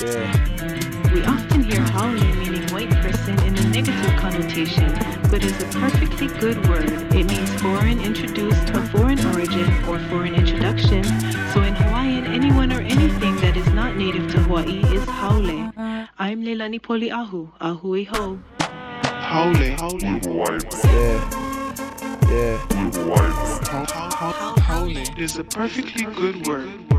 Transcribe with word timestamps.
Yeah. 0.00 1.12
We 1.12 1.24
often 1.24 1.64
hear 1.64 1.80
haole 1.80 2.12
meaning 2.12 2.62
white 2.70 2.90
person 3.02 3.36
in 3.40 3.56
a 3.58 3.68
negative 3.70 4.14
connotation, 4.16 4.92
but 5.30 5.42
is 5.42 5.60
a 5.62 5.66
perfectly 5.78 6.28
good 6.38 6.68
word. 6.68 6.88
It 7.12 7.26
means 7.26 7.50
foreign 7.60 8.00
introduced 8.00 8.70
of 8.70 8.88
foreign 8.90 9.18
origin 9.26 9.68
or 9.86 9.98
foreign 10.08 10.36
introduction. 10.36 11.02
So 11.52 11.62
in 11.62 11.74
Hawaiian, 11.74 12.26
anyone 12.26 12.72
or 12.72 12.80
anything 12.80 13.36
that 13.38 13.56
is 13.56 13.66
not 13.72 13.96
native 13.96 14.30
to 14.32 14.38
Hawaii 14.40 14.84
is 14.94 15.04
haole. 15.04 15.72
I'm 16.18 16.42
Leilani 16.44 16.80
Poli 16.80 17.10
Ahu, 17.10 17.48
Ahui 17.60 18.06
Ho. 18.06 18.38
Holy. 19.04 19.70
Holy. 19.72 20.02
Yeah. 20.84 21.20
Yeah. 22.30 22.58
Holy 24.62 25.06
is 25.16 25.38
a 25.38 25.44
perfectly 25.44 26.04
good 26.04 26.46
word. 26.46 26.97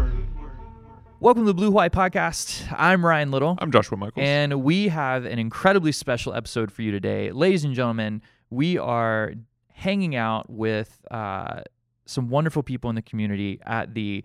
Welcome 1.21 1.43
to 1.43 1.47
the 1.47 1.53
Blue 1.53 1.65
Hawaii 1.67 1.89
Podcast. 1.89 2.73
I'm 2.77 3.05
Ryan 3.05 3.29
Little. 3.29 3.57
I'm 3.59 3.73
Joshua 3.73 3.97
Michaels. 3.97 4.25
And 4.25 4.63
we 4.63 4.87
have 4.87 5.25
an 5.25 5.37
incredibly 5.37 5.91
special 5.91 6.33
episode 6.33 6.71
for 6.71 6.81
you 6.81 6.91
today. 6.91 7.33
Ladies 7.33 7.65
and 7.65 7.75
gentlemen, 7.75 8.21
we 8.49 8.77
are 8.77 9.33
hanging 9.73 10.15
out 10.15 10.49
with 10.49 11.01
uh, 11.11 11.63
some 12.05 12.29
wonderful 12.29 12.63
people 12.63 12.89
in 12.89 12.95
the 12.95 13.01
community 13.01 13.59
at 13.65 13.93
the 13.93 14.23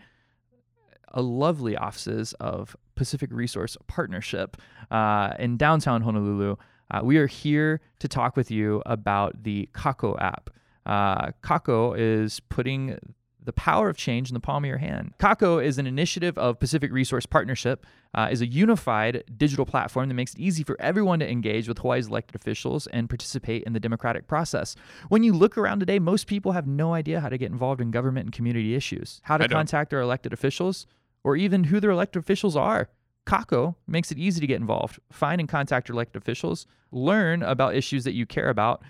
uh, 1.13 1.21
lovely 1.21 1.77
offices 1.77 2.33
of 2.35 2.77
Pacific 2.95 3.31
Resource 3.33 3.77
Partnership 3.89 4.57
uh, 4.93 5.33
in 5.41 5.57
downtown 5.57 6.03
Honolulu. 6.03 6.55
Uh, 6.93 7.01
we 7.03 7.17
are 7.17 7.27
here 7.27 7.81
to 7.99 8.07
talk 8.07 8.37
with 8.37 8.53
you 8.53 8.85
about 8.87 9.43
the 9.43 9.69
Kākou 9.75 10.17
app. 10.23 10.49
Uh, 10.87 11.33
Kākou 11.43 11.99
is 11.99 12.39
putting 12.39 12.97
the 13.45 13.53
power 13.53 13.89
of 13.89 13.97
change 13.97 14.31
in 14.31 14.35
the 14.35 14.41
palm 14.41 14.65
of 14.65 14.69
your 14.69 14.79
hand. 14.79 15.15
Kākou 15.19 15.63
is 15.63 15.79
an 15.79 15.87
initiative 15.87 16.37
of 16.39 16.59
Pacific 16.59 16.93
Resource 16.93 17.27
Partnership, 17.27 17.87
uh, 18.15 18.29
is 18.31 18.41
a 18.41 18.47
unified 18.47 19.25
digital 19.37 19.67
platform 19.67 20.09
that 20.09 20.15
makes 20.15 20.35
it 20.35 20.41
easy 20.41 20.63
for 20.63 20.81
everyone 20.81 21.19
to 21.19 21.31
engage 21.31 21.69
with 21.69 21.79
Hawaii's 21.79 22.09
elected 22.09 22.35
officials 22.35 22.87
and 22.89 23.09
participate 23.09 23.65
in 23.65 23.73
the 23.73 23.81
democratic 23.81 24.27
process. 24.27 24.77
When 25.09 25.23
you 25.23 25.33
look 25.33 25.59
around 25.59 25.81
today, 25.81 25.99
most 25.99 26.27
people 26.27 26.53
have 26.53 26.67
no 26.67 26.95
idea 26.95 27.21
how 27.21 27.29
to 27.29 27.39
get 27.39 27.51
involved 27.51 27.81
in 27.81 27.91
government 27.91 28.27
and 28.27 28.33
community 28.33 28.75
issues, 28.75 29.21
how 29.25 29.37
to 29.37 29.49
contact 29.49 29.91
their 29.91 30.01
elected 30.01 30.33
officials, 30.33 30.87
or 31.23 31.37
even 31.37 31.65
who 31.65 31.81
their 31.81 31.91
elected 31.91 32.21
officials 32.23 32.57
are. 32.57 32.89
Kākou 33.27 33.75
makes 33.87 34.13
it 34.13 34.19
easy 34.19 34.41
to 34.41 34.47
get 34.47 34.61
involved, 34.61 35.01
find 35.11 35.41
and 35.41 35.49
contact 35.49 35.89
your 35.89 35.95
elected 35.95 36.21
officials, 36.21 36.67
learn 36.93 37.43
about 37.43 37.75
issues 37.75 38.05
that 38.05 38.13
you 38.13 38.27
care 38.27 38.51
about, 38.51 38.83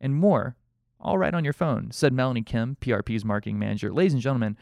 and 0.00 0.14
more 0.14 0.56
all 1.00 1.18
right 1.18 1.32
on 1.34 1.44
your 1.44 1.52
phone, 1.52 1.90
said 1.90 2.12
Melanie 2.12 2.42
Kim, 2.42 2.76
PRP's 2.80 3.24
marketing 3.24 3.58
manager. 3.58 3.92
Ladies 3.92 4.12
and 4.12 4.22
gentlemen, 4.22 4.56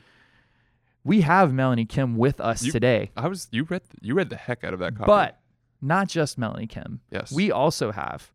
we 1.04 1.22
have 1.22 1.52
Melanie 1.52 1.86
Kim 1.86 2.16
with 2.16 2.40
us 2.40 2.62
You- 2.62 2.72
today, 2.72 3.10
I 3.16 3.28
was 3.28 3.48
you 3.50 3.64
read 3.64 3.82
you 4.00 4.14
read 4.14 4.30
the 4.30 4.36
heck 4.36 4.64
out 4.64 4.72
of 4.72 4.80
that 4.80 4.94
copy. 4.94 5.06
but 5.06 5.40
not 5.80 6.08
just 6.08 6.38
Melanie 6.38 6.66
Kim. 6.66 7.00
yes, 7.10 7.32
We 7.32 7.50
also 7.52 7.92
have 7.92 8.30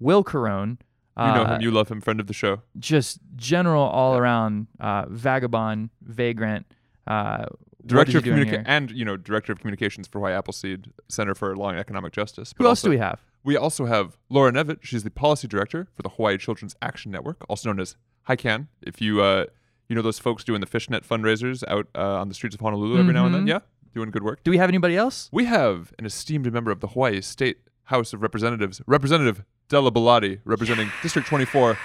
Will 0.00 0.24
Caron. 0.24 0.78
you 1.18 1.24
know 1.24 1.42
uh, 1.42 1.54
him, 1.56 1.60
you 1.62 1.70
love 1.70 1.88
him, 1.90 2.00
friend 2.00 2.20
of 2.20 2.26
the 2.26 2.32
show. 2.32 2.62
just 2.78 3.18
general 3.36 3.82
all 3.82 4.16
around 4.16 4.66
uh, 4.80 5.04
vagabond, 5.08 5.90
vagrant. 6.02 6.66
Uh, 7.06 7.46
Director 7.86 8.18
of 8.18 8.24
he 8.24 8.30
doing 8.30 8.44
communica- 8.46 8.64
and 8.66 8.90
you 8.90 9.04
know 9.04 9.16
director 9.16 9.50
of 9.52 9.60
communications 9.60 10.06
for 10.06 10.18
Hawaii 10.18 10.34
Appleseed 10.34 10.92
Center 11.08 11.34
for 11.34 11.56
Law 11.56 11.70
and 11.70 11.78
Economic 11.78 12.12
Justice. 12.12 12.52
Who 12.58 12.66
else 12.66 12.82
do 12.82 12.90
we 12.90 12.98
have? 12.98 13.20
We 13.44 13.56
also 13.56 13.86
have 13.86 14.16
Laura 14.28 14.52
Nevitt. 14.52 14.78
She's 14.82 15.04
the 15.04 15.10
policy 15.10 15.48
director 15.48 15.88
for 15.94 16.02
the 16.02 16.10
Hawaii 16.10 16.36
Children's 16.38 16.74
Action 16.82 17.10
Network, 17.12 17.44
also 17.48 17.68
known 17.70 17.80
as 17.80 17.96
HCAN. 18.28 18.66
If 18.82 19.00
you 19.00 19.22
uh, 19.22 19.46
you 19.88 19.96
know 19.96 20.02
those 20.02 20.18
folks 20.18 20.44
doing 20.44 20.60
the 20.60 20.66
fishnet 20.66 21.06
fundraisers 21.08 21.62
out 21.68 21.86
uh, 21.94 22.20
on 22.20 22.28
the 22.28 22.34
streets 22.34 22.54
of 22.54 22.60
Honolulu 22.60 22.98
every 22.98 23.14
now 23.14 23.24
and 23.26 23.34
then, 23.34 23.44
Mhm. 23.44 23.48
yeah, 23.48 23.60
doing 23.94 24.10
good 24.10 24.22
work. 24.22 24.42
Do 24.44 24.50
we 24.50 24.58
have 24.58 24.68
anybody 24.68 24.96
else? 24.96 25.28
We 25.32 25.44
have 25.46 25.92
an 25.98 26.04
esteemed 26.04 26.52
member 26.52 26.70
of 26.70 26.80
the 26.80 26.88
Hawaii 26.88 27.20
State 27.22 27.58
House 27.84 28.12
of 28.12 28.20
Representatives, 28.22 28.82
Representative 28.86 29.44
Della 29.68 29.90
Belatti, 29.90 30.40
representing 30.44 30.90
District 31.02 31.26
24, 31.28 31.78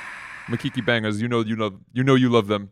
Makiki 0.48 0.86
Bang, 0.86 1.06
as 1.06 1.22
you 1.22 1.28
know, 1.30 1.42
you 1.42 1.56
know, 1.56 1.80
you 1.94 2.04
know, 2.04 2.16
you 2.16 2.30
love 2.30 2.48
them. 2.48 2.72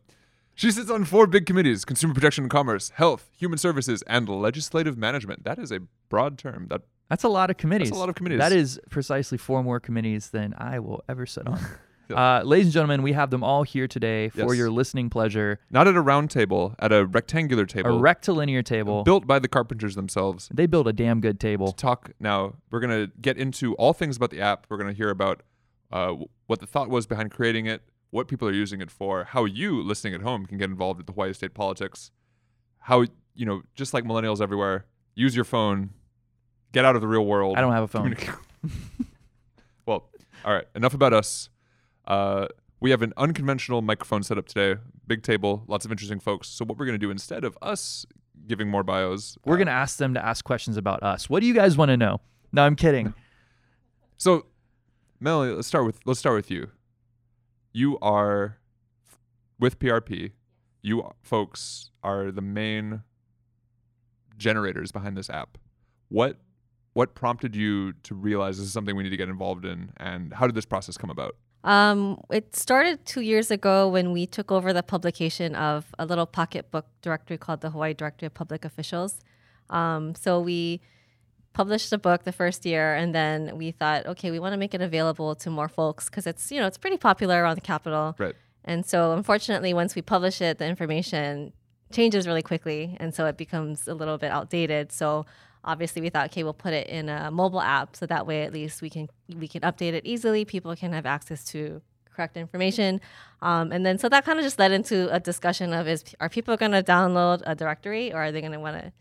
She 0.54 0.70
sits 0.70 0.90
on 0.92 1.06
four 1.06 1.28
big 1.28 1.46
committees: 1.46 1.86
consumer 1.86 2.14
protection 2.14 2.44
and 2.44 2.52
commerce, 2.52 2.90
health, 2.96 3.30
human 3.38 3.58
services, 3.58 4.04
and 4.08 4.28
legislative 4.28 4.98
management. 4.98 5.46
That 5.46 5.60
is 5.60 5.72
a 5.72 5.80
broad 6.10 6.38
term. 6.38 6.68
That 6.70 6.82
That's 7.12 7.26
a 7.26 7.30
lot 7.30 7.50
of 7.50 7.58
committees. 7.58 7.90
That's 7.90 7.98
a 7.98 8.00
lot 8.00 8.08
of 8.08 8.16
committees. 8.16 8.40
That 8.40 8.54
is 8.54 8.80
precisely 8.90 9.38
four 9.38 9.62
more 9.64 9.82
committees 9.82 10.30
than 10.30 10.54
I 10.58 10.80
will 10.80 11.04
ever 11.10 11.26
sit 11.26 11.46
on. 11.46 11.60
Uh, 12.12 12.42
ladies 12.44 12.66
and 12.66 12.74
gentlemen, 12.74 13.04
we 13.04 13.14
have 13.14 13.30
them 13.30 13.42
all 13.42 13.64
here 13.64 13.88
today 13.88 14.28
for 14.28 14.40
Yes. 14.50 14.58
your 14.58 14.70
listening 14.70 15.10
pleasure. 15.10 15.62
not 15.70 15.88
at 15.88 15.96
a 15.96 16.02
round 16.02 16.30
table, 16.30 16.76
at 16.80 16.92
a 16.92 17.06
rectangular 17.06 17.66
table, 17.66 17.92
A 17.92 18.00
rectilinear 18.02 18.62
table. 18.64 19.04
built 19.06 19.26
by 19.26 19.40
the 19.40 19.48
carpenters 19.48 19.96
themselves. 19.96 20.50
they 20.54 20.66
build 20.66 20.90
a 20.90 20.92
damn 20.94 21.22
good 21.22 21.40
To 21.40 21.48
table. 21.48 21.72
talk 21.72 22.12
now, 22.20 22.56
we're 22.70 22.82
gonna 22.82 23.08
get 23.22 23.38
into 23.38 23.76
all 23.76 23.94
things 23.94 24.18
about 24.18 24.30
the 24.30 24.42
app. 24.42 24.68
We're 24.70 24.76
gonna 24.78 24.92
hear 24.92 25.10
about 25.10 25.44
uh, 25.90 26.16
what 26.48 26.60
the 26.60 26.68
thought 26.68 26.90
was 26.90 27.08
behind 27.08 27.32
creating 27.32 27.66
it, 27.68 27.82
what 28.10 28.28
people 28.28 28.46
are 28.46 28.52
using 28.54 28.82
it 28.82 28.92
for, 28.92 29.24
how 29.24 29.46
you 29.46 29.82
listening 29.82 30.14
at 30.14 30.22
home 30.22 30.46
can 30.46 30.58
get 30.58 30.70
involved 30.70 30.98
with 30.98 31.08
the 31.08 31.14
Hawaii 31.14 31.32
state 31.32 31.54
politics, 31.54 32.12
how 32.80 33.06
you 33.36 33.46
know, 33.46 33.62
just 33.74 33.94
like 33.94 34.04
millennials 34.04 34.42
everywhere, 34.42 34.84
use 35.16 35.34
your 35.34 35.46
phone, 35.46 35.92
get 36.72 36.86
out 36.86 36.96
of 36.96 37.02
the 37.02 37.08
real 37.08 37.26
world. 37.26 37.58
I 37.58 37.62
don't 37.62 37.74
have 37.74 37.84
a 37.84 37.88
phone. 37.88 38.16
well, 39.86 40.10
all 40.46 40.54
right. 40.54 40.66
Enough 40.76 40.94
about 40.94 41.14
us. 41.14 41.50
Uh, 42.06 42.48
we 42.80 42.92
have 42.92 43.02
an 43.02 43.14
unconventional 43.18 43.82
microphone 43.82 44.24
setup 44.24 44.48
today. 44.48 44.80
Big 45.06 45.24
table, 45.24 45.64
lots 45.68 45.86
of 45.86 45.92
interesting 45.92 46.20
folks. 46.20 46.48
So 46.48 46.66
what 46.66 46.78
we're 46.78 46.86
gonna 46.86 46.98
do 46.98 47.12
instead 47.12 47.44
of 47.44 47.58
us 47.62 48.06
giving 48.48 48.70
more 48.70 48.84
bios, 48.84 49.38
We're 49.46 49.54
uh, 49.54 49.58
going 49.58 49.68
to 49.68 49.74
ask 49.74 49.98
them 49.98 50.14
to 50.14 50.26
ask 50.26 50.44
questions 50.44 50.78
about 50.78 51.04
us. 51.04 51.30
What 51.30 51.42
do 51.42 51.48
you 51.48 51.54
guys 51.54 51.78
want 51.78 51.90
to 51.90 51.98
know? 51.98 52.22
No, 52.52 52.64
I'm 52.64 52.76
kidding. 52.76 53.14
So, 54.18 54.46
Melanie, 55.20 55.56
let's 55.56 55.68
start 55.68 55.84
with 55.84 56.00
let's 56.06 56.20
start 56.20 56.36
with 56.36 56.52
you. 56.52 56.70
You 57.74 57.98
are 58.04 58.60
with 59.60 59.80
PRP. 59.80 60.34
You 60.84 61.10
folks 61.24 61.90
are 62.04 62.32
the 62.32 62.40
main 62.44 63.02
generators 64.38 64.92
behind 64.92 65.18
this 65.18 65.28
app. 65.28 65.58
What 66.10 66.38
what 66.94 67.16
prompted 67.16 67.56
you 67.56 67.94
to 68.04 68.16
realize 68.16 68.58
this 68.58 68.68
is 68.68 68.74
something 68.74 68.96
we 68.96 69.04
need 69.04 69.10
to 69.10 69.18
get 69.18 69.30
involved 69.30 69.66
in, 69.66 69.92
and 69.98 70.34
how 70.34 70.46
did 70.46 70.56
this 70.56 70.66
process 70.66 70.98
come 70.98 71.10
about? 71.10 71.36
Um, 71.64 72.20
it 72.32 72.56
started 72.56 73.06
two 73.06 73.22
years 73.22 73.52
ago 73.52 73.88
when 73.88 74.12
we 74.12 74.26
took 74.26 74.52
over 74.52 74.74
the 74.74 74.82
publication 74.82 75.56
of 75.56 75.86
a 76.00 76.06
little 76.06 76.26
pocketbook 76.26 76.88
directory 77.02 77.38
called 77.38 77.62
the 77.62 77.70
Hawaii 77.70 77.94
Directory 77.94 78.26
of 78.26 78.34
Public 78.34 78.66
Officials. 78.66 79.20
Um, 79.70 80.16
so 80.16 80.40
we 80.40 80.82
published 81.54 81.90
the 81.90 81.98
book 81.98 82.24
the 82.24 82.32
first 82.32 82.66
year, 82.66 82.96
and 82.96 83.14
then 83.14 83.58
we 83.58 83.72
thought, 83.72 84.06
okay, 84.06 84.32
we 84.32 84.40
want 84.40 84.54
to 84.54 84.58
make 84.58 84.74
it 84.74 84.82
available 84.82 85.36
to 85.36 85.50
more 85.50 85.68
folks 85.68 86.06
because 86.06 86.26
it's 86.26 86.52
you 86.52 86.60
know 86.60 86.68
it's 86.68 86.78
pretty 86.78 86.98
popular 86.98 87.44
around 87.44 87.56
the 87.56 87.62
capital. 87.62 88.16
Right. 88.18 88.36
And 88.64 88.86
so, 88.86 89.14
unfortunately, 89.14 89.74
once 89.74 89.96
we 89.96 90.02
publish 90.02 90.40
it, 90.42 90.60
the 90.60 90.66
information 90.66 91.52
changes 91.92 92.28
really 92.28 92.44
quickly, 92.44 92.96
and 93.00 93.14
so 93.14 93.26
it 93.26 93.38
becomes 93.38 93.88
a 93.88 93.94
little 93.94 94.18
bit 94.18 94.32
outdated. 94.32 94.92
So, 94.92 95.26
obviously, 95.64 96.02
we 96.02 96.10
thought, 96.10 96.28
okay, 96.28 96.44
we'll 96.44 96.54
put 96.54 96.74
it 96.74 96.88
in 96.88 97.10
a 97.10 97.32
mobile 97.32 97.62
app, 97.62 97.96
so 97.96 98.06
that 98.06 98.28
way, 98.28 98.44
at 98.44 98.54
least 98.54 98.82
we 98.82 98.90
can 98.90 99.10
we 99.36 99.48
can 99.48 99.62
update 99.62 99.94
it 99.94 100.06
easily. 100.06 100.46
People 100.46 100.76
can 100.76 100.94
have 100.94 101.06
access 101.06 101.44
to 101.46 101.82
correct 102.14 102.38
information, 102.38 103.02
um, 103.42 103.72
and 103.72 103.86
then 103.86 103.98
so 103.98 104.10
that 104.10 104.26
kind 104.26 104.40
of 104.40 104.44
just 104.44 104.60
led 104.60 104.72
into 104.72 105.14
a 105.14 105.20
discussion 105.20 105.74
of 105.74 105.88
is 105.88 106.04
are 106.20 106.30
people 106.30 106.56
going 106.58 106.72
to 106.72 106.84
download 106.84 107.42
a 107.46 107.56
directory, 107.56 108.14
or 108.14 108.18
are 108.24 108.32
they 108.32 108.42
going 108.42 108.54
to 108.54 108.60
want 108.60 108.82
to 108.82 108.92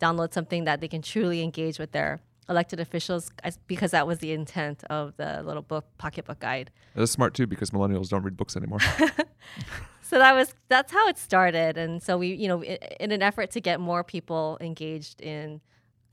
download 0.00 0.32
something 0.32 0.64
that 0.64 0.80
they 0.80 0.88
can 0.88 1.02
truly 1.02 1.42
engage 1.42 1.78
with 1.78 1.92
their 1.92 2.20
elected 2.48 2.80
officials? 2.80 3.30
Because 3.66 3.90
that 3.92 4.06
was 4.06 4.18
the 4.18 4.32
intent 4.32 4.84
of 4.90 5.16
the 5.16 5.42
little 5.42 5.62
book 5.62 5.86
pocketbook 5.98 6.40
guide. 6.40 6.70
That's 6.94 7.12
smart 7.12 7.34
too, 7.34 7.46
because 7.46 7.70
millennials 7.70 8.08
don't 8.08 8.22
read 8.22 8.36
books 8.36 8.56
anymore. 8.56 8.80
so 10.08 10.18
that 10.18 10.34
was 10.34 10.54
that's 10.68 10.92
how 10.92 11.08
it 11.08 11.18
started 11.18 11.76
and 11.76 12.02
so 12.02 12.16
we 12.16 12.28
you 12.28 12.46
know 12.46 12.62
in 12.62 13.10
an 13.10 13.22
effort 13.22 13.50
to 13.50 13.60
get 13.60 13.80
more 13.80 14.04
people 14.04 14.56
engaged 14.60 15.20
in 15.20 15.60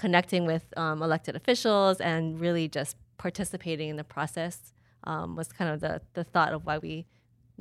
connecting 0.04 0.44
with 0.54 0.66
um, 0.84 0.98
elected 1.08 1.34
officials 1.42 1.96
and 2.10 2.22
really 2.46 2.66
just 2.80 2.94
participating 3.26 3.88
in 3.94 3.98
the 4.02 4.08
process 4.18 4.56
um, 5.10 5.28
was 5.40 5.48
kind 5.60 5.70
of 5.74 5.78
the 5.86 5.94
the 6.18 6.24
thought 6.34 6.52
of 6.58 6.62
why 6.68 6.78
we 6.88 6.96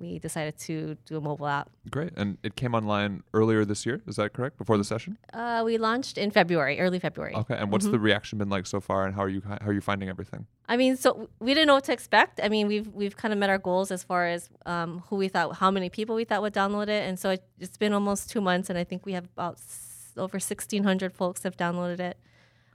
we 0.02 0.10
decided 0.28 0.54
to 0.68 0.74
do 1.08 1.14
a 1.20 1.20
mobile 1.30 1.46
app 1.58 1.66
Great, 1.96 2.12
and 2.20 2.28
it 2.46 2.52
came 2.62 2.72
online 2.80 3.12
earlier 3.38 3.62
this 3.72 3.80
year. 3.86 3.96
Is 4.10 4.16
that 4.20 4.28
correct? 4.36 4.54
Before 4.62 4.76
the 4.82 4.88
session? 4.94 5.12
uh, 5.40 5.60
we 5.68 5.74
launched 5.88 6.14
in 6.24 6.28
february 6.38 6.74
early 6.84 6.98
february 7.08 7.34
Okay, 7.42 7.56
and 7.60 7.66
what's 7.72 7.88
the 7.96 8.02
reaction 8.08 8.34
been 8.42 8.52
like 8.56 8.66
so 8.74 8.80
far, 8.88 9.00
and 9.06 9.12
how 9.16 9.22
are 9.26 9.32
you 9.36 9.42
how 9.62 9.68
are 9.70 9.76
you 9.78 9.84
finding 9.90 10.08
everything? 10.14 10.42
I 10.72 10.74
mean, 10.82 10.94
so 11.04 11.08
we 11.46 11.50
didn't 11.54 11.68
know 11.70 11.78
what 11.80 11.86
to 11.90 11.94
expect. 12.00 12.34
I 12.46 12.48
mean, 12.54 12.64
we've 12.72 12.88
we've 13.00 13.16
kind 13.22 13.32
of 13.34 13.38
met 13.42 13.50
our 13.54 13.62
goals 13.70 13.88
as 13.96 14.02
far 14.10 14.22
as 14.34 14.40
um, 14.74 14.90
who 15.08 15.14
we 15.22 15.28
thought, 15.34 15.48
how 15.62 15.70
many 15.76 15.88
people 15.98 16.12
we 16.20 16.24
thought 16.28 16.42
would 16.44 16.56
download 16.62 16.88
it, 16.96 17.02
and 17.08 17.14
so 17.22 17.26
it, 17.36 17.40
it's 17.64 17.78
been 17.84 17.92
almost 17.98 18.22
two 18.34 18.42
months, 18.50 18.66
and 18.70 18.76
I 18.82 18.84
think 18.90 18.98
we 19.08 19.12
have 19.18 19.26
about 19.36 19.54
s- 19.70 20.14
over 20.24 20.38
sixteen 20.52 20.82
hundred 20.90 21.10
folks 21.20 21.38
have 21.46 21.56
downloaded 21.66 22.00
it, 22.10 22.16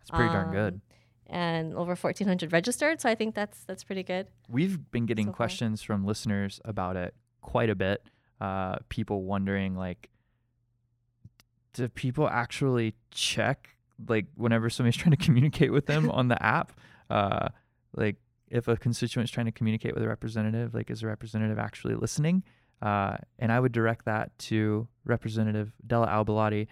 It's 0.08 0.12
pretty 0.12 0.32
darn 0.32 0.48
Um, 0.48 0.54
good. 0.54 0.82
and 1.28 1.74
over 1.74 1.96
fourteen 1.98 2.28
hundred 2.28 2.54
registered. 2.54 3.02
So 3.02 3.10
I 3.10 3.16
think 3.16 3.36
that's 3.36 3.64
that's 3.66 3.84
pretty 3.84 4.04
good. 4.04 4.28
We've 4.48 4.90
been 4.92 5.06
getting 5.06 5.28
so 5.28 5.34
questions 5.34 5.82
from 5.82 6.06
listeners 6.06 6.62
about 6.64 6.96
it 6.96 7.14
quite 7.42 7.70
a 7.70 7.76
bit. 7.76 8.02
Uh, 8.40 8.78
people 8.88 9.24
wondering 9.24 9.76
like, 9.76 10.10
do 11.74 11.88
people 11.90 12.28
actually 12.30 12.96
check 13.12 13.76
like 14.08 14.26
whenever 14.36 14.70
somebody's 14.70 14.96
trying 15.02 15.16
to 15.16 15.24
communicate 15.24 15.72
with 15.74 15.86
them 15.88 16.10
on 16.12 16.28
the 16.30 16.42
app, 16.46 16.72
uh, 17.10 17.50
like 17.96 18.16
if 18.50 18.68
a 18.70 18.78
constituent 18.78 19.28
is 19.28 19.32
trying 19.32 19.46
to 19.48 19.52
communicate 19.52 19.94
with 19.94 20.04
a 20.04 20.08
representative, 20.08 20.74
like 20.74 20.90
is 20.90 21.04
a 21.04 21.08
representative 21.08 21.60
actually 21.60 21.96
listening? 21.96 22.44
Uh, 22.82 23.18
and 23.40 23.52
I 23.52 23.60
would 23.60 23.72
direct 23.72 24.06
that 24.06 24.38
to 24.40 24.88
Representative 25.04 25.74
Della 25.86 26.06
Au 26.12 26.24
Belatti, 26.24 26.68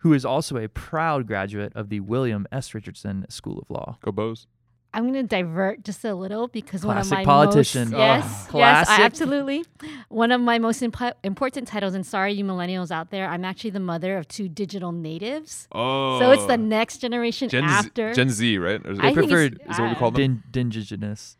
who 0.00 0.12
is 0.12 0.24
also 0.24 0.56
a 0.56 0.68
proud 0.68 1.26
graduate 1.26 1.72
of 1.74 1.88
the 1.88 2.00
William 2.00 2.46
S. 2.52 2.74
Richardson 2.74 3.24
School 3.28 3.58
of 3.58 3.70
Law. 3.70 3.98
Go 4.02 4.12
Bows. 4.12 4.46
I'm 4.92 5.04
going 5.04 5.14
to 5.14 5.22
divert 5.22 5.84
just 5.84 6.04
a 6.04 6.16
little 6.16 6.48
because 6.48 6.84
one 6.84 6.96
of 6.98 7.06
Classic 7.06 7.18
my 7.18 7.24
politician. 7.24 7.90
most 7.90 7.98
yes, 7.98 8.48
Oh. 8.52 8.58
yes, 8.58 8.88
I, 8.88 9.02
absolutely. 9.02 9.64
One 10.08 10.32
of 10.32 10.40
my 10.40 10.58
most 10.58 10.82
impo- 10.82 11.12
important 11.22 11.68
titles, 11.68 11.94
and 11.94 12.04
sorry, 12.04 12.32
you 12.32 12.44
millennials 12.44 12.90
out 12.90 13.10
there, 13.12 13.28
I'm 13.28 13.44
actually 13.44 13.70
the 13.70 13.78
mother 13.78 14.16
of 14.18 14.26
two 14.26 14.48
digital 14.48 14.90
natives. 14.90 15.68
Oh. 15.70 16.18
So 16.18 16.32
it's 16.32 16.44
the 16.46 16.54
oh. 16.54 16.56
next 16.56 16.98
generation 16.98 17.48
Gen 17.48 17.62
after. 17.64 18.12
Z, 18.12 18.16
Gen 18.16 18.30
Z, 18.30 18.58
right? 18.58 18.84
Or 18.84 18.90
is, 18.90 18.98
I 18.98 19.10
it, 19.10 19.14
think 19.14 19.28
preferred- 19.28 19.52
it's- 19.54 19.70
is 19.70 19.76
that 19.76 19.82
what 19.84 19.90
we 19.90 19.94
call 19.96 20.10
them? 20.10 20.42
Din- 20.50 20.70
Dingigenous. 20.70 21.36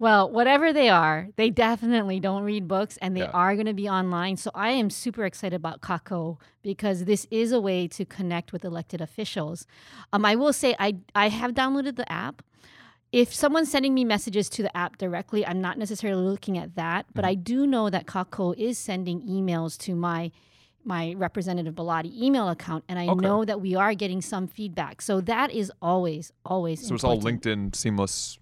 Well, 0.00 0.30
whatever 0.30 0.72
they 0.72 0.88
are, 0.88 1.28
they 1.36 1.50
definitely 1.50 2.20
don't 2.20 2.44
read 2.44 2.68
books 2.68 2.98
and 2.98 3.16
they 3.16 3.22
Yeah. 3.22 3.30
are 3.34 3.54
going 3.54 3.66
to 3.66 3.74
be 3.74 3.88
online. 3.88 4.36
So 4.36 4.50
I 4.54 4.70
am 4.70 4.90
super 4.90 5.24
excited 5.24 5.56
about 5.56 5.80
Kākou 5.80 6.38
because 6.62 7.04
this 7.04 7.26
is 7.32 7.50
a 7.50 7.60
way 7.60 7.88
to 7.88 8.04
connect 8.04 8.52
with 8.52 8.64
elected 8.64 9.00
officials. 9.00 9.66
Um, 10.12 10.24
I 10.24 10.36
will 10.36 10.52
say 10.52 10.76
I, 10.78 10.98
I 11.16 11.28
have 11.28 11.52
downloaded 11.52 11.96
the 11.96 12.10
app. 12.10 12.42
If 13.10 13.34
someone's 13.34 13.70
sending 13.70 13.94
me 13.94 14.04
messages 14.04 14.48
to 14.50 14.62
the 14.62 14.76
app 14.76 14.98
directly, 14.98 15.44
I'm 15.44 15.60
not 15.60 15.78
necessarily 15.78 16.22
looking 16.22 16.58
at 16.58 16.76
that, 16.76 17.06
but 17.14 17.24
I 17.24 17.34
do 17.34 17.66
know 17.66 17.90
that 17.90 18.06
Kākou 18.06 18.54
is 18.56 18.78
sending 18.78 19.22
emails 19.22 19.76
to 19.78 19.94
my 19.94 20.30
my 20.84 21.12
representative 21.18 21.74
Belatti 21.74 22.16
email 22.16 22.48
account, 22.48 22.82
and 22.88 22.98
I 22.98 23.08
Okay. 23.08 23.26
know 23.26 23.44
that 23.44 23.60
we 23.60 23.74
are 23.74 23.94
getting 23.94 24.22
some 24.22 24.46
feedback. 24.46 25.02
So 25.02 25.20
that 25.22 25.50
is 25.50 25.70
always, 25.82 26.32
always. 26.46 26.86
So 26.86 26.94
it's 26.94 27.04
all 27.04 27.14
important. 27.14 27.42
LinkedIn 27.42 27.74
seamless. 27.76 28.38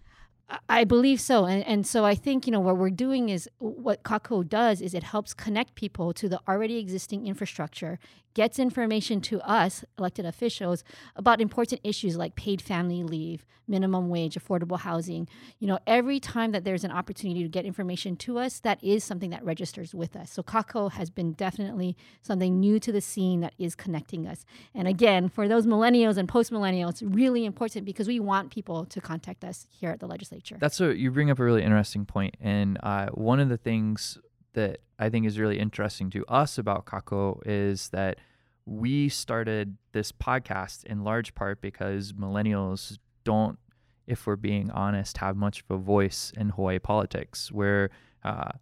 I- 0.68 0.84
believe 0.84 1.20
so. 1.20 1.44
And, 1.46 1.64
and 1.66 1.86
so 1.86 2.04
I 2.04 2.14
think, 2.14 2.46
you 2.46 2.52
know, 2.52 2.60
what 2.60 2.76
we're 2.76 2.90
doing 2.90 3.28
is 3.28 3.48
what 3.58 4.02
Kākou 4.02 4.48
does 4.48 4.80
is 4.80 4.94
it 4.94 5.02
helps 5.02 5.34
connect 5.34 5.74
people 5.74 6.12
to 6.14 6.28
the 6.28 6.40
already 6.48 6.78
existing 6.78 7.26
infrastructure, 7.26 7.98
gets 8.36 8.58
information 8.58 9.18
to 9.22 9.40
us, 9.40 9.82
elected 9.98 10.26
officials, 10.26 10.84
about 11.16 11.40
important 11.40 11.80
issues 11.82 12.18
like 12.18 12.36
paid 12.36 12.60
family 12.60 13.02
leave, 13.02 13.46
minimum 13.66 14.10
wage, 14.10 14.34
affordable 14.34 14.78
housing. 14.78 15.26
You 15.58 15.66
know, 15.66 15.78
every 15.86 16.20
time 16.20 16.52
that 16.52 16.62
there's 16.62 16.84
an 16.84 16.90
opportunity 16.90 17.42
to 17.42 17.48
get 17.48 17.64
information 17.64 18.14
to 18.16 18.38
us, 18.38 18.60
that 18.60 18.78
is 18.84 19.02
something 19.02 19.30
that 19.30 19.42
registers 19.42 19.94
with 19.94 20.14
us. 20.14 20.30
So 20.30 20.42
Kākou 20.42 20.92
has 20.92 21.08
been 21.08 21.32
definitely 21.32 21.96
something 22.20 22.60
new 22.60 22.78
to 22.78 22.92
the 22.92 23.00
scene 23.00 23.40
that 23.40 23.54
is 23.58 23.74
connecting 23.74 24.26
us. 24.26 24.44
And 24.74 24.86
again, 24.86 25.30
for 25.30 25.48
those 25.48 25.66
millennials 25.66 26.18
and 26.18 26.28
post 26.28 26.52
millennials, 26.52 27.02
really 27.02 27.46
important 27.46 27.86
because 27.86 28.06
we 28.06 28.20
want 28.20 28.50
people 28.50 28.84
to 28.84 29.00
contact 29.00 29.44
us 29.44 29.66
here 29.70 29.88
at 29.88 30.00
the 30.00 30.06
legislature. 30.06 30.58
That's 30.60 30.78
a 30.82 30.94
you 30.94 31.10
bring 31.10 31.30
up 31.30 31.38
a 31.38 31.44
really 31.44 31.62
interesting 31.62 32.04
point, 32.04 32.36
and 32.38 32.76
uh, 32.82 33.06
one 33.14 33.40
of 33.40 33.48
the 33.48 33.56
things 33.56 34.18
that 34.56 34.78
I 34.98 35.08
think 35.10 35.26
is 35.26 35.38
really 35.38 35.60
interesting 35.60 36.10
to 36.10 36.24
us 36.26 36.58
about 36.58 36.86
Kākou 36.86 37.40
is 37.46 37.90
that 37.90 38.18
we 38.64 39.08
started 39.08 39.76
this 39.92 40.10
podcast 40.10 40.84
in 40.84 41.04
large 41.04 41.34
part 41.34 41.60
because 41.60 42.14
millennials 42.14 42.98
don't, 43.22 43.58
if 44.06 44.26
we're 44.26 44.36
being 44.36 44.70
honest, 44.70 45.18
have 45.18 45.36
much 45.36 45.62
of 45.68 45.76
a 45.76 45.78
voice 45.78 46.32
in 46.36 46.48
Hawaii 46.48 46.78
politics. 46.78 47.52
Where, 47.52 47.90
uh, 48.24 48.52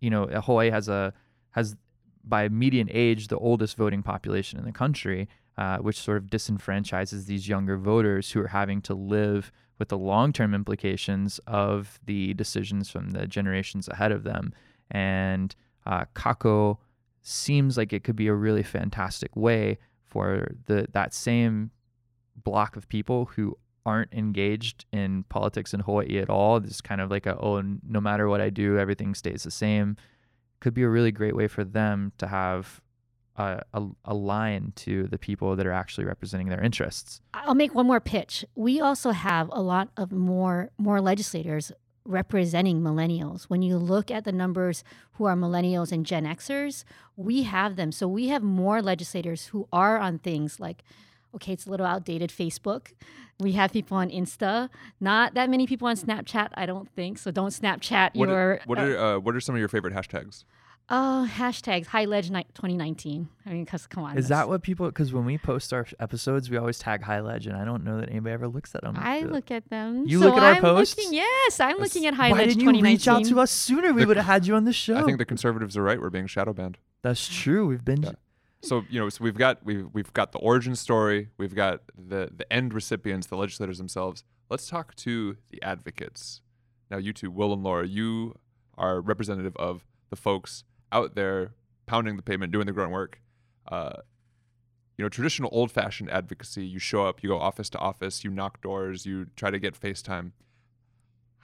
you 0.00 0.08
know, 0.08 0.26
Hawaii 0.26 0.70
has 0.70 0.88
a 0.88 1.12
has 1.50 1.76
by 2.24 2.48
median 2.48 2.88
age 2.92 3.28
the 3.28 3.36
oldest 3.36 3.76
voting 3.76 4.02
population 4.02 4.58
in 4.58 4.64
the 4.64 4.72
country, 4.72 5.28
uh, 5.58 5.78
which 5.78 5.98
sort 5.98 6.18
of 6.18 6.24
disenfranchises 6.24 7.26
these 7.26 7.48
younger 7.48 7.76
voters 7.76 8.30
who 8.30 8.40
are 8.40 8.48
having 8.48 8.80
to 8.82 8.94
live 8.94 9.50
with 9.78 9.88
the 9.88 9.98
long 9.98 10.32
term 10.32 10.54
implications 10.54 11.40
of 11.46 11.98
the 12.04 12.34
decisions 12.34 12.88
from 12.88 13.10
the 13.10 13.26
generations 13.26 13.88
ahead 13.88 14.12
of 14.12 14.22
them. 14.22 14.52
And 14.90 15.54
uh, 15.86 16.04
Kākou 16.14 16.78
seems 17.22 17.76
like 17.76 17.92
it 17.92 18.04
could 18.04 18.16
be 18.16 18.28
a 18.28 18.34
really 18.34 18.62
fantastic 18.62 19.34
way 19.36 19.78
for 20.04 20.48
the 20.66 20.86
that 20.92 21.14
same 21.14 21.70
block 22.42 22.76
of 22.76 22.88
people 22.88 23.26
who 23.26 23.56
aren't 23.86 24.12
engaged 24.12 24.84
in 24.92 25.24
politics 25.24 25.72
in 25.72 25.80
Hawaii 25.80 26.18
at 26.18 26.28
all. 26.28 26.60
This 26.60 26.80
kind 26.80 27.00
of 27.00 27.10
like 27.10 27.26
a 27.26 27.36
oh, 27.38 27.62
no 27.86 28.00
matter 28.00 28.28
what 28.28 28.40
I 28.40 28.50
do, 28.50 28.78
everything 28.78 29.14
stays 29.14 29.42
the 29.42 29.50
same. 29.50 29.96
Could 30.60 30.74
be 30.74 30.82
a 30.82 30.88
really 30.88 31.12
great 31.12 31.34
way 31.34 31.48
for 31.48 31.64
them 31.64 32.12
to 32.18 32.26
have 32.26 32.80
a, 33.36 33.62
a, 33.72 33.86
a 34.04 34.14
line 34.14 34.72
to 34.76 35.04
the 35.04 35.18
people 35.18 35.56
that 35.56 35.66
are 35.66 35.72
actually 35.72 36.04
representing 36.04 36.48
their 36.48 36.60
interests. 36.60 37.20
I'll 37.32 37.54
make 37.54 37.74
one 37.74 37.86
more 37.86 38.00
pitch. 38.00 38.44
We 38.54 38.80
also 38.80 39.12
have 39.12 39.48
a 39.52 39.62
lot 39.62 39.88
of 39.96 40.12
more 40.12 40.70
more 40.78 41.00
legislators 41.00 41.72
representing 42.04 42.80
millennials. 42.80 43.44
When 43.44 43.62
you 43.62 43.76
look 43.76 44.10
at 44.10 44.24
the 44.24 44.32
numbers 44.32 44.82
who 45.12 45.24
are 45.26 45.36
millennials 45.36 45.92
and 45.92 46.04
Gen 46.04 46.24
Xers, 46.24 46.84
we 47.16 47.42
have 47.44 47.76
them. 47.76 47.92
So 47.92 48.08
we 48.08 48.28
have 48.28 48.42
more 48.42 48.82
legislators 48.82 49.46
who 49.46 49.68
are 49.72 49.98
on 49.98 50.18
things 50.18 50.60
like 50.60 50.82
okay, 51.34 51.52
it's 51.52 51.66
a 51.66 51.70
little 51.70 51.86
outdated 51.86 52.30
Facebook. 52.30 52.88
We 53.38 53.52
have 53.52 53.72
people 53.72 53.96
on 53.96 54.10
Insta. 54.10 54.68
Not 55.00 55.34
that 55.34 55.48
many 55.48 55.66
people 55.66 55.88
on 55.88 55.96
Snapchat, 55.96 56.48
I 56.54 56.66
don't 56.66 56.90
think. 56.90 57.18
So 57.18 57.30
don't 57.30 57.50
Snapchat 57.50 58.14
What, 58.14 58.28
your 58.28 58.38
are, 58.38 58.60
what 58.66 58.78
are 58.78 58.98
uh, 58.98 59.18
what 59.18 59.34
are 59.34 59.40
some 59.40 59.54
of 59.54 59.58
your 59.58 59.68
favorite 59.68 59.94
hashtags? 59.94 60.44
Uh, 60.90 61.26
hashtags 61.26 61.86
High 61.86 62.04
Ledge 62.04 62.30
ni- 62.30 62.44
2019. 62.54 63.28
I 63.46 63.50
mean, 63.50 63.64
cause 63.64 63.86
come 63.86 64.02
on. 64.04 64.18
Is 64.18 64.28
that's- 64.28 64.40
that 64.46 64.48
what 64.48 64.62
people? 64.62 64.86
Because 64.86 65.12
when 65.12 65.24
we 65.24 65.38
post 65.38 65.72
our 65.72 65.86
episodes, 66.00 66.50
we 66.50 66.56
always 66.56 66.78
tag 66.78 67.02
High 67.02 67.20
Ledge, 67.20 67.46
and 67.46 67.56
I 67.56 67.64
don't 67.64 67.84
know 67.84 67.98
that 68.00 68.08
anybody 68.10 68.32
ever 68.32 68.48
looks 68.48 68.74
at 68.74 68.82
them. 68.82 68.96
I 68.98 69.20
look 69.20 69.50
at 69.50 69.70
them. 69.70 70.04
You 70.06 70.18
So 70.18 70.26
look 70.26 70.36
at 70.36 70.42
our 70.42 70.52
I'm 70.54 70.60
posts? 70.60 70.96
Looking, 70.98 71.14
yes, 71.14 71.60
I'm 71.60 71.68
That's- 71.78 71.80
looking 71.94 72.06
at 72.06 72.14
High 72.14 72.32
Why 72.32 72.38
Ledge 72.38 72.56
didn't 72.56 72.74
you 72.74 72.82
reach 72.82 73.06
out 73.08 73.24
to 73.24 73.40
us 73.40 73.50
sooner? 73.50 73.92
We 73.92 74.04
would 74.04 74.16
have 74.16 74.26
had 74.26 74.46
you 74.46 74.54
on 74.56 74.64
the 74.64 74.72
show. 74.72 74.96
I 74.96 75.02
think 75.04 75.18
the 75.18 75.24
conservatives 75.24 75.76
are 75.76 75.82
right. 75.82 76.00
We're 76.00 76.10
being 76.10 76.26
shadow 76.26 76.52
banned. 76.52 76.78
That's 77.02 77.26
true. 77.28 77.66
We've 77.66 77.84
been. 77.84 78.02
Yeah. 78.02 78.12
So 78.62 78.84
you 78.90 79.00
know, 79.00 79.08
so 79.08 79.24
we've 79.24 79.38
got 79.38 79.64
we've 79.64 79.86
we've 79.92 80.12
got 80.12 80.32
the 80.32 80.38
origin 80.38 80.74
story. 80.76 81.28
We've 81.38 81.54
got 81.54 81.80
the 81.96 82.30
the 82.36 82.52
end 82.52 82.74
recipients, 82.74 83.26
the 83.28 83.36
legislators 83.36 83.78
themselves. 83.78 84.22
Let's 84.50 84.66
talk 84.68 84.94
to 84.96 85.36
the 85.50 85.62
advocates. 85.62 86.42
Now, 86.90 86.98
you 86.98 87.12
two, 87.12 87.30
Will 87.30 87.52
and 87.54 87.62
Laura, 87.62 87.86
you 87.86 88.34
are 88.76 89.00
representative 89.00 89.56
of 89.56 89.86
the 90.10 90.16
folks 90.16 90.64
out 90.92 91.14
there 91.14 91.54
pounding 91.86 92.16
the 92.16 92.22
pavement, 92.22 92.52
doing 92.52 92.66
the 92.66 92.72
grunt 92.72 92.92
work. 92.92 93.20
Uh, 93.68 93.98
you 94.96 95.04
know, 95.04 95.08
traditional 95.08 95.48
old-fashioned 95.52 96.10
advocacy. 96.10 96.66
You 96.66 96.78
show 96.78 97.06
up, 97.06 97.22
you 97.22 97.30
go 97.30 97.38
office 97.38 97.70
to 97.70 97.78
office, 97.78 98.22
you 98.22 98.30
knock 98.30 98.60
doors, 98.60 99.06
you 99.06 99.26
try 99.34 99.50
to 99.50 99.58
get 99.58 99.80
FaceTime. 99.80 100.32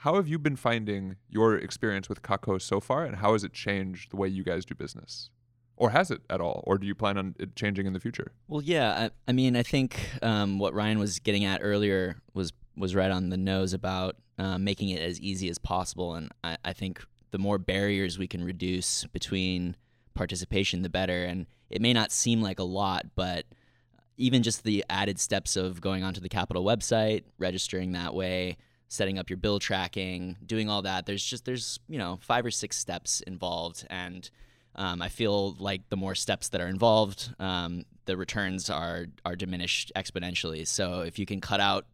How 0.01 0.17
have 0.17 0.29
you 0.29 0.39
been 0.39 0.57
finding 0.57 1.17
your 1.29 1.57
experience 1.57 2.09
with 2.09 2.21
Kākou 2.21 2.61
so 2.61 2.81
far, 2.81 3.05
and 3.05 3.17
how 3.17 3.33
has 3.33 3.45
it 3.45 3.55
changed 3.55 4.11
the 4.11 4.17
way 4.17 4.29
you 4.29 4.45
guys 4.45 4.67
do 4.67 4.75
business? 4.75 5.31
Or 5.79 5.91
has 5.91 6.11
it 6.11 6.21
at 6.31 6.41
all? 6.41 6.65
Or 6.67 6.79
do 6.79 6.87
you 6.87 6.95
plan 6.95 7.19
on 7.19 7.35
it 7.39 7.55
changing 7.57 7.87
in 7.87 7.93
the 7.93 8.01
future? 8.01 8.33
Well, 8.49 8.63
yeah. 8.63 9.09
I, 9.27 9.31
I 9.31 9.33
mean, 9.33 9.57
I 9.57 9.63
think 9.63 10.09
um, 10.23 10.59
what 10.59 10.75
Ryan 10.75 10.99
was 10.99 11.19
getting 11.19 11.45
at 11.45 11.61
earlier 11.63 12.17
was 12.35 12.53
was 12.77 12.95
right 12.95 13.11
on 13.11 13.31
the 13.31 13.37
nose 13.37 13.73
about 13.73 14.17
um, 14.39 14.65
making 14.65 14.91
it 14.91 15.01
as 15.01 15.21
easy 15.21 15.49
as 15.49 15.59
possible. 15.59 16.15
And 16.15 16.31
I, 16.45 16.59
I 16.65 16.73
think 16.73 17.03
the 17.37 17.43
more 17.43 17.59
barriers 17.59 18.19
we 18.19 18.27
can 18.27 18.43
reduce 18.43 19.05
between 19.05 19.77
participation, 20.15 20.81
the 20.81 20.89
better. 20.89 21.23
And 21.23 21.45
it 21.69 21.83
may 21.83 21.93
not 21.93 22.11
seem 22.11 22.41
like 22.41 22.59
a 22.59 22.65
lot, 22.65 23.05
but 23.15 23.45
even 24.17 24.43
just 24.43 24.65
the 24.65 24.83
added 24.89 25.21
steps 25.21 25.55
of 25.55 25.83
going 25.83 26.03
onto 26.03 26.19
the 26.19 26.31
Capitol 26.31 26.65
website, 26.65 27.25
registering 27.39 27.93
that 27.93 28.15
way, 28.15 28.57
setting 28.89 29.19
up 29.19 29.29
your 29.29 29.37
bill 29.37 29.59
tracking, 29.59 30.39
doing 30.47 30.71
all 30.71 30.81
that. 30.81 31.05
There's 31.05 31.23
just 31.23 31.45
there's 31.45 31.79
you 31.91 31.99
know 31.99 32.19
five 32.23 32.47
or 32.47 32.51
six 32.51 32.79
steps 32.79 33.21
involved, 33.21 33.87
and 33.91 34.31
um, 34.75 35.03
I 35.03 35.11
feel 35.11 35.57
like 35.59 35.91
the 35.91 35.97
more 35.99 36.15
steps 36.15 36.49
that 36.49 36.63
are 36.63 36.69
involved, 36.69 37.35
um, 37.39 37.85
the 38.07 38.17
returns 38.17 38.71
are 38.71 39.09
are 39.27 39.37
diminished 39.37 39.93
exponentially. 39.95 40.67
So 40.67 41.01
if 41.01 41.19
you 41.19 41.27
can 41.27 41.43
cut 41.43 41.61
out 41.61 41.85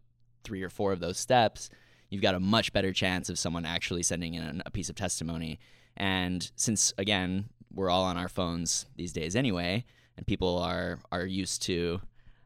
three 0.44 0.62
or 0.62 0.68
four 0.68 0.92
of 0.92 1.00
those 1.00 1.18
steps, 1.18 1.68
you've 2.12 2.22
got 2.22 2.34
a 2.34 2.40
much 2.40 2.74
better 2.74 2.92
chance 2.92 3.30
of 3.30 3.38
someone 3.38 3.64
actually 3.64 4.02
sending 4.02 4.34
in 4.34 4.62
a 4.66 4.70
piece 4.70 4.90
of 4.90 4.94
testimony. 4.94 5.58
And 5.96 6.52
since 6.56 6.92
again 6.98 7.46
we're 7.74 7.88
all 7.88 8.04
on 8.04 8.18
our 8.18 8.28
phones 8.28 8.84
these 8.96 9.14
days 9.14 9.34
anyway, 9.34 9.86
and 10.18 10.26
people 10.26 10.58
are 10.58 10.98
are 11.10 11.24
used 11.24 11.62
to 11.62 12.02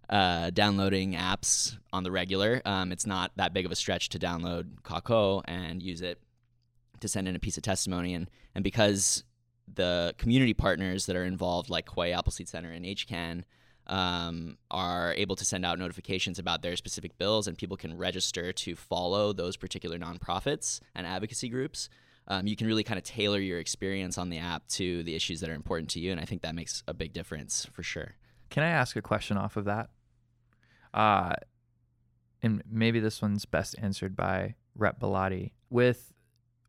uh, 0.09 0.51
downloading 0.51 1.15
apps 1.15 1.77
on 1.93 2.05
the 2.05 2.13
regular, 2.13 2.63
um, 2.65 2.93
it's 2.93 3.07
not 3.07 3.33
that 3.37 3.53
big 3.53 3.67
of 3.67 3.73
a 3.73 3.75
stretch 3.75 4.09
to 4.11 4.21
download 4.21 4.81
Kākou 4.85 5.43
and 5.47 5.83
use 5.83 6.01
it 6.01 6.21
to 7.01 7.09
send 7.09 7.27
in 7.27 7.35
a 7.35 7.41
piece 7.41 7.57
of 7.57 7.65
testimony. 7.65 8.15
And 8.15 8.31
and 8.55 8.63
because 8.63 9.25
the 9.75 10.15
community 10.17 10.55
partners 10.55 11.07
that 11.07 11.17
are 11.17 11.25
involved, 11.25 11.71
like 11.71 11.89
Hawaii 11.89 12.13
Appleseed 12.13 12.49
Center 12.49 12.71
and 12.71 12.85
HCAN, 12.85 13.43
um, 13.89 14.59
are 14.71 15.15
able 15.15 15.37
to 15.37 15.45
send 15.45 15.65
out 15.65 15.79
notifications 15.79 16.39
about 16.39 16.63
their 16.63 16.77
specific 16.77 17.17
bills, 17.19 17.47
and 17.47 17.57
people 17.57 17.77
can 17.77 17.97
register 17.97 18.53
to 18.53 18.77
follow 18.77 19.33
those 19.33 19.57
particular 19.57 19.99
nonprofits 19.99 20.81
and 20.95 21.07
advocacy 21.07 21.49
groups. 21.49 21.89
Um, 22.29 22.47
you 22.47 22.57
can 22.57 22.67
really 22.67 22.83
kind 22.83 22.99
of 22.99 23.05
tailor 23.05 23.39
your 23.39 23.61
experience 23.61 24.19
on 24.19 24.31
the 24.31 24.39
app 24.39 24.67
to 24.69 25.03
the 25.05 25.15
issues 25.15 25.41
that 25.41 25.51
are 25.51 25.55
important 25.55 25.91
to 25.91 26.01
you, 26.01 26.11
and 26.11 26.21
I 26.21 26.25
think 26.25 26.43
that 26.43 26.55
makes 26.55 26.83
a 26.89 26.95
big 26.95 27.13
difference 27.13 27.67
for 27.73 27.83
sure. 27.83 28.15
Can 28.51 28.63
I 28.63 28.69
ask 28.69 28.97
a 28.97 29.03
question 29.03 29.37
off 29.37 29.57
of 29.57 29.65
that? 29.67 29.91
uh, 30.97 31.35
and 32.43 32.63
maybe 32.69 32.99
this 32.99 33.23
one's 33.23 33.45
best 33.45 33.77
answered 33.81 34.17
by 34.17 34.55
Rep 34.75 34.99
Belatti. 34.99 35.53
With 35.71 36.13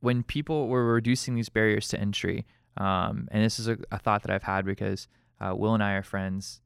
when 0.01 0.21
people 0.21 0.67
were 0.67 0.85
reducing 0.85 1.35
these 1.35 1.49
barriers 1.49 1.87
to 1.89 1.99
entry, 1.99 2.45
um, 2.75 3.27
and 3.31 3.43
this 3.43 3.57
is 3.57 3.67
a, 3.67 3.77
a, 3.91 3.97
thought 3.97 4.21
that 4.23 4.31
I've 4.31 4.43
had 4.43 4.65
because 4.65 5.07
uh, 5.39 5.55
Will 5.55 5.73
and 5.73 5.81
I 5.81 5.93
are 5.93 6.03
friends, 6.03 6.61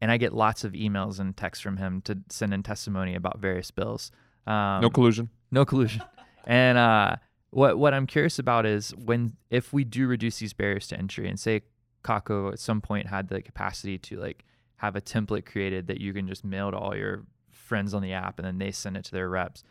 and 0.00 0.10
I 0.10 0.16
get 0.16 0.32
lots 0.32 0.64
of 0.64 0.72
emails 0.72 1.18
and 1.18 1.36
texts 1.36 1.62
from 1.62 1.76
him 1.76 2.02
to 2.02 2.18
send 2.28 2.52
in 2.52 2.62
testimony 2.62 3.14
about 3.14 3.38
various 3.38 3.70
bills. 3.70 4.10
Um, 4.46 4.80
no 4.82 4.90
collusion. 4.90 5.30
No 5.50 5.64
collusion. 5.64 6.02
and 6.46 6.76
uh, 6.78 7.16
what 7.50 7.78
what 7.78 7.94
I'm 7.94 8.06
curious 8.06 8.38
about 8.38 8.66
is 8.66 8.94
when 8.96 9.36
if 9.50 9.72
we 9.72 9.84
do 9.84 10.06
reduce 10.06 10.38
these 10.38 10.52
barriers 10.52 10.88
to 10.88 10.98
entry, 10.98 11.28
and 11.28 11.38
say 11.38 11.62
Kākou 12.02 12.52
at 12.52 12.58
some 12.58 12.80
point 12.80 13.06
had 13.06 13.28
the 13.28 13.40
capacity 13.40 13.98
to 13.98 14.18
like 14.18 14.44
have 14.76 14.96
a 14.96 15.00
template 15.00 15.46
created 15.46 15.86
that 15.86 16.00
you 16.00 16.12
can 16.12 16.28
just 16.28 16.44
mail 16.44 16.70
to 16.70 16.76
all 16.76 16.94
your 16.94 17.24
friends 17.50 17.94
on 17.94 18.02
the 18.02 18.12
app 18.12 18.38
and 18.38 18.46
then 18.46 18.58
they 18.58 18.70
send 18.70 18.96
it 18.96 19.04
to 19.06 19.12
their 19.12 19.28
reps. 19.28 19.64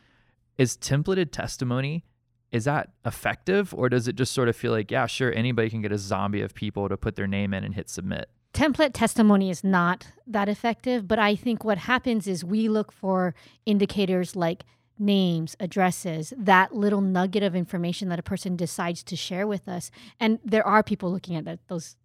Is 0.58 0.76
templated 0.76 1.30
testimony 1.30 2.04
is 2.50 2.64
that 2.64 2.90
effective 3.04 3.74
or 3.74 3.88
does 3.88 4.06
it 4.06 4.14
just 4.16 4.32
sort 4.32 4.48
of 4.48 4.56
feel 4.56 4.72
like 4.72 4.90
yeah, 4.90 5.06
sure 5.06 5.32
anybody 5.32 5.70
can 5.70 5.82
get 5.82 5.92
a 5.92 5.98
zombie 5.98 6.40
of 6.40 6.54
people 6.54 6.88
to 6.88 6.96
put 6.96 7.16
their 7.16 7.26
name 7.26 7.54
in 7.54 7.64
and 7.64 7.74
hit 7.74 7.88
submit? 7.88 8.28
Template 8.54 8.92
testimony 8.94 9.50
is 9.50 9.64
not 9.64 10.06
that 10.28 10.48
effective, 10.48 11.08
but 11.08 11.18
I 11.18 11.34
think 11.34 11.64
what 11.64 11.76
happens 11.76 12.28
is 12.28 12.44
we 12.44 12.68
look 12.68 12.92
for 12.92 13.34
indicators 13.66 14.36
like 14.36 14.64
names, 14.96 15.56
addresses, 15.58 16.32
that 16.36 16.72
little 16.72 17.00
nugget 17.00 17.42
of 17.42 17.56
information 17.56 18.08
that 18.10 18.20
a 18.20 18.22
person 18.22 18.54
decides 18.54 19.02
to 19.02 19.16
share 19.16 19.48
with 19.48 19.66
us. 19.66 19.90
And 20.20 20.38
there 20.44 20.64
are 20.64 20.84
people 20.84 21.10
looking 21.10 21.34
at 21.34 21.44
that, 21.46 21.58
those 21.66 21.96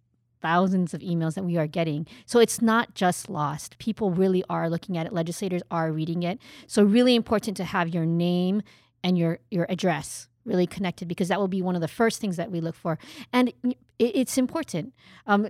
thousands 0.42 0.92
of 0.92 1.02
emails 1.02 1.34
that 1.34 1.44
we 1.44 1.56
are 1.56 1.68
getting. 1.68 2.04
So 2.26 2.40
it's 2.40 2.60
not 2.60 2.94
just 2.94 3.30
lost. 3.30 3.78
People 3.78 4.10
really 4.10 4.42
are 4.50 4.68
looking 4.68 4.98
at 4.98 5.06
it. 5.06 5.12
Legislators 5.12 5.62
are 5.70 5.92
reading 5.92 6.24
it. 6.24 6.40
So 6.66 6.82
really 6.82 7.14
important 7.14 7.56
to 7.58 7.64
have 7.64 7.90
your 7.90 8.06
name 8.06 8.62
and 9.04 9.16
your 9.16 9.38
your 9.52 9.66
address 9.68 10.28
really 10.44 10.66
connected 10.66 11.06
because 11.06 11.28
that 11.28 11.38
will 11.38 11.48
be 11.48 11.62
one 11.62 11.74
of 11.74 11.80
the 11.80 11.88
first 11.88 12.20
things 12.20 12.36
that 12.36 12.50
we 12.50 12.60
look 12.60 12.74
for. 12.74 12.98
And 13.32 13.52
it's 13.98 14.38
important. 14.38 14.94
Um, 15.26 15.48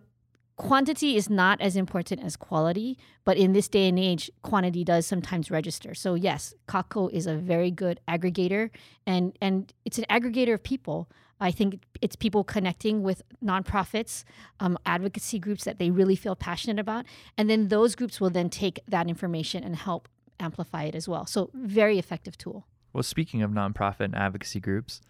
quantity 0.60 1.16
is 1.16 1.30
not 1.30 1.60
as 1.60 1.76
important 1.76 2.22
as 2.22 2.36
quality, 2.36 2.98
but 3.24 3.36
in 3.36 3.52
this 3.52 3.68
day 3.68 3.88
and 3.88 3.98
age, 3.98 4.30
quantity 4.42 4.84
does 4.84 5.06
sometimes 5.06 5.50
register. 5.50 5.94
So 5.94 6.14
yes, 6.14 6.54
Kākou 6.68 7.10
is 7.12 7.26
a 7.26 7.34
very 7.36 7.70
good 7.70 8.00
aggregator, 8.08 8.70
and 9.06 9.36
and 9.40 9.72
it's 9.84 9.98
an 9.98 10.04
aggregator 10.10 10.54
of 10.54 10.62
people. 10.62 11.08
I 11.42 11.50
think 11.50 11.82
it's 12.02 12.16
people 12.16 12.44
connecting 12.44 13.02
with 13.02 13.22
nonprofits, 13.42 14.24
um, 14.60 14.76
advocacy 14.84 15.38
groups 15.38 15.64
that 15.64 15.78
they 15.78 15.90
really 15.90 16.16
feel 16.16 16.36
passionate 16.36 16.78
about, 16.78 17.06
and 17.38 17.48
then 17.48 17.68
those 17.68 17.94
groups 17.94 18.20
will 18.20 18.30
then 18.30 18.50
take 18.50 18.80
that 18.86 19.08
information 19.08 19.64
and 19.64 19.76
help 19.76 20.08
amplify 20.38 20.84
it 20.84 20.94
as 20.94 21.08
well. 21.08 21.26
So 21.26 21.50
very 21.54 21.98
effective 21.98 22.36
tool. 22.36 22.66
Well, 22.92 23.02
speaking 23.02 23.42
of 23.42 23.50
nonprofit 23.50 24.00
and 24.06 24.14
advocacy 24.16 24.60
groups, 24.60 25.00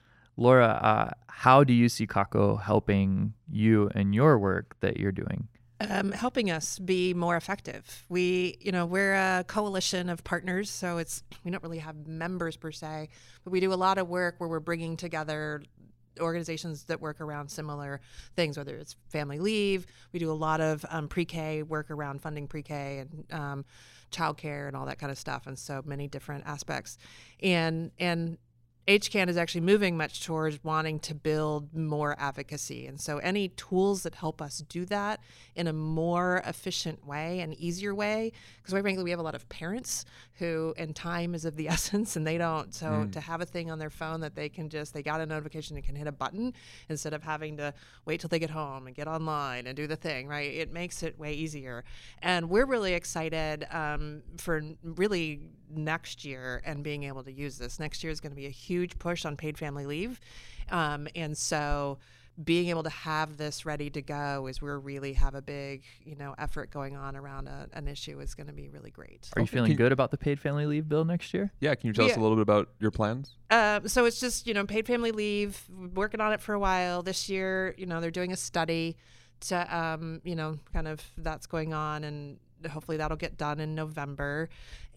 Laura, 0.40 0.68
uh, 0.68 1.10
how 1.28 1.64
do 1.64 1.74
you 1.74 1.90
see 1.90 2.06
Kākou 2.06 2.62
helping 2.62 3.34
you 3.46 3.90
in 3.94 4.14
your 4.14 4.38
work 4.38 4.74
that 4.80 4.96
you're 4.96 5.12
doing? 5.12 5.48
Um, 5.82 6.12
helping 6.12 6.50
us 6.50 6.78
be 6.78 7.12
more 7.12 7.36
effective. 7.36 8.06
We, 8.08 8.56
you 8.58 8.72
know, 8.72 8.86
we're 8.86 9.14
a 9.14 9.44
coalition 9.46 10.08
of 10.08 10.24
partners, 10.24 10.70
so 10.70 10.96
it's 10.96 11.22
we 11.44 11.50
don't 11.50 11.62
really 11.62 11.78
have 11.78 12.06
members 12.06 12.56
per 12.56 12.72
se, 12.72 13.10
but 13.44 13.50
we 13.50 13.60
do 13.60 13.70
a 13.70 13.76
lot 13.76 13.98
of 13.98 14.08
work 14.08 14.36
where 14.38 14.48
we're 14.48 14.60
bringing 14.60 14.96
together 14.96 15.62
organizations 16.18 16.84
that 16.84 17.02
work 17.02 17.20
around 17.20 17.50
similar 17.50 18.00
things, 18.34 18.56
whether 18.56 18.76
it's 18.76 18.96
family 19.10 19.38
leave. 19.38 19.86
We 20.12 20.20
do 20.20 20.30
a 20.30 20.32
lot 20.32 20.62
of 20.62 20.86
um, 20.88 21.08
pre-K 21.08 21.64
work 21.64 21.90
around 21.90 22.22
funding 22.22 22.46
pre-K 22.46 22.98
and 22.98 23.26
um, 23.30 23.64
childcare 24.10 24.68
and 24.68 24.76
all 24.76 24.86
that 24.86 24.98
kind 24.98 25.12
of 25.12 25.18
stuff, 25.18 25.46
and 25.46 25.58
so 25.58 25.82
many 25.84 26.08
different 26.08 26.44
aspects. 26.46 26.96
And 27.42 27.90
and 27.98 28.38
HCAN 28.88 29.28
is 29.28 29.36
actually 29.36 29.60
moving 29.60 29.96
much 29.96 30.24
towards 30.24 30.62
wanting 30.64 30.98
to 31.00 31.14
build 31.14 31.74
more 31.74 32.16
advocacy. 32.18 32.86
And 32.86 33.00
so, 33.00 33.18
any 33.18 33.48
tools 33.48 34.02
that 34.02 34.14
help 34.14 34.40
us 34.40 34.64
do 34.68 34.84
that 34.86 35.20
in 35.54 35.66
a 35.66 35.72
more 35.72 36.42
efficient 36.46 37.06
way 37.06 37.40
and 37.40 37.54
easier 37.54 37.94
way, 37.94 38.32
because 38.56 38.72
quite 38.72 38.82
frankly, 38.82 39.04
we 39.04 39.10
have 39.10 39.20
a 39.20 39.22
lot 39.22 39.34
of 39.34 39.48
parents 39.48 40.04
who, 40.38 40.74
and 40.76 40.96
time 40.96 41.34
is 41.34 41.44
of 41.44 41.56
the 41.56 41.68
essence, 41.74 42.16
and 42.16 42.26
they 42.26 42.38
don't. 42.38 42.74
So, 42.74 42.86
mm. 42.86 43.12
to 43.12 43.20
have 43.20 43.40
a 43.40 43.46
thing 43.46 43.70
on 43.70 43.78
their 43.78 43.90
phone 43.90 44.20
that 44.20 44.34
they 44.34 44.48
can 44.48 44.68
just, 44.68 44.94
they 44.94 45.02
got 45.02 45.20
a 45.20 45.26
notification 45.26 45.76
and 45.76 45.84
can 45.84 45.94
hit 45.94 46.06
a 46.06 46.12
button 46.12 46.54
instead 46.88 47.12
of 47.12 47.22
having 47.22 47.58
to 47.58 47.74
wait 48.06 48.20
till 48.20 48.28
they 48.28 48.38
get 48.38 48.50
home 48.50 48.86
and 48.86 48.96
get 48.96 49.06
online 49.06 49.66
and 49.66 49.76
do 49.76 49.86
the 49.86 49.96
thing, 49.96 50.26
right? 50.26 50.52
It 50.52 50.72
makes 50.72 51.02
it 51.02 51.18
way 51.18 51.34
easier. 51.34 51.84
And 52.22 52.48
we're 52.48 52.66
really 52.66 52.94
excited 52.94 53.66
um, 53.70 54.22
for 54.38 54.62
really 54.82 55.40
next 55.70 56.24
year 56.24 56.62
and 56.64 56.82
being 56.82 57.04
able 57.04 57.22
to 57.24 57.32
use 57.32 57.58
this. 57.58 57.78
Next 57.78 58.02
year 58.02 58.10
is 58.10 58.20
going 58.20 58.32
to 58.32 58.36
be 58.36 58.46
a 58.46 58.50
huge 58.50 58.98
push 58.98 59.24
on 59.24 59.36
paid 59.36 59.58
family 59.58 59.86
leave. 59.86 60.20
Um, 60.70 61.08
and 61.14 61.36
so 61.36 61.98
being 62.42 62.68
able 62.68 62.82
to 62.82 62.90
have 62.90 63.36
this 63.36 63.66
ready 63.66 63.90
to 63.90 64.00
go 64.00 64.46
is 64.46 64.62
we 64.62 64.70
really 64.70 65.12
have 65.12 65.34
a 65.34 65.42
big 65.42 65.82
you 66.04 66.16
know 66.16 66.34
effort 66.38 66.70
going 66.70 66.96
on 66.96 67.16
around 67.16 67.48
a, 67.48 67.68
an 67.72 67.88
issue 67.88 68.20
is 68.20 68.34
going 68.34 68.46
to 68.46 68.52
be 68.52 68.68
really 68.68 68.90
great 68.90 69.28
are 69.36 69.42
you 69.42 69.46
feeling 69.46 69.74
good 69.74 69.92
about 69.92 70.10
the 70.10 70.16
paid 70.16 70.40
family 70.40 70.64
leave 70.64 70.88
bill 70.88 71.04
next 71.04 71.34
year 71.34 71.52
yeah 71.60 71.74
can 71.74 71.88
you 71.88 71.92
tell 71.92 72.06
yeah. 72.06 72.12
us 72.12 72.16
a 72.16 72.20
little 72.20 72.36
bit 72.36 72.42
about 72.42 72.70
your 72.78 72.90
plans 72.90 73.36
uh, 73.50 73.80
so 73.86 74.04
it's 74.04 74.20
just 74.20 74.46
you 74.46 74.54
know 74.54 74.64
paid 74.64 74.86
family 74.86 75.12
leave 75.12 75.64
working 75.94 76.20
on 76.20 76.32
it 76.32 76.40
for 76.40 76.54
a 76.54 76.58
while 76.58 77.02
this 77.02 77.28
year 77.28 77.74
you 77.76 77.86
know 77.86 78.00
they're 78.00 78.10
doing 78.10 78.32
a 78.32 78.36
study 78.36 78.96
to 79.40 79.76
um, 79.76 80.20
you 80.24 80.36
know 80.36 80.58
kind 80.72 80.88
of 80.88 81.02
that's 81.18 81.46
going 81.46 81.74
on 81.74 82.04
and 82.04 82.38
hopefully 82.68 82.96
that'll 82.96 83.16
get 83.16 83.36
done 83.36 83.60
in 83.60 83.74
November, 83.74 84.48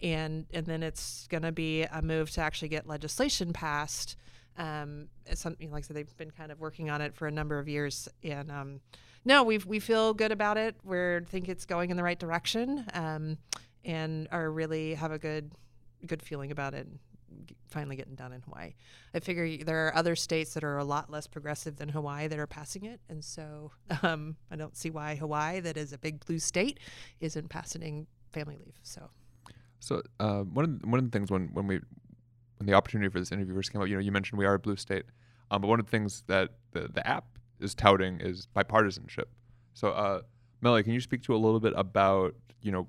and 0.02 0.46
and 0.52 0.66
then 0.66 0.82
it's 0.82 1.26
going 1.28 1.42
to 1.42 1.52
be 1.52 1.82
a 1.84 2.02
move 2.02 2.30
to 2.32 2.40
actually 2.40 2.68
get 2.68 2.86
legislation 2.86 3.52
passed. 3.52 4.16
Um, 4.56 5.08
it's 5.26 5.40
something 5.40 5.70
like 5.70 5.84
I 5.84 5.86
said, 5.86 5.96
they've 5.96 6.16
been 6.16 6.30
kind 6.30 6.52
of 6.52 6.60
working 6.60 6.90
on 6.90 7.00
it 7.00 7.14
for 7.14 7.26
a 7.26 7.30
number 7.30 7.58
of 7.58 7.68
years, 7.68 8.08
and 8.22 8.50
um, 8.50 8.80
no, 9.24 9.42
we 9.42 9.58
we 9.58 9.80
feel 9.80 10.14
good 10.14 10.32
about 10.32 10.56
it. 10.56 10.76
We 10.84 11.20
think 11.26 11.48
it's 11.48 11.64
going 11.64 11.90
in 11.90 11.96
the 11.96 12.02
right 12.02 12.18
direction, 12.18 12.84
um, 12.94 13.38
and 13.84 14.28
are 14.30 14.50
really 14.50 14.94
have 14.94 15.12
a 15.12 15.18
good 15.18 15.52
good 16.06 16.22
feeling 16.22 16.50
about 16.50 16.74
it 16.74 16.86
finally 17.68 17.96
getting 17.96 18.14
done 18.14 18.32
in 18.32 18.40
Hawaii. 18.42 18.74
I 19.14 19.20
figure 19.20 19.64
there 19.64 19.86
are 19.86 19.94
other 19.94 20.16
states 20.16 20.54
that 20.54 20.64
are 20.64 20.78
a 20.78 20.84
lot 20.84 21.10
less 21.10 21.26
progressive 21.26 21.76
than 21.76 21.88
Hawaii 21.88 22.28
that 22.28 22.38
are 22.38 22.46
passing 22.46 22.84
it, 22.84 23.00
and 23.08 23.24
so 23.24 23.72
um, 24.02 24.36
I 24.50 24.56
don't 24.56 24.76
see 24.76 24.90
why 24.90 25.16
Hawaii, 25.16 25.60
that 25.60 25.76
is 25.76 25.92
a 25.92 25.98
big 25.98 26.24
blue 26.24 26.38
state, 26.38 26.80
isn't 27.20 27.48
passing 27.48 28.06
family 28.32 28.56
leave. 28.56 28.74
So, 28.82 29.10
so 29.80 30.02
uh, 30.20 30.40
one 30.40 30.64
of 30.64 30.80
the, 30.80 30.88
one 30.88 30.98
of 30.98 31.10
the 31.10 31.16
things 31.16 31.30
when 31.30 31.48
when 31.52 31.66
we 31.66 31.80
when 32.58 32.66
the 32.66 32.74
opportunity 32.74 33.10
for 33.10 33.18
this 33.18 33.32
interview 33.32 33.54
first 33.54 33.72
came 33.72 33.80
up, 33.80 33.88
you 33.88 33.94
know, 33.94 34.00
you 34.00 34.12
mentioned 34.12 34.38
we 34.38 34.46
are 34.46 34.54
a 34.54 34.58
blue 34.58 34.76
state, 34.76 35.04
um, 35.50 35.60
but 35.60 35.68
one 35.68 35.80
of 35.80 35.86
the 35.86 35.90
things 35.90 36.24
that 36.26 36.50
the 36.72 36.88
the 36.92 37.06
app 37.06 37.24
is 37.60 37.74
touting 37.74 38.20
is 38.20 38.48
bipartisanship. 38.54 39.26
So, 39.72 39.90
uh, 39.90 40.22
Melly, 40.60 40.82
can 40.82 40.92
you 40.92 41.00
speak 41.00 41.22
to 41.24 41.34
a 41.34 41.38
little 41.38 41.60
bit 41.60 41.72
about 41.76 42.34
you 42.62 42.72
know 42.72 42.88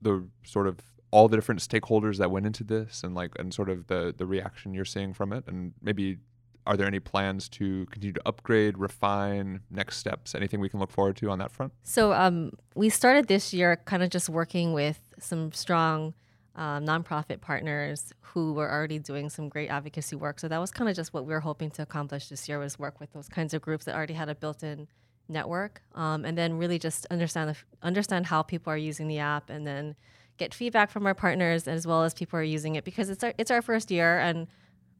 the 0.00 0.26
sort 0.44 0.66
of 0.66 0.78
all 1.12 1.28
the 1.28 1.36
different 1.36 1.60
stakeholders 1.60 2.18
that 2.18 2.30
went 2.30 2.46
into 2.46 2.64
this 2.64 3.04
and 3.04 3.14
like 3.14 3.30
and 3.38 3.54
sort 3.54 3.70
of 3.70 3.86
the 3.86 4.12
the 4.16 4.26
reaction 4.26 4.74
you're 4.74 4.84
seeing 4.84 5.14
from 5.14 5.32
it? 5.32 5.44
And 5.46 5.72
maybe 5.80 6.18
are 6.66 6.76
there 6.76 6.86
any 6.86 7.00
plans 7.00 7.48
to 7.48 7.86
continue 7.86 8.12
to 8.12 8.22
upgrade 8.26 8.78
refine 8.78 9.60
next 9.70 9.96
steps 9.96 10.34
anything 10.34 10.60
we 10.60 10.68
can 10.68 10.78
look 10.80 10.90
forward 10.90 11.16
to 11.16 11.30
on 11.30 11.38
that 11.38 11.52
front? 11.52 11.72
So 11.82 12.12
um, 12.12 12.52
we 12.74 12.88
started 12.88 13.28
this 13.28 13.52
year 13.52 13.76
kind 13.84 14.02
of 14.02 14.10
just 14.10 14.28
working 14.28 14.72
with 14.72 15.00
some 15.18 15.52
strong 15.52 16.14
um, 16.54 16.84
nonprofit 16.84 17.40
partners 17.40 18.12
who 18.20 18.52
were 18.52 18.70
already 18.70 18.98
doing 18.98 19.28
some 19.30 19.48
great 19.48 19.68
advocacy 19.68 20.16
work. 20.16 20.38
So 20.38 20.48
that 20.48 20.58
was 20.58 20.70
kind 20.70 20.88
of 20.88 20.96
just 20.96 21.12
what 21.12 21.24
we 21.26 21.32
were 21.32 21.40
hoping 21.40 21.70
to 21.72 21.82
accomplish 21.82 22.28
this 22.28 22.48
year 22.48 22.58
was 22.58 22.78
work 22.78 23.00
with 23.00 23.12
those 23.12 23.28
kinds 23.28 23.54
of 23.54 23.62
groups 23.62 23.84
that 23.86 23.94
already 23.94 24.14
had 24.14 24.28
a 24.28 24.34
built-in 24.34 24.86
network 25.28 25.82
um, 25.94 26.24
and 26.24 26.36
then 26.36 26.58
really 26.58 26.78
just 26.78 27.06
understand 27.06 27.50
the, 27.50 27.56
understand 27.82 28.26
how 28.26 28.42
people 28.42 28.72
are 28.72 28.76
using 28.76 29.08
the 29.08 29.18
app 29.18 29.50
and 29.50 29.66
then 29.66 29.94
get 30.42 30.52
feedback 30.52 30.90
from 30.90 31.06
our 31.06 31.14
partners 31.14 31.68
as 31.68 31.86
well 31.86 32.02
as 32.02 32.12
people 32.14 32.38
are 32.38 32.42
using 32.42 32.74
it 32.74 32.84
because 32.84 33.08
it's 33.10 33.22
our 33.22 33.32
it's 33.38 33.50
our 33.50 33.62
first 33.62 33.90
year 33.90 34.18
and 34.18 34.48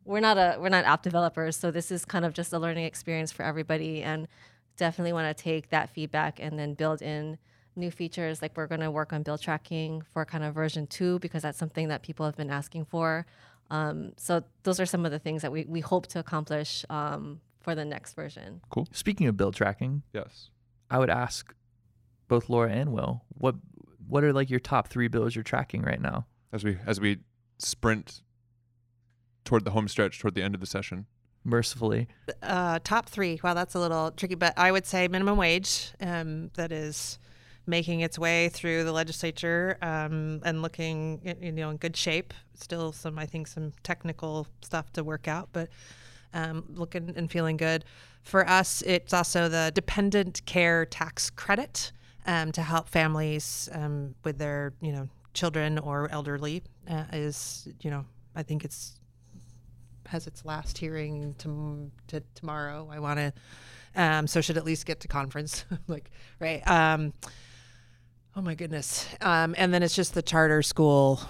we're 0.04 0.20
not 0.20 0.36
a 0.38 0.56
we're 0.60 0.68
not 0.68 0.84
app 0.84 1.02
developers. 1.02 1.56
So 1.56 1.70
this 1.70 1.90
is 1.90 2.04
kind 2.04 2.24
of 2.24 2.32
just 2.32 2.52
a 2.52 2.58
learning 2.58 2.84
experience 2.84 3.32
for 3.32 3.42
everybody 3.44 4.02
and 4.02 4.28
definitely 4.76 5.12
want 5.12 5.36
to 5.36 5.42
take 5.42 5.70
that 5.70 5.90
feedback 5.90 6.38
and 6.40 6.58
then 6.58 6.74
build 6.74 7.02
in 7.02 7.38
new 7.74 7.90
features. 7.90 8.40
Like 8.42 8.56
we're 8.56 8.66
going 8.66 8.80
to 8.80 8.90
work 8.90 9.12
on 9.12 9.22
bill 9.22 9.38
tracking 9.38 10.02
for 10.12 10.24
kind 10.24 10.44
of 10.44 10.54
version 10.54 10.86
2 10.86 11.18
because 11.18 11.42
that's 11.42 11.58
something 11.58 11.88
that 11.88 12.02
people 12.02 12.26
have 12.26 12.36
been 12.36 12.50
asking 12.50 12.84
for. 12.86 13.26
Um, 13.70 14.12
so 14.16 14.44
those 14.64 14.78
are 14.80 14.86
some 14.86 15.04
of 15.06 15.12
the 15.12 15.18
things 15.18 15.42
that 15.42 15.52
we, 15.52 15.64
we 15.64 15.80
hope 15.80 16.06
to 16.08 16.18
accomplish 16.18 16.84
um, 16.90 17.40
for 17.60 17.74
the 17.74 17.84
next 17.84 18.14
version. 18.14 18.60
Cool. 18.70 18.86
Speaking 18.92 19.26
of 19.26 19.36
bill 19.36 19.52
tracking 19.52 20.02
yes. 20.12 20.50
I 20.90 20.98
would 20.98 21.10
ask 21.10 21.54
both 22.28 22.48
laura 22.48 22.70
and 22.70 22.92
will 22.92 23.24
what 23.38 23.56
what 24.12 24.22
are 24.22 24.32
like 24.34 24.50
your 24.50 24.60
top 24.60 24.88
three 24.88 25.08
bills 25.08 25.34
you're 25.34 25.42
tracking 25.42 25.80
right 25.80 26.00
now? 26.00 26.26
As 26.52 26.62
we 26.62 26.76
as 26.86 27.00
we 27.00 27.20
sprint 27.56 28.20
toward 29.44 29.64
the 29.64 29.70
home 29.70 29.88
stretch, 29.88 30.18
toward 30.18 30.34
the 30.34 30.42
end 30.42 30.54
of 30.54 30.60
the 30.60 30.66
session. 30.66 31.06
Mercifully. 31.44 32.08
Uh, 32.42 32.78
top 32.84 33.08
three. 33.08 33.40
Well, 33.42 33.54
that's 33.54 33.74
a 33.74 33.80
little 33.80 34.10
tricky, 34.10 34.34
but 34.34 34.52
I 34.58 34.70
would 34.70 34.84
say 34.84 35.08
minimum 35.08 35.38
wage. 35.38 35.92
Um, 35.98 36.50
that 36.54 36.70
is 36.72 37.18
making 37.66 38.00
its 38.00 38.18
way 38.18 38.50
through 38.50 38.84
the 38.84 38.92
legislature 38.92 39.78
um, 39.80 40.42
and 40.44 40.60
looking, 40.60 41.36
you 41.40 41.50
know, 41.50 41.70
in 41.70 41.78
good 41.78 41.96
shape. 41.96 42.34
Still 42.54 42.92
some, 42.92 43.18
I 43.18 43.24
think, 43.24 43.46
some 43.46 43.72
technical 43.82 44.46
stuff 44.60 44.92
to 44.92 45.02
work 45.02 45.26
out, 45.26 45.48
but 45.52 45.70
um, 46.34 46.64
looking 46.68 47.14
and 47.16 47.30
feeling 47.30 47.56
good. 47.56 47.86
For 48.22 48.46
us, 48.48 48.82
it's 48.82 49.14
also 49.14 49.48
the 49.48 49.72
dependent 49.74 50.44
care 50.44 50.84
tax 50.84 51.30
credit 51.30 51.92
um, 52.26 52.52
to 52.52 52.62
help 52.62 52.88
families 52.88 53.68
um, 53.72 54.14
with 54.24 54.38
their, 54.38 54.72
you 54.80 54.92
know, 54.92 55.08
children 55.34 55.78
or 55.78 56.08
elderly. 56.10 56.62
Uh, 56.90 57.04
is, 57.12 57.68
you 57.80 57.90
know, 57.90 58.04
I 58.34 58.42
think 58.42 58.64
it's 58.64 58.98
has 60.06 60.26
its 60.26 60.44
last 60.44 60.76
hearing 60.78 61.34
to, 61.38 61.90
to 62.08 62.22
tomorrow. 62.34 62.88
I 62.92 62.98
want 62.98 63.18
to, 63.18 63.32
um, 63.94 64.26
so 64.26 64.40
should 64.40 64.56
at 64.58 64.64
least 64.64 64.84
get 64.84 65.00
to 65.00 65.08
conference, 65.08 65.64
like 65.88 66.10
right. 66.40 66.60
Um, 66.68 67.12
oh 68.36 68.42
my 68.42 68.54
goodness. 68.54 69.06
Um, 69.20 69.54
and 69.56 69.72
then 69.72 69.82
it's 69.82 69.94
just 69.94 70.12
the 70.14 70.22
charter 70.22 70.60
school 70.62 71.20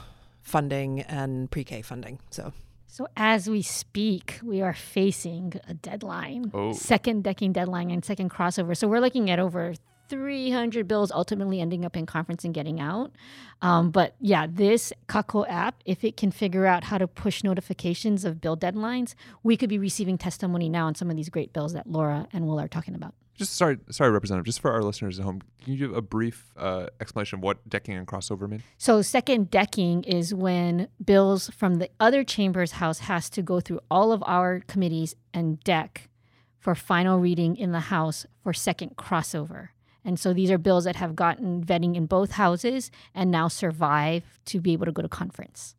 funding 0.41 1.01
and 1.03 1.51
pre-K 1.51 1.83
funding. 1.83 2.19
So 2.31 2.53
So 2.89 3.07
as 3.17 3.49
we 3.49 3.63
speak, 3.63 4.41
we 4.43 4.63
are 4.63 4.75
facing 4.75 5.53
a 5.69 5.75
deadline, 5.75 6.51
Oh. 6.55 6.73
second 6.73 7.23
decking 7.25 7.53
deadline 7.53 7.91
and 7.91 8.05
second 8.05 8.31
crossover. 8.31 8.77
So 8.77 8.89
we're 8.89 9.01
looking 9.01 9.31
at 9.31 9.39
over 9.39 9.75
300 10.09 10.87
bills 10.89 11.11
ultimately 11.11 11.61
ending 11.61 11.85
up 11.85 11.97
in 11.97 12.07
conference 12.07 12.45
and 12.45 12.53
getting 12.53 12.81
out. 12.81 13.13
Um, 13.61 13.91
but 13.91 14.15
yeah, 14.21 14.47
this 14.49 14.93
Kākou 15.09 15.47
app, 15.49 15.77
if 15.85 16.05
it 16.05 16.17
can 16.17 16.31
figure 16.31 16.67
out 16.67 16.85
how 16.85 16.99
to 16.99 17.07
push 17.07 17.45
notifications 17.45 18.25
of 18.25 18.41
bill 18.41 18.57
deadlines, 18.57 19.15
we 19.43 19.57
could 19.57 19.69
be 19.69 19.79
receiving 19.79 20.19
testimony 20.19 20.69
now 20.69 20.87
on 20.87 20.95
some 20.95 21.11
of 21.11 21.17
these 21.17 21.29
great 21.29 21.53
bills 21.53 21.73
that 21.73 21.87
Laura 21.87 22.27
and 22.33 22.47
Will 22.47 22.61
are 22.61 22.69
talking 22.69 22.95
about. 22.95 23.15
Just 23.35 23.55
sorry, 23.55 23.79
sorry, 23.91 24.11
Representative. 24.11 24.45
Just 24.45 24.61
for 24.61 24.71
our 24.71 24.83
listeners 24.83 25.19
at 25.19 25.25
home, 25.25 25.41
can 25.63 25.73
you 25.73 25.79
give 25.79 25.97
a 25.97 26.03
brief 26.03 26.53
uh, 26.57 26.87
explanation 27.01 27.39
of 27.39 27.43
what 27.43 27.67
decking 27.69 27.97
and 27.97 28.07
crossover 28.07 28.49
mean? 28.49 28.63
So 28.77 29.01
second 29.01 29.51
decking 29.51 30.05
is 30.05 30.35
when 30.35 30.89
bills 31.03 31.51
from 31.57 31.77
the 31.77 31.89
other 31.99 32.25
chamber's 32.25 32.73
house 32.73 33.01
has 33.01 33.31
to 33.31 33.43
go 33.43 33.61
through 33.61 33.81
all 33.91 34.13
of 34.13 34.23
our 34.27 34.61
committees 34.67 35.15
and 35.33 35.59
deck 35.61 36.11
for 36.59 36.75
final 36.75 37.19
reading 37.19 37.57
in 37.57 37.73
the 37.73 37.81
house 37.81 38.27
for 38.43 38.53
second 38.53 38.97
crossover. 38.97 39.69
And 40.05 40.19
so 40.19 40.33
these 40.33 40.51
are 40.51 40.59
bills 40.59 40.85
that 40.85 40.97
have 40.97 41.15
gotten 41.15 41.65
vetting 41.65 41.95
in 41.97 42.07
both 42.07 42.33
houses 42.33 42.91
and 43.15 43.31
now 43.31 43.49
survive 43.49 44.41
to 44.47 44.61
be 44.61 44.73
able 44.73 44.87
to 44.87 44.93
go 44.93 45.03
to 45.03 45.09
conference. 45.09 45.77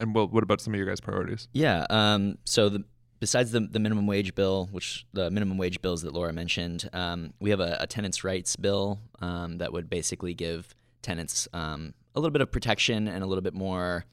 And 0.00 0.14
well, 0.14 0.28
what 0.28 0.42
about 0.42 0.60
some 0.60 0.74
of 0.74 0.78
your 0.78 0.86
guys' 0.86 1.00
priorities? 1.00 1.48
Yeah. 1.52 1.86
Um, 1.90 2.38
so 2.44 2.68
the 2.68 2.84
besides 3.20 3.50
the, 3.52 3.60
the 3.60 3.78
minimum 3.78 4.06
wage 4.06 4.34
bill, 4.34 4.68
which 4.72 5.06
the 5.12 5.30
minimum 5.30 5.58
wage 5.58 5.80
bills 5.80 6.02
that 6.02 6.12
Laura 6.12 6.32
mentioned, 6.32 6.88
um, 6.92 7.32
we 7.40 7.50
have 7.50 7.60
a, 7.60 7.76
a 7.80 7.86
tenants' 7.86 8.24
rights 8.24 8.56
bill 8.56 8.98
um, 9.20 9.58
that 9.58 9.72
would 9.72 9.88
basically 9.88 10.34
give 10.34 10.74
tenants 11.02 11.48
um, 11.52 11.94
a 12.14 12.20
little 12.20 12.32
bit 12.32 12.42
of 12.42 12.50
protection 12.50 13.08
and 13.08 13.22
a 13.22 13.26
little 13.26 13.42
bit 13.42 13.54
more 13.54 14.04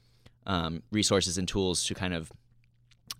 um, 0.46 0.82
resources 0.90 1.38
and 1.38 1.48
tools 1.48 1.84
to 1.84 1.94
kind 1.94 2.14
of 2.14 2.32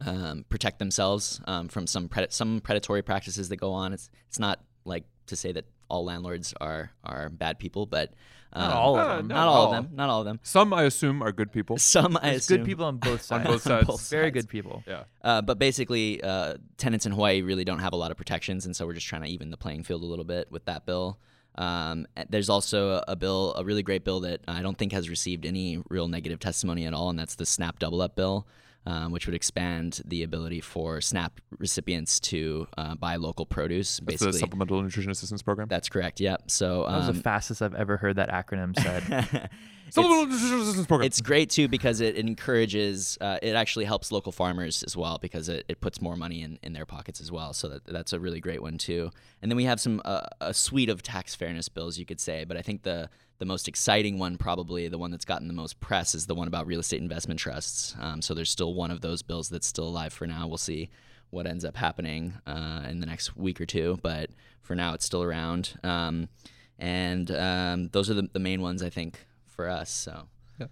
um, 0.06 0.44
protect 0.48 0.78
themselves 0.78 1.40
um, 1.46 1.68
from 1.68 1.86
some 1.86 2.08
pred- 2.08 2.32
some 2.32 2.60
predatory 2.60 3.02
practices 3.02 3.48
that 3.48 3.56
go 3.56 3.72
on. 3.72 3.92
It's 3.92 4.10
it's 4.28 4.38
not 4.38 4.60
like 4.84 5.04
to 5.26 5.36
say 5.36 5.52
that 5.52 5.64
all 5.88 6.04
landlords 6.04 6.54
are 6.60 6.90
are 7.04 7.28
bad 7.28 7.58
people, 7.58 7.86
but 7.86 8.12
um, 8.52 8.62
Not 8.68 8.76
all 8.76 8.96
of 8.96 9.00
Uh, 9.10 9.16
them. 9.16 9.26
no. 9.28 9.34
Not 9.34 9.48
all 9.48 9.64
of 9.66 9.70
them. 9.72 9.96
Not 9.96 10.10
all 10.10 10.20
of 10.20 10.26
them. 10.26 10.40
Some, 10.44 10.72
I 10.72 10.84
assume, 10.84 11.22
are 11.22 11.32
good 11.32 11.50
people. 11.50 11.76
Some 11.96 12.16
I 12.16 12.30
There's 12.30 12.42
assume 12.42 12.58
good 12.58 12.66
people 12.66 12.84
on 12.84 12.98
both 12.98 13.22
sides. 13.28 13.46
On 13.46 13.52
both 13.52 13.62
sides. 13.62 13.86
both 13.88 14.08
Very 14.08 14.26
sides. 14.26 14.34
good 14.34 14.48
people. 14.48 14.84
Yeah. 14.86 15.04
Uh, 15.22 15.42
but 15.42 15.58
basically, 15.58 16.22
uh, 16.22 16.54
tenants 16.76 17.04
in 17.04 17.12
Hawaii 17.12 17.42
really 17.42 17.64
don't 17.64 17.80
have 17.80 17.92
a 17.92 17.96
lot 17.96 18.10
of 18.12 18.16
protections, 18.16 18.64
and 18.64 18.74
so 18.76 18.86
we're 18.86 18.92
just 18.94 19.06
trying 19.08 19.22
to 19.22 19.28
even 19.28 19.50
the 19.50 19.56
playing 19.56 19.82
field 19.82 20.02
a 20.02 20.06
little 20.06 20.24
bit 20.24 20.50
with 20.52 20.64
that 20.66 20.86
bill. 20.86 21.18
Um, 21.56 22.06
there's 22.30 22.48
also 22.48 22.90
a, 22.96 23.04
a 23.08 23.16
bill, 23.16 23.54
a 23.56 23.64
really 23.64 23.82
great 23.82 24.04
bill 24.04 24.20
that 24.20 24.40
I 24.48 24.62
don't 24.62 24.76
think 24.78 24.92
has 24.92 25.08
received 25.08 25.46
any 25.46 25.82
real 25.88 26.08
negative 26.08 26.38
testimony 26.40 26.84
at 26.86 26.94
all, 26.94 27.10
and 27.10 27.18
that's 27.18 27.34
the 27.36 27.46
SNAP 27.46 27.78
Double 27.80 28.02
Up 28.02 28.14
bill, 28.16 28.46
um, 28.86 29.12
which 29.12 29.26
would 29.26 29.34
expand 29.34 30.00
the 30.04 30.22
ability 30.22 30.60
for 30.60 31.00
SNAP 31.00 31.40
recipients 31.58 32.20
to 32.20 32.66
uh, 32.76 32.94
buy 32.94 33.16
local 33.16 33.46
produce. 33.46 33.98
That's 33.98 34.06
basically, 34.06 34.32
the 34.32 34.38
Supplemental 34.38 34.82
Nutrition 34.82 35.10
Assistance 35.10 35.42
Program. 35.42 35.68
that's 35.68 35.88
correct. 35.88 36.20
Yep. 36.20 36.50
So 36.50 36.84
That 36.86 36.98
was 36.98 37.08
um, 37.08 37.16
the 37.16 37.22
fastest 37.22 37.62
I've 37.62 37.74
ever 37.74 37.96
heard 37.96 38.16
that 38.16 38.30
acronym 38.30 38.78
said. 38.82 39.50
Supplemental 39.90 40.26
Nutrition 40.26 40.60
Assistance 40.60 40.86
Program. 40.86 41.06
It's 41.06 41.20
great 41.20 41.50
too 41.50 41.68
because 41.68 42.00
it 42.00 42.16
encourages, 42.16 43.16
uh, 43.20 43.38
it 43.42 43.54
actually 43.54 43.84
helps 43.86 44.12
local 44.12 44.32
farmers 44.32 44.82
as 44.82 44.96
well 44.96 45.18
because 45.18 45.48
it, 45.48 45.64
it 45.68 45.80
puts 45.80 46.02
more 46.02 46.16
money 46.16 46.42
in, 46.42 46.58
in 46.62 46.72
their 46.72 46.86
pockets 46.86 47.20
as 47.20 47.32
well. 47.32 47.52
So 47.52 47.68
that, 47.68 47.86
that's 47.86 48.12
a 48.12 48.20
really 48.20 48.40
great 48.40 48.60
one 48.60 48.76
too. 48.76 49.10
And 49.40 49.50
then 49.50 49.56
we 49.56 49.64
have 49.64 49.80
some 49.80 50.02
uh, 50.04 50.26
a 50.40 50.52
suite 50.52 50.88
of 50.90 51.02
tax 51.02 51.34
fairness 51.34 51.68
bills, 51.68 51.98
you 51.98 52.04
could 52.04 52.20
say. 52.20 52.44
But 52.44 52.56
I 52.56 52.62
think 52.62 52.82
the 52.82 53.08
the 53.44 53.52
most 53.52 53.68
exciting 53.68 54.18
one, 54.18 54.38
probably 54.38 54.88
the 54.88 54.96
one 54.96 55.10
that's 55.10 55.26
gotten 55.26 55.48
the 55.48 55.54
most 55.54 55.78
press, 55.78 56.14
is 56.14 56.26
the 56.26 56.34
one 56.34 56.48
about 56.48 56.66
real 56.66 56.80
estate 56.80 57.02
investment 57.02 57.38
trusts. 57.38 57.94
Um, 58.00 58.22
so 58.22 58.32
there's 58.32 58.48
still 58.48 58.72
one 58.72 58.90
of 58.90 59.02
those 59.02 59.20
bills 59.20 59.50
that's 59.50 59.66
still 59.66 59.86
alive 59.86 60.14
for 60.14 60.26
now. 60.26 60.48
We'll 60.48 60.56
see 60.56 60.88
what 61.28 61.46
ends 61.46 61.62
up 61.62 61.76
happening 61.76 62.32
uh, 62.46 62.84
in 62.88 63.00
the 63.00 63.06
next 63.06 63.36
week 63.36 63.60
or 63.60 63.66
two, 63.66 63.98
but 64.02 64.30
for 64.62 64.74
now 64.74 64.94
it's 64.94 65.04
still 65.04 65.22
around. 65.22 65.78
Um, 65.84 66.28
and 66.78 67.30
um, 67.30 67.88
those 67.88 68.08
are 68.08 68.14
the, 68.14 68.30
the 68.32 68.38
main 68.38 68.62
ones 68.62 68.82
I 68.82 68.88
think 68.88 69.26
for 69.44 69.68
us. 69.68 69.90
So. 69.90 70.26
Yeah. 70.58 70.68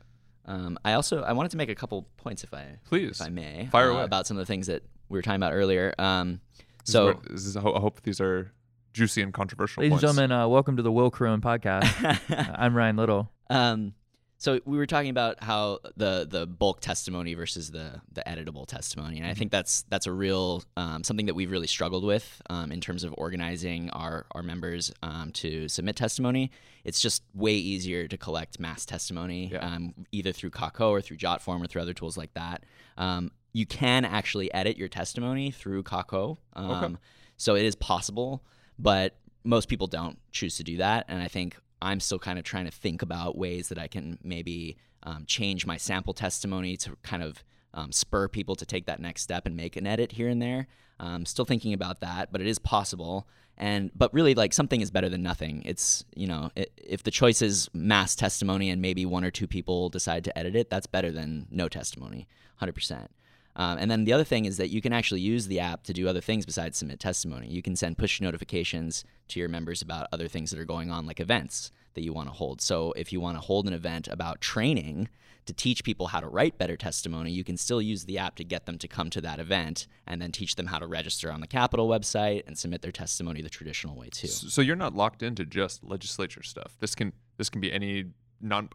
Um, 0.47 0.79
I 0.83 0.95
also 0.95 1.23
I 1.23 1.35
wanted 1.35 1.51
to 1.51 1.59
make 1.59 1.69
a 1.69 1.75
couple 1.75 2.09
points 2.17 2.43
if 2.43 2.55
I 2.55 2.79
Please. 2.89 3.21
if 3.21 3.27
I 3.27 3.29
may 3.29 3.69
Fire 3.71 3.91
uh, 3.91 3.95
away. 3.97 4.05
about 4.05 4.27
some 4.27 4.39
of 4.39 4.41
the 4.41 4.47
things 4.47 4.67
that 4.69 4.83
we 5.11 5.19
were 5.19 5.23
talking 5.23 5.37
about 5.37 5.53
earlier. 5.53 5.95
Um, 5.99 6.41
This 6.85 6.89
is 6.89 6.93
so 6.93 7.21
is, 7.31 7.57
I 7.57 7.61
hope 7.61 8.01
these 8.03 8.21
are 8.21 8.51
juicy 8.92 9.22
and 9.22 9.33
controversial 9.33 9.83
Ladies 9.83 9.92
and 9.94 10.00
gentlemen, 10.00 10.33
uh, 10.33 10.46
welcome 10.48 10.76
to 10.76 10.83
the 10.83 10.92
Will 10.92 11.11
Caron 11.11 11.40
podcast. 11.40 11.83
Uh, 12.33 12.44
I'm 12.57 12.74
Ryan 12.76 12.96
Little. 12.96 13.31
um, 13.50 13.94
so 14.38 14.59
we 14.64 14.76
were 14.76 14.87
talking 14.87 15.11
about 15.11 15.40
how 15.42 15.78
the 15.96 16.26
the 16.28 16.48
bulk 16.48 16.81
testimony 16.81 17.35
versus 17.35 17.70
the 17.70 18.00
the 18.12 18.22
editable 18.26 18.66
testimony, 18.66 19.18
and 19.18 19.26
I 19.26 19.35
think 19.35 19.52
that's 19.52 19.83
that's 19.88 20.09
a 20.09 20.12
real 20.12 20.64
um, 20.76 21.05
something 21.05 21.26
that 21.26 21.35
we've 21.35 21.50
really 21.50 21.68
struggled 21.68 22.02
with 22.05 22.42
um, 22.50 22.72
in 22.72 22.81
terms 22.81 23.05
of 23.05 23.14
organizing 23.16 23.88
our 23.90 24.26
our 24.33 24.42
members 24.42 24.92
um, 25.05 25.31
to 25.35 25.68
submit 25.68 25.94
testimony. 25.94 26.50
It's 26.83 27.00
just 27.00 27.22
way 27.35 27.55
easier 27.55 28.09
to 28.09 28.16
collect 28.18 28.59
mass 28.59 28.85
testimony, 28.85 29.50
Yeah. 29.52 29.59
um, 29.64 29.94
either 30.11 30.33
through 30.33 30.50
Kākou 30.50 30.90
or 30.90 31.00
through 31.00 31.18
Jotform 31.18 31.62
or 31.62 31.68
through 31.68 31.83
other 31.83 31.94
tools 31.94 32.16
like 32.16 32.35
that. 32.35 32.64
Um, 32.98 33.31
you 33.52 33.64
can 33.64 34.05
actually 34.05 34.52
edit 34.52 34.76
your 34.76 34.88
testimony 34.88 35.52
through 35.52 35.85
Kākou, 35.85 36.37
um, 36.55 36.98
so 37.37 37.55
it 37.55 37.64
is 37.64 37.76
possible, 37.76 38.42
but 38.83 39.16
most 39.45 39.68
people 39.68 39.87
don't 39.87 40.18
choose 40.33 40.57
to 40.57 40.64
do 40.64 40.77
that, 40.79 41.07
and 41.09 41.23
I 41.23 41.29
think 41.29 41.57
I'm 41.81 42.01
still 42.01 42.18
kind 42.18 42.38
of 42.38 42.45
trying 42.45 42.64
to 42.64 42.71
think 42.71 43.03
about 43.03 43.38
ways 43.38 43.68
that 43.68 43.79
I 43.79 43.88
can 43.88 44.18
maybe 44.23 44.77
um, 45.03 45.25
change 45.27 45.66
my 45.66 45.77
sample 45.77 46.14
testimony 46.14 46.77
to 46.79 46.97
kind 47.03 47.23
of 47.23 47.42
um, 47.75 47.92
spur 47.92 48.29
people 48.29 48.55
to 48.57 48.66
take 48.66 48.87
that 48.87 49.01
next 49.01 49.23
step 49.23 49.47
and 49.47 49.57
make 49.57 49.77
an 49.77 49.87
edit 49.87 50.12
here 50.12 50.29
and 50.29 50.40
there. 50.40 50.68
Um, 51.01 51.25
still 51.27 51.45
thinking 51.45 51.73
about 51.73 52.01
that, 52.01 52.31
but 52.31 52.40
it 52.40 52.47
is 52.47 52.59
possible. 52.59 53.27
And 53.59 53.90
but 53.95 54.12
really, 54.14 54.35
like 54.35 54.53
something 54.53 54.81
is 54.81 54.90
better 54.90 55.09
than 55.09 55.23
nothing. 55.23 55.62
It's 55.64 56.05
you 56.14 56.27
know, 56.27 56.51
i 56.57 56.66
if 56.77 57.03
the 57.03 57.11
choice 57.11 57.42
is 57.42 57.68
mass 57.75 58.14
testimony 58.14 58.71
and 58.71 58.81
maybe 58.81 59.05
one 59.05 59.25
or 59.25 59.31
two 59.31 59.47
people 59.47 59.88
decide 59.88 60.25
to 60.25 60.38
edit 60.38 60.57
it, 60.57 60.71
that's 60.71 60.87
better 60.87 61.11
than 61.11 61.47
no 61.51 61.68
testimony, 61.68 62.29
hundred 62.57 62.75
percent. 62.75 63.11
Um, 63.55 63.79
and 63.79 63.91
then 63.91 64.05
the 64.05 64.12
other 64.12 64.25
thing 64.25 64.47
is 64.47 64.57
that 64.57 64.71
you 64.71 64.81
can 64.81 64.93
actually 64.93 65.21
use 65.21 65.47
the 65.47 65.61
app 65.61 65.83
to 65.85 65.93
do 65.93 66.09
other 66.09 66.21
things 66.21 66.47
besides 66.47 66.79
submit 66.79 67.01
testimony. 67.01 67.49
You 67.49 67.62
can 67.62 67.77
send 67.77 67.99
push 67.99 68.21
notifications 68.21 69.05
to 69.29 69.41
your 69.41 69.49
members 69.49 69.83
about 69.83 70.09
other 70.12 70.29
things 70.29 70.51
that 70.51 70.59
are 70.59 70.65
going 70.65 70.91
on, 70.91 71.07
like 71.07 71.21
events 71.21 71.71
that 71.95 72.03
you 72.03 72.12
want 72.12 72.29
to 72.29 72.35
hold. 72.35 72.61
So 72.61 72.93
if 72.97 73.12
you 73.12 73.21
want 73.21 73.37
to 73.37 73.41
hold 73.41 73.67
an 73.67 73.75
event 73.75 74.09
about 74.09 74.41
training 74.41 75.09
to 75.45 75.53
teach 75.53 75.83
people 75.85 76.07
how 76.07 76.21
to 76.21 76.29
write 76.29 76.57
better 76.57 76.77
testimony, 76.77 77.31
you 77.31 77.45
can 77.45 77.57
still 77.57 77.83
use 77.83 78.05
the 78.05 78.19
app 78.19 78.37
to 78.37 78.45
get 78.45 78.67
them 78.67 78.79
to 78.79 78.88
come 78.88 79.11
to 79.11 79.21
that 79.21 79.41
event 79.41 79.87
and 80.07 80.23
then 80.23 80.33
teach 80.33 80.55
them 80.55 80.67
how 80.67 80.79
to 80.79 80.87
register 80.87 81.33
on 81.33 81.41
the 81.41 81.47
Capitol 81.47 81.88
website 81.88 82.43
and 82.47 82.57
submit 82.57 82.81
their 82.81 82.93
testimony 82.93 83.43
the 83.43 83.51
traditional 83.51 83.97
way 83.97 84.09
too. 84.09 84.29
So 84.29 84.62
you're 84.62 84.77
not 84.77 84.95
locked 84.95 85.23
into 85.23 85.45
just 85.45 85.83
legislature 85.85 86.43
stuff. 86.43 86.77
This 86.81 86.95
can 86.95 87.12
this 87.37 87.51
can 87.51 87.61
be 87.61 87.73
any 87.73 88.07
non 88.41 88.69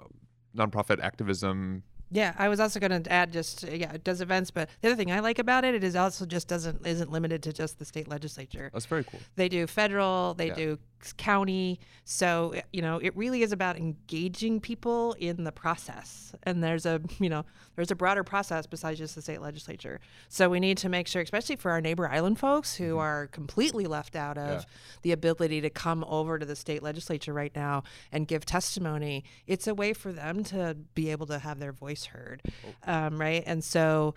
nonprofit 0.56 1.00
activism. 1.02 1.84
Yeah, 2.10 2.34
I 2.38 2.48
was 2.48 2.60
also 2.60 2.80
going 2.80 3.04
to 3.04 3.12
add 3.12 3.34
just 3.34 3.65
uh, 3.65 3.72
yeah, 3.72 3.91
it 3.93 4.04
does 4.04 4.22
events, 4.22 4.50
but 4.52 4.70
the 4.82 4.88
other 4.88 4.96
thing 4.96 5.12
I 5.12 5.20
like 5.20 5.39
about 5.39 5.65
it, 5.65 5.76
it 5.76 5.84
is 5.84 5.96
also 5.96 6.26
just 6.26 6.48
doesn't 6.48 6.86
isn't 6.88 7.12
limited 7.12 7.43
to 7.43 7.54
just 7.54 7.80
the 7.80 7.86
state 7.86 8.08
legislature. 8.08 8.70
That's 8.74 8.86
very 8.86 9.04
cool. 9.04 9.20
They 9.36 9.50
do 9.50 9.67
federal, 9.67 10.34
they 10.34 10.48
Yeah. 10.48 10.56
do 10.56 10.80
county. 11.18 11.80
So, 12.06 12.56
you 12.72 12.82
know, 12.82 12.98
it 12.98 13.16
really 13.16 13.44
is 13.44 13.52
about 13.52 13.78
engaging 13.78 14.60
people 14.60 15.14
in 15.20 15.44
the 15.44 15.52
process. 15.52 16.34
And 16.44 16.64
there's 16.64 16.86
a, 16.86 17.02
you 17.20 17.30
know, 17.30 17.46
there's 17.76 17.92
a 17.92 17.96
broader 17.96 18.24
process 18.24 18.66
besides 18.66 19.00
just 19.00 19.16
the 19.16 19.22
state 19.22 19.42
legislature. 19.42 20.00
So 20.30 20.50
we 20.50 20.60
need 20.60 20.78
to 20.80 20.90
make 20.90 21.08
sure, 21.08 21.22
especially 21.22 21.56
for 21.56 21.72
our 21.72 21.82
neighbor 21.82 22.08
island 22.10 22.40
folks 22.40 22.76
who 22.76 22.98
are 22.98 23.28
completely 23.28 23.86
left 23.86 24.16
out 24.16 24.38
of 24.38 24.66
the 25.02 25.12
ability 25.12 25.62
to 25.62 25.70
come 25.70 26.04
over 26.08 26.40
to 26.40 26.46
the 26.46 26.56
state 26.56 26.82
legislature 26.82 27.34
right 27.34 27.56
now 27.56 27.84
and 28.12 28.28
give 28.28 28.46
testimony, 28.46 29.24
it's 29.46 29.68
a 29.68 29.76
way 29.76 29.94
for 29.94 30.12
them 30.12 30.44
to 30.46 30.78
be 30.96 31.12
able 31.12 31.28
to 31.28 31.40
have 31.40 31.60
their 31.60 31.72
voice 31.72 32.06
heard. 32.06 32.42
Um, 32.86 33.20
right. 33.20 33.44
And 33.46 33.64
so, 33.64 34.16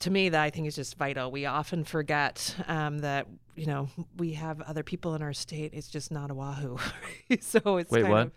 to 0.00 0.10
me, 0.10 0.28
that 0.28 0.40
I 0.40 0.50
think 0.50 0.66
is 0.66 0.74
just 0.74 0.96
vital. 0.96 1.30
We 1.30 1.46
often 1.46 1.84
forget 1.84 2.54
um, 2.68 2.98
that 3.00 3.26
you 3.54 3.66
know 3.66 3.88
we 4.16 4.32
have 4.34 4.60
other 4.62 4.82
people 4.82 5.14
in 5.14 5.22
our 5.22 5.32
state. 5.32 5.72
It's 5.74 5.88
just 5.88 6.10
not 6.10 6.30
Oahu, 6.30 6.78
so 7.40 7.76
it's 7.76 7.90
Wait, 7.90 8.04
kind 8.04 8.30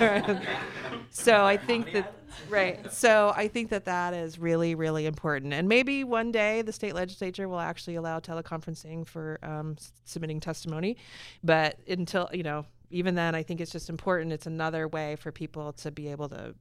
Of, 0.00 0.42
so 1.10 1.44
I 1.44 1.56
think 1.56 1.92
that 1.92 2.12
right. 2.48 2.92
So 2.92 3.32
I 3.36 3.48
think 3.48 3.70
that 3.70 3.84
that 3.86 4.14
is 4.14 4.38
really 4.38 4.74
really 4.74 5.06
important. 5.06 5.52
And 5.52 5.68
maybe 5.68 6.04
one 6.04 6.32
day 6.32 6.62
the 6.62 6.72
state 6.72 6.94
legislature 6.94 7.48
will 7.48 7.60
actually 7.60 7.94
allow 7.94 8.20
teleconferencing 8.20 9.06
for 9.06 9.38
um, 9.42 9.76
s- 9.78 9.92
submitting 10.04 10.40
testimony, 10.40 10.96
but 11.42 11.78
until 11.88 12.28
you 12.32 12.42
know, 12.42 12.66
even 12.90 13.14
then, 13.14 13.34
I 13.34 13.42
think 13.42 13.60
it's 13.60 13.72
just 13.72 13.88
important. 13.88 14.32
It's 14.32 14.46
another 14.46 14.86
way 14.86 15.16
for 15.16 15.32
people 15.32 15.72
to 15.74 15.90
be 15.90 16.08
able 16.08 16.28
to, 16.28 16.54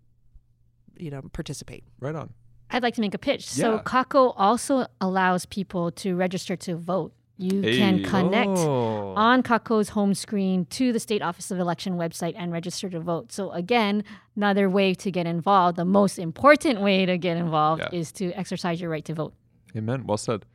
you 0.97 1.11
know, 1.11 1.21
participate. 1.33 1.83
Right 1.99 2.15
on. 2.15 2.33
I'd 2.71 2.83
like 2.83 2.95
to 2.95 3.01
make 3.01 3.13
a 3.13 3.17
pitch. 3.17 3.47
So 3.49 3.75
Yeah. 3.75 3.81
Kākou 3.83 4.33
also 4.37 4.85
allows 4.99 5.45
people 5.45 5.91
to 5.91 6.15
register 6.15 6.55
to 6.57 6.75
vote. 6.75 7.13
You 7.37 7.61
can 7.63 8.03
connect 8.03 8.59
Oh. 8.59 9.13
on 9.15 9.41
Kākou's 9.41 9.89
home 9.89 10.13
screen 10.13 10.65
to 10.67 10.93
the 10.93 10.99
State 10.99 11.23
Office 11.23 11.49
of 11.49 11.57
Election 11.59 11.95
website 11.95 12.33
and 12.37 12.51
register 12.51 12.87
to 12.91 12.99
vote. 12.99 13.31
So 13.31 13.51
again, 13.51 14.03
another 14.35 14.69
way 14.69 14.93
to 14.93 15.09
get 15.11 15.25
involved. 15.25 15.75
The 15.75 15.85
most 15.85 16.19
important 16.19 16.81
way 16.81 17.05
to 17.07 17.17
get 17.17 17.37
involved 17.37 17.81
Yeah. 17.81 17.99
is 17.99 18.11
to 18.13 18.31
exercise 18.33 18.79
your 18.79 18.91
right 18.91 19.03
to 19.05 19.13
vote. 19.15 19.33
Amen. 19.75 20.05
Well 20.05 20.17
said. 20.19 20.45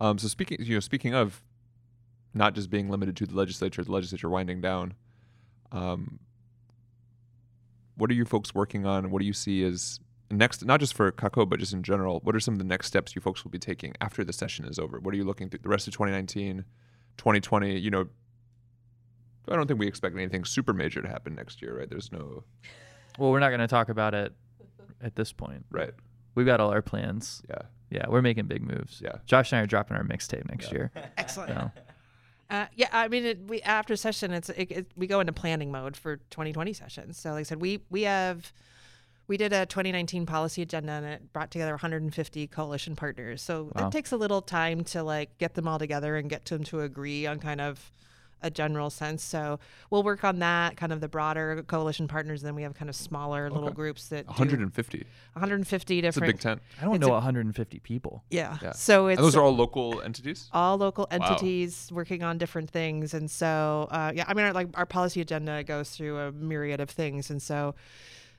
Um, 0.00 0.18
so 0.18 0.28
speaking, 0.28 0.58
you 0.60 0.74
know, 0.74 0.80
speaking 0.80 1.14
of 1.14 1.42
not 2.34 2.54
just 2.54 2.68
being 2.68 2.90
limited 2.90 3.16
to 3.16 3.26
the 3.26 3.34
legislature, 3.34 3.82
the 3.82 3.92
legislature 3.92 4.28
winding 4.28 4.60
down. 4.60 4.92
Um, 5.72 6.18
what 7.96 8.10
are 8.10 8.14
you 8.14 8.24
folks 8.24 8.54
working 8.54 8.84
on? 8.84 9.10
What 9.10 9.20
do 9.20 9.24
you 9.24 9.32
see 9.32 9.62
as 9.64 9.98
next? 10.30 10.64
Not 10.64 10.80
just 10.80 10.94
for 10.94 11.10
Kākou, 11.12 11.48
but 11.48 11.58
just 11.60 11.72
in 11.72 11.82
general. 11.82 12.20
What 12.22 12.34
are 12.34 12.40
some 12.40 12.54
of 12.54 12.58
the 12.58 12.64
next 12.64 12.86
steps 12.86 13.14
you 13.14 13.20
folks 13.20 13.44
will 13.44 13.50
be 13.50 13.58
taking 13.58 13.94
after 14.00 14.24
the 14.24 14.32
session 14.32 14.64
is 14.64 14.78
over? 14.78 14.98
What 15.00 15.14
are 15.14 15.16
you 15.16 15.24
looking 15.24 15.48
through 15.48 15.60
the 15.62 15.68
rest 15.68 15.86
of 15.86 15.92
2019, 15.94 16.64
2020? 17.16 17.78
You 17.78 17.90
know, 17.90 18.08
I 19.48 19.56
don't 19.56 19.66
think 19.66 19.78
we 19.78 19.86
expect 19.86 20.14
anything 20.16 20.44
super 20.44 20.72
major 20.72 21.02
to 21.02 21.08
happen 21.08 21.34
next 21.34 21.60
year, 21.60 21.78
right? 21.78 21.88
There's 21.88 22.10
no 22.10 22.44
Well, 23.18 23.30
we're 23.30 23.40
not 23.40 23.50
going 23.50 23.60
to 23.60 23.66
talk 23.68 23.88
about 23.90 24.14
it 24.14 24.32
at 25.00 25.14
this 25.16 25.32
point. 25.32 25.64
right. 25.70 25.92
We've 26.34 26.46
got 26.46 26.58
all 26.60 26.70
our 26.72 26.82
plans. 26.82 27.42
Yeah. 27.48 27.62
Yeah, 27.90 28.06
we're 28.08 28.22
making 28.22 28.46
big 28.46 28.62
moves. 28.62 29.00
Yeah. 29.04 29.18
Josh 29.24 29.52
and 29.52 29.60
I 29.60 29.62
are 29.62 29.66
dropping 29.66 29.96
our 29.96 30.02
mixtape 30.02 30.48
next 30.48 30.68
Yeah. 30.72 30.74
year. 30.78 30.90
Excellent. 31.16 31.50
So, 31.52 31.70
Uh, 32.50 32.66
yeah, 32.74 32.88
I 32.92 33.06
mean, 33.08 33.24
it, 33.24 33.40
we 33.48 33.62
after 33.62 33.94
session, 33.96 34.32
it's 34.32 34.48
it, 34.50 34.70
it, 34.72 34.86
we 34.96 35.06
go 35.06 35.20
into 35.20 35.32
planning 35.32 35.70
mode 35.70 35.96
for 35.96 36.16
2020 36.16 36.72
sessions. 36.72 37.16
So, 37.18 37.30
like 37.32 37.40
I 37.40 37.42
said, 37.44 37.60
we 37.60 37.84
we 37.90 38.02
have 38.02 38.52
we 39.26 39.36
did 39.36 39.52
a 39.52 39.64
2019 39.66 40.26
policy 40.26 40.62
agenda 40.62 40.92
and 40.92 41.06
it 41.06 41.32
brought 41.32 41.50
together 41.50 41.72
150 41.72 42.46
coalition 42.48 42.94
partners. 42.96 43.40
So 43.42 43.64
Wow. 43.64 43.70
that 43.84 43.92
takes 43.92 44.12
a 44.12 44.16
little 44.16 44.42
time 44.42 44.84
to 44.84 45.02
like 45.02 45.38
get 45.38 45.54
them 45.54 45.66
all 45.66 45.78
together 45.78 46.16
and 46.16 46.28
get 46.28 46.44
them 46.44 46.64
to 46.64 46.80
agree 46.80 47.26
on 47.26 47.38
kind 47.40 47.60
of 47.60 47.90
a 48.42 48.50
general 48.50 48.90
sense. 48.90 49.22
So 49.24 49.58
we'll 49.88 50.02
work 50.02 50.22
on 50.22 50.40
that, 50.40 50.76
kind 50.76 50.92
of 50.92 51.00
the 51.00 51.08
broader 51.08 51.62
coalition 51.66 52.06
partners. 52.06 52.42
Then 52.42 52.54
we 52.54 52.60
have 52.62 52.74
kind 52.74 52.90
of 52.90 52.94
smaller 52.96 53.48
little 53.50 53.70
groups 53.70 54.08
that 54.08 54.26
do 54.26 54.32
150. 54.32 55.06
150 55.32 55.98
It's 55.98 56.04
a 56.04 56.20
different. 56.20 56.34
big 56.34 56.40
tent. 56.42 56.60
I 56.78 56.84
don't 56.84 56.96
It's 56.96 57.00
know 57.06 57.12
a- 57.12 57.20
150 57.20 57.78
people. 57.78 58.22
Yeah. 58.28 58.58
Yeah. 58.60 58.72
So 58.72 59.06
it's 59.06 59.16
And 59.18 59.24
those 59.24 59.34
are 59.34 59.42
all 59.42 59.56
local 59.56 60.02
entities. 60.02 60.50
all 60.52 60.76
local 60.76 61.08
Wow. 61.10 61.16
entities 61.28 61.88
working 61.90 62.22
on 62.22 62.36
different 62.36 62.68
things 62.68 63.14
and 63.14 63.30
so 63.30 63.88
uh, 63.90 64.12
yeah 64.14 64.24
i 64.28 64.34
mean 64.34 64.44
our, 64.44 64.52
like 64.52 64.68
our 64.74 64.84
policy 64.86 65.22
agenda 65.22 65.64
goes 65.64 65.88
through 65.90 66.18
a 66.18 66.30
myriad 66.32 66.80
of 66.80 66.90
things 66.90 67.30
and 67.30 67.40
so 67.40 67.74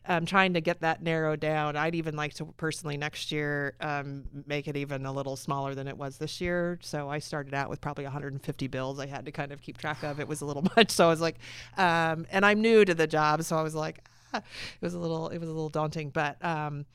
um, 0.08 0.26
trying 0.26 0.54
to 0.54 0.62
get 0.62 0.82
that 0.82 1.02
narrowed 1.02 1.40
down. 1.40 1.76
I'd 1.76 1.96
even 1.96 2.16
like 2.16 2.34
to 2.36 2.46
personally 2.58 2.98
next 2.98 3.32
year 3.32 3.76
um, 3.82 4.26
make 4.46 4.68
it 4.68 4.78
even 4.78 5.06
a 5.06 5.12
little 5.12 5.36
smaller 5.36 5.76
than 5.76 5.88
it 5.88 5.98
was 5.98 6.18
this 6.18 6.40
year. 6.40 6.80
So 6.82 7.10
i 7.10 7.20
started 7.20 7.54
out 7.54 7.70
with 7.70 7.82
probably 7.82 8.04
150 8.04 8.68
bills. 8.68 9.00
I 9.00 9.08
had 9.08 9.26
to 9.26 9.32
kind 9.32 9.52
of 9.52 9.62
keep 9.62 9.78
track 9.78 10.04
of. 10.04 10.20
It 10.20 10.28
was 10.28 10.42
a 10.42 10.46
little 10.46 10.66
much. 10.78 10.92
So 10.92 11.06
i 11.06 11.10
was 11.10 11.22
like 11.22 11.38
um, 11.78 12.26
and 12.32 12.46
i'm 12.46 12.62
new 12.62 12.86
to 12.86 12.94
the 12.94 13.08
job. 13.08 13.44
So 13.44 13.58
i 13.58 13.62
was 13.62 13.76
like 13.76 14.06
ah, 14.34 14.38
it 14.38 14.82
was 14.82 14.94
a 14.94 15.00
little 15.00 15.30
it 15.30 15.40
was 15.40 15.50
a 15.50 15.54
little 15.54 15.70
daunting. 15.70 16.10
But 16.10 16.44
um, 16.44 16.86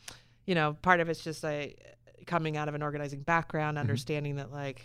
you 0.47 0.55
know 0.55 0.77
part 0.83 1.01
of 1.01 1.09
it's 1.09 1.23
just 1.23 1.45
a 1.45 1.75
coming 2.27 2.57
out 2.57 2.69
of 2.69 2.75
an 2.75 2.83
organizing 2.83 3.23
background 3.23 3.79
understanding 3.79 4.37
that 4.37 4.53
like 4.53 4.83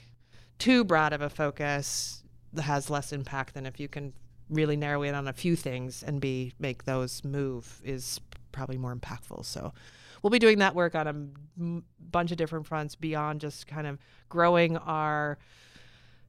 too 0.57 0.83
broad 0.83 1.13
of 1.13 1.21
a 1.21 1.29
focus 1.29 2.23
has 2.59 2.89
less 2.89 3.11
impact 3.11 3.53
than 3.53 3.65
if 3.65 3.79
you 3.79 3.87
can 3.87 4.13
really 4.49 4.75
narrow 4.75 5.03
in 5.03 5.15
on 5.15 5.27
a 5.27 5.33
few 5.33 5.55
things 5.55 6.03
and 6.03 6.21
be 6.21 6.53
make 6.59 6.85
those 6.85 7.23
move 7.23 7.81
is 7.83 8.19
probably 8.51 8.77
more 8.77 8.95
impactful. 8.95 9.45
So 9.45 9.73
we'll 10.21 10.31
be 10.31 10.39
doing 10.39 10.59
that 10.59 10.75
work 10.75 10.95
on 10.95 11.07
a 11.07 11.15
m- 11.59 11.83
bunch 12.11 12.31
of 12.31 12.37
different 12.37 12.65
fronts 12.65 12.95
beyond 12.95 13.41
just 13.41 13.67
kind 13.67 13.87
of 13.87 13.99
growing 14.29 14.77
our 14.77 15.37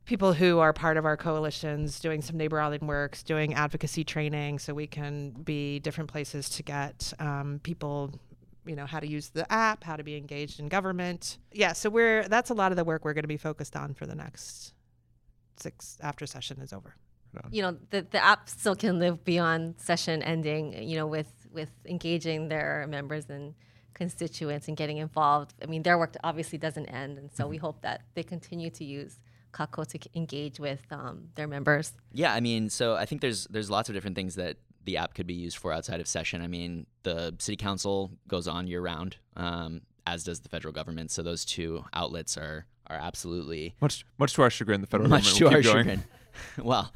people 0.05 0.33
who 0.33 0.61
are 0.61 0.73
part 0.73 0.97
of 0.97 1.05
our 1.05 1.17
coalitions, 1.17 1.99
doing 2.01 2.23
some 2.23 2.37
neighborhood 2.37 2.83
works, 2.83 3.23
doing 3.23 3.55
advocacy 3.55 4.05
training, 4.05 4.59
so 4.59 4.73
we 4.73 4.87
can 4.87 5.31
be 5.31 5.81
different 5.81 6.11
places 6.11 6.49
to 6.49 6.63
get 6.63 7.13
um, 7.19 7.61
people 7.63 8.13
you 8.67 8.75
know 8.75 8.87
how 8.87 8.99
to 8.99 9.07
use 9.07 9.29
the 9.29 9.51
app 9.53 9.85
how 9.85 9.95
to 9.95 10.03
be 10.03 10.17
engaged 10.17 10.59
in 10.59 10.67
government 10.69 11.39
yeah 11.53 11.73
so 11.73 11.89
we're 11.89 12.27
that's 12.29 12.51
a 12.51 12.55
lot 12.55 12.73
of 12.73 12.77
the 12.77 12.83
work 12.83 13.05
we're 13.05 13.15
going 13.15 13.23
to 13.23 13.29
be 13.29 13.37
focused 13.37 13.77
on 13.77 13.95
for 13.95 14.07
the 14.07 14.15
next 14.15 14.75
six 15.57 15.97
after 16.03 16.27
session 16.27 16.61
is 16.61 16.73
over 16.73 16.97
you 17.51 17.63
know 17.63 17.77
the, 17.91 18.07
the 18.11 18.23
app 18.25 18.49
still 18.49 18.77
can 18.77 18.99
live 18.99 19.25
beyond 19.25 19.75
session 19.79 20.23
ending 20.23 20.73
you 20.83 20.97
know 20.97 21.07
with 21.07 21.33
with 21.53 21.71
engaging 21.87 22.49
their 22.49 22.87
members 22.89 23.27
and 23.31 23.55
constituents 23.95 24.69
and 24.69 24.77
getting 24.77 24.99
involved 24.99 25.55
i 25.63 25.67
mean 25.67 25.83
their 25.83 25.97
work 25.99 26.15
obviously 26.23 26.59
doesn't 26.59 26.87
end 26.87 27.17
and 27.19 27.31
so 27.33 27.47
we 27.47 27.57
hope 27.57 27.81
that 27.83 28.03
they 28.15 28.23
continue 28.23 28.69
to 28.71 28.85
use 28.85 29.19
kākou 29.53 29.87
to 29.87 29.99
engage 30.15 30.61
with 30.61 30.83
um, 30.91 31.29
their 31.35 31.49
members 31.49 31.93
Yeah, 32.13 32.35
I 32.35 32.41
mean, 32.41 32.69
so 32.69 32.95
I 32.95 33.07
think 33.07 33.21
there's 33.23 33.47
there's 33.47 33.71
lots 33.71 33.89
of 33.89 33.95
different 33.95 34.15
things 34.17 34.35
that 34.35 34.57
the 34.85 34.99
app 34.99 35.15
could 35.15 35.27
be 35.27 35.35
used 35.35 35.57
for 35.57 35.73
outside 35.73 36.01
of 36.01 36.07
session. 36.07 36.43
I 36.43 36.47
mean, 36.47 36.87
the 37.03 37.35
city 37.39 37.57
council 37.57 38.13
goes 38.29 38.47
on 38.47 38.67
year 38.67 38.81
round, 38.83 39.17
um, 39.37 39.81
as 40.07 40.25
does 40.25 40.41
the 40.41 40.49
federal 40.49 40.73
government. 40.73 41.11
So 41.11 41.23
those 41.23 41.45
two 41.45 41.85
outlets 41.93 42.37
are 42.37 42.67
are 42.89 42.97
absolutely 43.11 43.75
Much 43.81 44.05
much 44.19 44.35
to 44.35 44.43
our 44.43 44.51
chagrin, 44.51 44.81
the 44.83 44.87
federal 44.87 45.09
much 45.09 45.25
government 45.25 45.39
to 45.39 45.45
will 45.45 45.55
our 45.55 45.63
going. 45.63 45.85
chagrin. 45.87 46.05
well, 46.71 46.93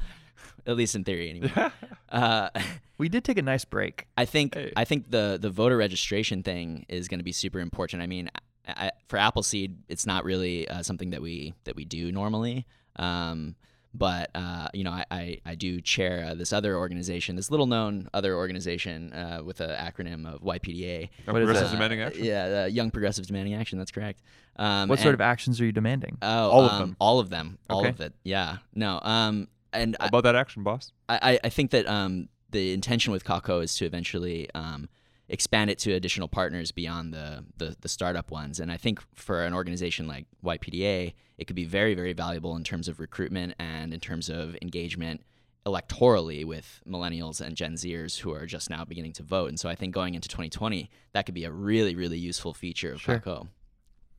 at 0.65 0.75
least 0.75 0.95
in 0.95 1.03
theory, 1.03 1.29
anyway. 1.29 1.51
uh, 2.09 2.49
We 2.97 3.09
did 3.09 3.23
take 3.23 3.39
a 3.39 3.41
nice 3.41 3.65
break. 3.65 4.05
I 4.15 4.25
think 4.25 4.53
Hey. 4.53 4.71
I 4.75 4.85
think 4.85 5.09
the 5.09 5.39
the 5.41 5.49
voter 5.49 5.75
registration 5.75 6.43
thing 6.43 6.85
is 6.87 7.07
going 7.07 7.19
to 7.19 7.23
be 7.23 7.31
super 7.31 7.59
important. 7.59 8.03
I 8.03 8.07
mean, 8.07 8.29
I, 8.67 8.87
I- 8.87 8.91
for 9.07 9.17
Appleseed, 9.17 9.75
it's 9.89 10.05
not 10.05 10.23
really 10.23 10.67
uh, 10.67 10.83
something 10.83 11.09
that 11.09 11.21
we 11.21 11.55
that 11.63 11.75
we 11.75 11.83
do 11.83 12.11
normally. 12.11 12.67
Um, 12.97 13.55
but 13.93 14.29
uh, 14.35 14.67
you 14.73 14.83
know, 14.83 14.91
I, 14.91 15.05
I, 15.11 15.37
I 15.45 15.55
do 15.55 15.81
chair 15.81 16.27
uh, 16.29 16.33
this 16.35 16.53
other 16.53 16.77
organization, 16.77 17.35
this 17.35 17.49
little 17.51 17.65
known 17.65 18.07
other 18.13 18.35
organization 18.35 19.11
uh, 19.13 19.41
with 19.43 19.59
an 19.61 19.71
acronym 19.71 20.31
of 20.31 20.41
YPDA. 20.41 21.09
Young 21.25 21.33
What 21.33 21.41
is 21.41 21.45
Progressives 21.47 21.71
that? 21.71 21.75
Demanding 21.75 22.01
Action. 22.01 22.23
Yeah, 22.23 22.49
the 22.49 22.71
Young 22.71 22.91
Progressives 22.91 23.27
Demanding 23.27 23.55
Action. 23.55 23.79
That's 23.79 23.91
correct. 23.91 24.21
Um, 24.57 24.89
What 24.89 24.99
sort 24.99 25.15
of 25.15 25.21
actions 25.21 25.59
are 25.59 25.65
you 25.65 25.71
demanding? 25.71 26.17
Oh, 26.21 26.49
All 26.51 26.65
of 26.65 26.71
um, 26.73 26.79
them? 26.79 26.95
All 26.99 27.19
of 27.19 27.29
them. 27.29 27.57
All 27.69 27.85
of 27.85 27.99
it. 27.99 28.13
Yeah. 28.23 28.57
No. 28.75 28.99
Um. 29.01 29.47
And 29.73 29.95
How 29.99 30.07
about 30.07 30.23
that 30.23 30.35
action, 30.35 30.63
boss? 30.63 30.91
I, 31.07 31.39
I 31.43 31.49
think 31.49 31.71
that 31.71 31.87
um, 31.87 32.27
the 32.49 32.73
intention 32.73 33.11
with 33.13 33.23
Kākou 33.23 33.63
is 33.63 33.75
to 33.75 33.85
eventually 33.85 34.49
um, 34.53 34.89
expand 35.29 35.69
it 35.69 35.79
to 35.79 35.93
additional 35.93 36.27
partners 36.27 36.71
beyond 36.71 37.13
the, 37.13 37.45
the 37.57 37.75
the 37.79 37.87
startup 37.89 38.31
ones. 38.31 38.59
And 38.59 38.71
I 38.71 38.77
think 38.77 38.99
for 39.15 39.43
an 39.45 39.53
organization 39.53 40.07
like 40.07 40.25
YPDA, 40.43 41.13
it 41.37 41.45
could 41.45 41.55
be 41.55 41.65
very 41.65 41.93
very 41.95 42.13
valuable 42.13 42.55
in 42.57 42.63
terms 42.63 42.87
of 42.87 42.99
recruitment 42.99 43.53
and 43.59 43.93
in 43.93 43.99
terms 43.99 44.29
of 44.29 44.57
engagement 44.61 45.21
electorally 45.65 46.43
with 46.43 46.81
millennials 46.87 47.39
and 47.39 47.55
Gen 47.55 47.75
Zers 47.75 48.19
who 48.19 48.33
are 48.33 48.45
just 48.45 48.69
now 48.69 48.83
beginning 48.83 49.13
to 49.13 49.23
vote. 49.23 49.49
And 49.49 49.59
so 49.59 49.69
I 49.69 49.75
think 49.75 49.93
going 49.93 50.15
into 50.15 50.27
2020, 50.27 50.89
that 51.13 51.25
could 51.25 51.35
be 51.35 51.45
a 51.45 51.51
really 51.51 51.95
really 51.95 52.17
useful 52.17 52.53
feature 52.53 52.91
of 52.93 53.01
Sure. 53.01 53.19
Kākou. 53.19 53.47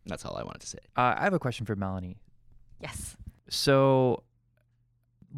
That's 0.07 0.25
all 0.25 0.37
I 0.37 0.43
wanted 0.45 0.61
to 0.63 0.67
say. 0.67 0.79
Uh, 0.97 1.15
I 1.19 1.23
have 1.25 1.35
a 1.35 1.39
question 1.39 1.67
for 1.67 1.77
Melanie. 1.77 2.17
yes 2.81 3.17
So 3.49 4.23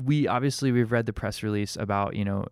we 0.03 0.27
obviously 0.27 0.73
we've 0.73 0.93
read 0.93 1.07
the 1.07 1.13
press 1.13 1.43
release 1.43 1.77
about 1.77 2.17
you 2.17 2.25
know 2.25 2.47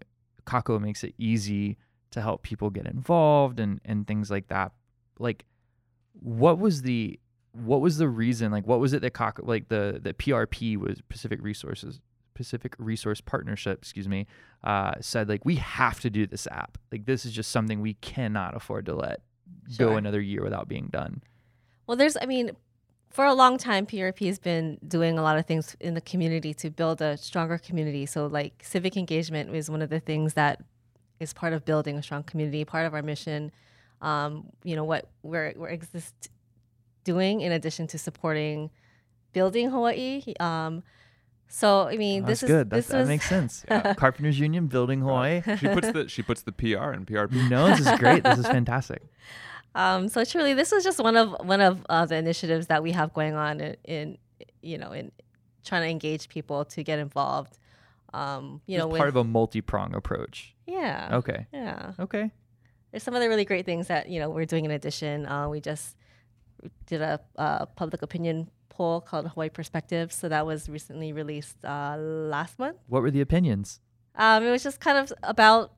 Kākou 0.46 0.81
makes 0.81 1.05
it 1.05 1.14
easy 1.18 1.76
to 2.11 2.20
help 2.20 2.42
people 2.42 2.70
get 2.70 2.87
involved 2.87 3.61
and 3.61 3.81
and 3.85 4.07
things 4.07 4.31
like 4.31 4.48
that. 4.48 4.72
Like, 5.18 5.44
what 6.12 6.59
was 6.59 6.83
the 6.83 7.18
what 7.52 7.81
was 7.81 7.98
the 7.98 8.09
reason? 8.09 8.50
Like, 8.50 8.66
what 8.66 8.81
was 8.81 8.92
it 8.92 9.02
that 9.02 9.12
Kākou 9.12 9.46
like 9.46 9.68
the 9.68 10.00
the 10.02 10.14
PRP 10.14 10.76
was 10.76 11.00
Pacific 11.09 11.40
Resources 11.42 12.00
Pacific 12.35 12.74
Resource 12.78 13.20
Partnership, 13.20 13.78
excuse 13.78 14.09
me, 14.09 14.26
uh, 14.64 14.94
said 15.00 15.28
like 15.28 15.44
we 15.44 15.57
have 15.57 16.00
to 16.00 16.11
do 16.11 16.26
this 16.26 16.46
app. 16.48 16.78
Like 16.90 17.07
this 17.07 17.24
is 17.24 17.33
just 17.33 17.50
something 17.50 17.81
we 17.81 17.94
cannot 17.94 18.57
afford 18.57 18.87
to 18.87 18.94
let 18.94 19.20
go 19.78 19.96
another 19.96 20.20
year 20.20 20.42
without 20.42 20.68
being 20.68 20.88
done. 20.90 21.22
Well, 21.87 21.96
there's, 21.96 22.16
I 22.20 22.26
mean, 22.26 22.52
for 23.12 23.25
a 23.25 23.35
long 23.35 23.59
time, 23.59 23.87
PRP 23.87 24.27
has 24.27 24.38
been 24.38 24.79
doing 24.87 25.18
a 25.18 25.22
lot 25.22 25.38
of 25.38 25.46
things 25.46 25.77
in 25.81 25.94
the 25.94 26.01
community 26.01 26.55
to 26.55 26.70
build 26.70 27.01
a 27.03 27.16
stronger 27.16 27.59
community. 27.59 28.07
So, 28.07 28.27
like, 28.27 28.62
civic 28.64 28.96
engagement 28.96 29.55
is 29.55 29.68
one 29.70 29.83
of 29.83 29.90
the 29.90 30.01
things 30.01 30.35
that 30.35 30.61
is 31.20 31.33
part 31.33 31.53
of 31.53 31.64
building 31.64 31.96
a 31.98 32.03
strong 32.03 32.22
community, 32.22 32.64
part 32.64 32.87
of 32.87 32.94
our 32.94 33.03
mission. 33.03 33.53
Um, 34.01 34.46
you 34.64 34.75
know, 34.77 34.85
what 34.85 35.09
we're, 35.22 35.53
we're 35.57 35.68
exist, 35.68 36.29
doing 37.05 37.40
in 37.40 37.53
addition 37.53 37.87
to 37.88 37.98
supporting 37.98 38.70
building 39.33 39.70
Hawaii. 39.70 40.22
Um, 40.40 40.83
so 41.48 41.83
I 41.87 41.96
mean, 41.96 42.25
That's 42.25 42.40
this 42.40 42.48
good. 42.51 42.66
is 42.68 42.70
That's, 42.70 42.87
this 42.87 42.92
that 42.92 42.98
was 43.01 43.09
makes 43.09 43.29
sense. 43.29 43.64
Yeah. 43.70 43.94
Carpenters 43.94 44.38
Union 44.38 44.66
building 44.68 45.01
Hawaii. 45.03 45.42
she 45.59 45.68
puts 45.68 45.92
the 45.92 46.09
she 46.09 46.22
puts 46.22 46.42
the 46.42 46.53
PR 46.53 46.92
in 46.92 47.05
PRP. 47.05 47.51
no, 47.51 47.68
this 47.68 47.81
is 47.87 47.98
great. 47.98 48.25
This 48.25 48.38
is 48.38 48.46
fantastic. 48.46 49.03
Um, 49.75 50.09
so 50.09 50.25
truly, 50.25 50.55
this 50.55 50.73
is 50.73 50.85
just 50.85 50.99
one 51.01 51.17
of 51.17 51.31
one 51.47 51.61
of 51.61 51.85
uh, 51.89 52.05
the 52.07 52.17
initiatives 52.17 52.67
that 52.67 52.83
we 52.83 52.93
have 52.93 53.13
going 53.15 53.35
on 53.35 53.61
in, 53.61 53.77
in 53.85 54.19
you 54.63 54.79
know 54.79 54.93
in 54.93 55.11
trying 55.65 55.83
to 55.83 55.89
engage 55.89 56.29
people 56.29 56.65
to 56.67 56.83
get 56.83 56.99
involved. 56.99 57.59
Um, 58.13 58.61
you 58.67 58.77
It's 58.77 58.83
know, 58.85 58.89
part 58.89 59.01
with, 59.07 59.09
of 59.09 59.17
a 59.17 59.25
multi-prong 59.25 59.95
approach. 59.95 60.55
yeah, 60.67 61.09
Okay. 61.15 61.47
yeah. 61.53 61.93
Okay. 61.99 62.31
There's 62.91 63.03
some 63.03 63.15
other 63.15 63.29
really 63.31 63.47
great 63.47 63.65
things 63.65 63.87
that 63.89 64.09
you 64.11 64.21
know 64.21 64.29
we're 64.29 64.45
doing 64.45 64.65
in 64.67 64.71
addition. 64.71 65.25
Uh, 65.27 65.49
we 65.49 65.61
just 65.61 65.97
did 66.87 67.01
a, 67.01 67.19
uh 67.39 67.65
public 67.67 68.03
opinion 68.03 68.51
poll 68.69 69.01
called 69.01 69.27
Hawaii 69.29 69.49
Perspectives, 69.49 70.15
so 70.15 70.29
that 70.29 70.45
was 70.47 70.69
recently 70.69 71.13
released 71.15 71.65
uh, 71.65 71.97
last 71.99 72.59
month. 72.59 72.77
What 72.89 73.01
were 73.03 73.11
the 73.11 73.21
opinions? 73.23 73.81
Um, 74.17 74.43
it 74.45 74.51
was 74.51 74.63
just 74.63 74.79
kind 74.81 74.99
of 74.99 75.11
about 75.23 75.73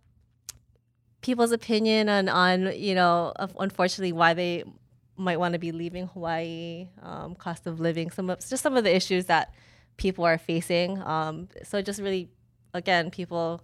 people's 1.25 1.53
opinion 1.53 2.11
on, 2.11 2.29
on 2.29 2.71
you 2.77 2.95
know, 2.95 3.33
unfortunately, 3.59 4.13
why 4.13 4.35
they 4.35 4.63
might 5.17 5.39
want 5.39 5.55
to 5.55 5.59
be 5.59 5.73
leaving 5.73 6.07
Hawaii, 6.09 6.89
um, 7.03 7.35
cost 7.35 7.67
of 7.67 7.81
living, 7.81 8.11
some 8.11 8.29
of, 8.29 8.47
just 8.47 8.63
some 8.63 8.77
of 8.77 8.85
the 8.85 8.95
issues 8.95 9.25
that 9.25 9.55
people 9.97 10.25
are 10.27 10.37
facing. 10.37 11.01
Um, 11.03 11.49
so 11.63 11.81
just 11.81 11.99
really, 12.03 12.29
again, 12.75 13.11
people 13.11 13.63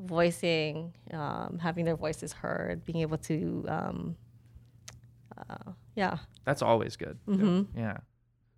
voicing, 0.00 0.92
um, 1.12 1.60
having 1.62 1.84
their 1.84 1.94
voices 1.94 2.32
heard, 2.32 2.84
being 2.84 3.02
able 3.02 3.18
to, 3.18 3.64
um, 3.68 4.16
uh, 5.38 5.70
yeah. 5.94 6.18
That's 6.44 6.60
always 6.60 6.96
good. 6.96 7.18
hmm 7.26 7.62
Yeah. 7.76 7.98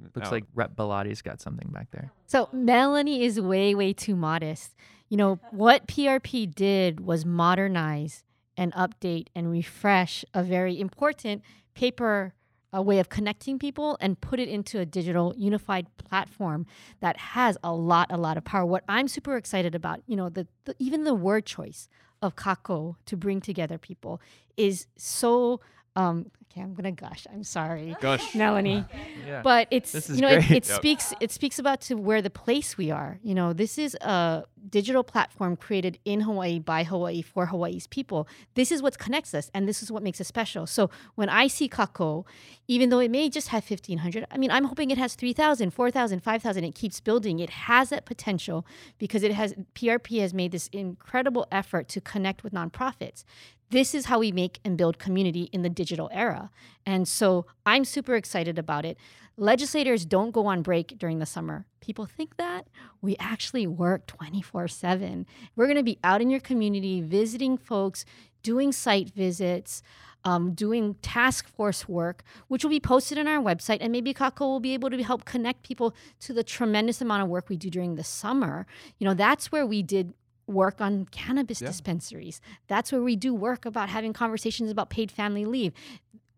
Looks 0.01 0.27
Now- 0.27 0.31
like 0.31 0.45
Rep 0.55 0.77
Belatti's 0.77 1.23
got 1.23 1.41
something 1.41 1.71
back 1.71 1.91
there. 1.91 2.13
So 2.27 2.49
Melanie 2.53 3.23
is 3.25 3.41
way, 3.41 3.75
way 3.75 3.93
too 3.93 4.17
modest. 4.17 4.75
You 5.09 5.17
know, 5.17 5.39
what 5.51 5.87
PRP 5.87 6.47
did 6.47 7.01
was 7.01 7.25
modernize 7.25 8.25
and 8.57 8.73
update 8.75 9.29
and 9.35 9.51
refresh 9.51 10.25
a 10.35 10.43
very 10.43 10.79
important 10.81 11.43
paper 11.75 12.35
a 12.73 12.83
way 12.83 12.99
of 12.99 13.09
connecting 13.09 13.59
people 13.59 13.97
and 14.01 14.21
put 14.21 14.39
it 14.39 14.49
into 14.49 14.79
a 14.79 14.85
digital 14.85 15.33
unified 15.37 15.87
platform 15.97 16.67
that 17.01 17.17
has 17.17 17.57
a 17.63 17.73
lot 17.73 18.07
a 18.11 18.17
lot 18.17 18.37
of 18.37 18.45
power 18.45 18.67
what 18.67 18.85
i'm 18.89 19.09
super 19.09 19.37
excited 19.37 19.75
about 19.75 20.01
you 20.07 20.17
know 20.17 20.29
the, 20.29 20.47
the 20.65 20.75
even 20.79 21.05
the 21.05 21.15
word 21.15 21.47
choice 21.47 21.89
of 22.21 22.35
kākou 22.35 22.97
to 23.07 23.17
bring 23.17 23.41
together 23.41 23.79
people 23.79 24.21
is 24.57 24.87
so 24.97 25.61
um 25.97 26.27
okay 26.51 26.61
i'm 26.63 26.75
gonna 26.75 26.93
gush. 26.93 27.27
I'm 27.33 27.43
sorry. 27.45 27.97
Gosh. 28.01 28.35
melanie. 28.35 28.85
Yeah. 29.27 29.43
but 29.43 29.67
it's 29.73 29.91
This 29.91 30.09
is 30.09 30.17
you 30.17 30.23
know 30.23 30.29
it, 30.29 30.47
great. 30.47 30.59
it 30.59 30.69
Yep. 30.69 30.77
speaks 30.79 31.15
it 31.21 31.31
speaks 31.33 31.59
about 31.59 31.81
to 31.89 31.95
where 31.97 32.23
the 32.23 32.31
place 32.31 32.79
we 32.79 32.93
are. 32.93 33.19
You 33.25 33.35
know 33.35 33.53
this 33.53 33.77
is 33.77 33.97
a 34.01 34.45
digital 34.71 35.03
platform 35.05 35.57
created 35.57 35.99
in 36.05 36.21
hawaii 36.21 36.59
by 36.61 36.85
hawaii 36.85 37.23
for 37.23 37.47
hawaii's 37.47 37.87
people. 37.89 38.29
This 38.55 38.71
is 38.71 38.83
what 38.83 38.99
connects 38.99 39.33
us 39.35 39.51
and 39.55 39.67
this 39.69 39.83
is 39.83 39.91
what 39.91 40.03
makes 40.05 40.21
it 40.21 40.27
special. 40.35 40.65
So 40.67 40.91
when 41.17 41.29
i 41.29 41.49
see 41.49 41.69
kākou 41.69 42.25
even 42.69 42.89
though 42.91 43.01
it 43.01 43.11
may 43.11 43.29
just 43.29 43.49
have 43.49 43.65
1500 43.69 44.27
i 44.31 44.37
mean 44.39 44.51
i'm 44.51 44.65
hoping 44.65 44.91
it 44.91 44.99
has 44.99 45.15
3000 45.17 45.71
4000 45.73 46.21
5000 46.23 46.65
it 46.65 46.75
keeps 46.77 47.01
building. 47.01 47.41
It 47.41 47.51
has 47.69 47.89
that 47.91 48.05
potential 48.07 48.65
because 48.99 49.23
it 49.25 49.33
has 49.33 49.55
prp 49.75 50.21
has 50.21 50.33
made 50.33 50.53
this 50.53 50.69
incredible 50.73 51.47
effort 51.51 51.89
to 51.89 52.01
connect 52.01 52.45
with 52.45 52.53
nonprofits 52.53 53.25
this 53.71 53.95
is 53.95 54.07
how 54.07 54.21
we 54.21 54.33
make 54.33 54.61
and 54.65 54.79
build 54.79 54.99
community 54.99 55.49
in 55.53 55.63
the 55.63 55.69
digital 55.69 56.09
era. 56.13 56.51
And 56.85 57.09
so 57.09 57.47
I'm 57.65 57.85
super 57.85 58.15
excited 58.15 58.59
about 58.59 58.85
it. 58.85 58.97
Legislators 59.37 60.07
don't 60.07 60.31
go 60.31 60.47
on 60.47 60.63
break 60.63 60.99
during 60.99 61.19
the 61.19 61.27
summer. 61.27 61.67
People 61.81 62.07
think 62.07 62.37
that. 62.37 62.69
We 63.03 63.17
actually 63.19 63.67
work 63.67 64.07
24 64.07 64.69
7. 64.69 65.27
We're 65.55 65.67
going 65.67 65.77
to 65.77 65.83
be 65.83 65.99
out 66.03 66.23
in 66.23 66.31
your 66.31 66.41
community, 66.41 67.03
visiting 67.03 67.59
folks, 67.59 68.05
doing 68.43 68.73
site 68.73 69.11
visits. 69.11 69.83
Um, 70.25 70.55
doing 70.55 70.97
task 71.03 71.47
force 71.47 71.89
work, 71.89 72.25
which 72.49 72.65
will 72.65 72.71
be 72.71 72.81
posted 72.81 73.17
on 73.17 73.29
our 73.29 73.41
website, 73.41 73.79
and 73.81 73.93
maybe 73.93 74.13
Kākou 74.13 74.41
will 74.41 74.59
be 74.59 74.75
able 74.75 74.91
to 74.91 75.01
help 75.01 75.25
connect 75.25 75.63
people 75.63 75.95
to 76.19 76.33
the 76.33 76.43
tremendous 76.43 77.01
amount 77.01 77.23
of 77.23 77.29
work 77.29 77.49
we 77.49 77.57
do 77.57 77.71
during 77.71 77.95
the 77.95 78.03
summer. 78.03 78.67
You 78.99 79.07
know, 79.07 79.15
that's 79.15 79.53
where 79.53 79.65
we 79.65 79.85
did 79.85 80.15
work 80.47 80.81
on 80.81 81.07
cannabis 81.07 81.61
Yeah. 81.61 81.69
dispensaries. 81.69 82.41
That's 82.69 82.93
where 82.93 83.03
we 83.03 83.17
do 83.17 83.35
work 83.35 83.65
about 83.67 83.89
having 83.89 84.13
conversations 84.13 84.71
about 84.71 84.91
paid 84.91 85.11
family 85.11 85.45
leave. 85.45 85.73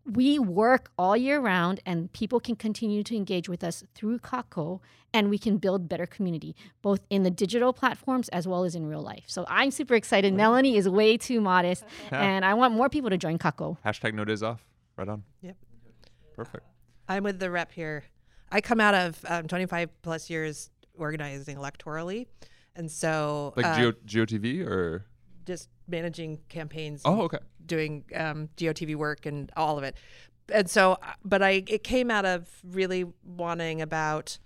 We 0.05 0.39
work 0.39 0.89
all 0.97 1.15
year 1.15 1.39
round, 1.39 1.81
and 1.85 2.11
people 2.13 2.39
can 2.39 2.55
continue 2.55 3.03
to 3.03 3.15
engage 3.15 3.47
with 3.47 3.63
us 3.63 3.83
through 3.93 4.19
Kākou, 4.19 4.79
and 5.13 5.29
we 5.29 5.37
can 5.37 5.57
build 5.57 5.87
better 5.87 6.07
community, 6.07 6.55
both 6.81 7.01
in 7.11 7.21
the 7.21 7.29
digital 7.29 7.73
platforms 7.73 8.27
as 8.29 8.47
well 8.47 8.63
as 8.63 8.73
in 8.73 8.87
real 8.87 9.01
life. 9.01 9.25
So 9.27 9.45
I'm 9.47 9.69
super 9.69 9.93
excited. 9.93 10.33
Melanie 10.33 10.77
is 10.77 10.89
way 10.89 11.15
too 11.17 11.41
modest, 11.41 11.83
Yeah. 12.11 12.21
and 12.23 12.43
I 12.43 12.55
want 12.55 12.73
more 12.73 12.89
people 12.89 13.11
to 13.11 13.17
join 13.17 13.37
Kākou. 13.37 13.77
Hashtag 13.85 14.15
no 14.15 14.25
days 14.25 14.41
off. 14.41 14.65
Right 14.97 15.07
on. 15.07 15.23
Yep. 15.43 15.57
Perfect. 16.35 16.65
I'm 17.07 17.23
with 17.23 17.39
the 17.39 17.51
rep 17.51 17.71
here. 17.71 18.03
I 18.51 18.61
come 18.61 18.79
out 18.79 18.95
of 18.95 19.23
um, 19.27 19.47
25 19.47 20.01
plus 20.01 20.27
years 20.29 20.71
organizing 20.97 21.57
electorally, 21.57 22.25
and 22.79 22.89
so 22.89 23.53
Like 23.55 23.65
uh, 23.65 23.75
Geo 23.75 23.91
GOTV 24.25 24.65
or 24.65 25.05
just 25.45 25.69
managing 25.87 26.39
campaigns. 26.49 27.01
oh 27.05 27.21
okay. 27.23 27.39
doing 27.65 28.05
um, 28.15 28.49
GOTV 28.57 28.95
work 28.95 29.25
and 29.25 29.51
all 29.55 29.77
of 29.77 29.83
it. 29.83 29.95
And 30.53 30.69
so, 30.69 30.93
uh, 30.93 31.13
but 31.23 31.43
I 31.43 31.63
it 31.67 31.83
came 31.83 32.09
out 32.09 32.25
of 32.25 32.47
really 32.63 33.05
wanting 33.23 33.81
about 33.81 34.39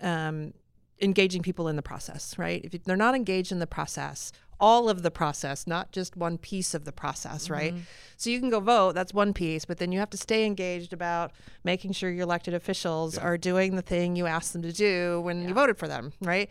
um, 0.00 0.54
engaging 1.02 1.42
people 1.42 1.68
in 1.68 1.76
the 1.76 1.82
process, 1.82 2.38
right? 2.38 2.60
If 2.64 2.84
they're 2.84 2.96
not 2.96 3.14
engaged 3.14 3.52
in 3.52 3.58
the 3.58 3.66
process, 3.66 4.32
all 4.58 4.88
of 4.88 5.02
the 5.02 5.10
process, 5.10 5.66
not 5.66 5.92
just 5.92 6.16
one 6.16 6.38
piece 6.38 6.72
of 6.72 6.84
the 6.86 6.92
process, 6.92 7.50
right? 7.50 7.74
So 8.16 8.30
you 8.30 8.40
can 8.40 8.48
go 8.48 8.60
vote, 8.60 8.94
that's 8.94 9.12
one 9.12 9.34
piece, 9.34 9.66
but 9.66 9.76
then 9.76 9.92
you 9.92 9.98
have 9.98 10.08
to 10.10 10.16
stay 10.16 10.46
engaged 10.46 10.94
about 10.94 11.32
making 11.64 11.92
sure 11.92 12.10
your 12.10 12.22
elected 12.22 12.54
officials 12.54 13.18
are 13.18 13.36
doing 13.36 13.76
the 13.76 13.82
thing 13.82 14.16
you 14.16 14.24
asked 14.26 14.54
them 14.54 14.62
to 14.62 14.72
do 14.72 15.20
when 15.20 15.46
you 15.46 15.52
voted 15.52 15.76
for 15.76 15.86
them, 15.88 16.14
right? 16.22 16.48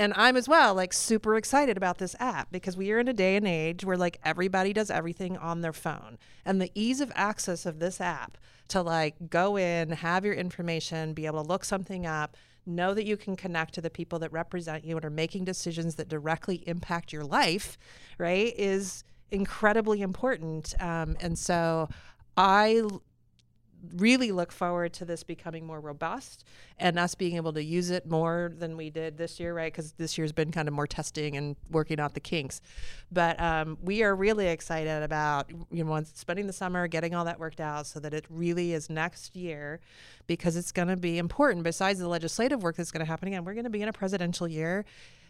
And 0.00 0.14
I'm 0.16 0.38
as 0.38 0.48
well 0.48 0.74
like 0.74 0.94
super 0.94 1.36
excited 1.36 1.76
about 1.76 1.98
this 1.98 2.16
app 2.18 2.50
because 2.50 2.74
we 2.74 2.90
are 2.90 2.98
in 2.98 3.06
a 3.06 3.12
day 3.12 3.36
and 3.36 3.46
age 3.46 3.84
where 3.84 3.98
like 3.98 4.18
everybody 4.24 4.72
does 4.72 4.90
everything 4.90 5.36
on 5.36 5.60
their 5.60 5.74
phone. 5.74 6.16
And 6.46 6.58
the 6.58 6.70
ease 6.74 7.02
of 7.02 7.12
access 7.14 7.66
of 7.66 7.80
this 7.80 8.00
app 8.00 8.38
to 8.68 8.80
like 8.80 9.28
go 9.28 9.58
in, 9.58 9.90
have 9.90 10.24
your 10.24 10.32
information, 10.32 11.12
be 11.12 11.26
able 11.26 11.42
to 11.42 11.48
look 11.48 11.66
something 11.66 12.06
up, 12.06 12.38
know 12.64 12.94
that 12.94 13.04
you 13.04 13.18
can 13.18 13.36
connect 13.36 13.74
to 13.74 13.82
the 13.82 13.90
people 13.90 14.18
that 14.20 14.32
represent 14.32 14.86
you 14.86 14.96
and 14.96 15.04
are 15.04 15.10
making 15.10 15.44
decisions 15.44 15.96
that 15.96 16.08
directly 16.08 16.66
impact 16.66 17.12
your 17.12 17.24
life, 17.24 17.76
right, 18.16 18.54
is 18.56 19.04
incredibly 19.30 20.00
important. 20.00 20.72
Um, 20.80 21.14
and 21.20 21.38
so 21.38 21.90
I 22.38 22.84
really 23.96 24.32
look 24.32 24.52
forward 24.52 24.92
to 24.94 25.04
this 25.04 25.22
becoming 25.22 25.66
more 25.66 25.80
robust 25.80 26.44
and 26.78 26.98
us 26.98 27.14
being 27.14 27.36
able 27.36 27.52
to 27.52 27.62
use 27.62 27.90
it 27.90 28.06
more 28.06 28.52
than 28.58 28.76
we 28.76 28.90
did 28.90 29.16
this 29.16 29.38
year, 29.40 29.54
right? 29.54 29.72
Because 29.72 29.92
this 29.92 30.16
year's 30.16 30.32
been 30.32 30.50
kind 30.50 30.68
of 30.68 30.74
more 30.74 30.86
testing 30.86 31.36
and 31.36 31.56
working 31.70 32.00
out 32.00 32.14
the 32.14 32.20
kinks. 32.20 32.60
But 33.12 33.40
um, 33.40 33.78
we 33.82 34.02
are 34.02 34.14
really 34.14 34.48
excited 34.48 35.02
about 35.02 35.50
you 35.70 35.84
know 35.84 36.02
spending 36.14 36.46
the 36.46 36.52
summer 36.52 36.86
getting 36.88 37.14
all 37.14 37.24
that 37.24 37.38
worked 37.38 37.60
out 37.60 37.86
so 37.86 38.00
that 38.00 38.14
it 38.14 38.26
really 38.28 38.72
is 38.72 38.90
next 38.90 39.36
year 39.36 39.80
because 40.26 40.56
it's 40.56 40.72
going 40.72 40.88
to 40.88 40.96
be 40.96 41.18
important. 41.18 41.64
Besides 41.64 41.98
the 41.98 42.08
legislative 42.08 42.62
work 42.62 42.76
that's 42.76 42.90
going 42.90 43.04
to 43.04 43.10
happen 43.10 43.28
again, 43.28 43.44
we're 43.44 43.54
going 43.54 43.64
to 43.64 43.70
be 43.70 43.82
in 43.82 43.88
a 43.88 43.92
presidential 43.92 44.48
year, 44.48 44.84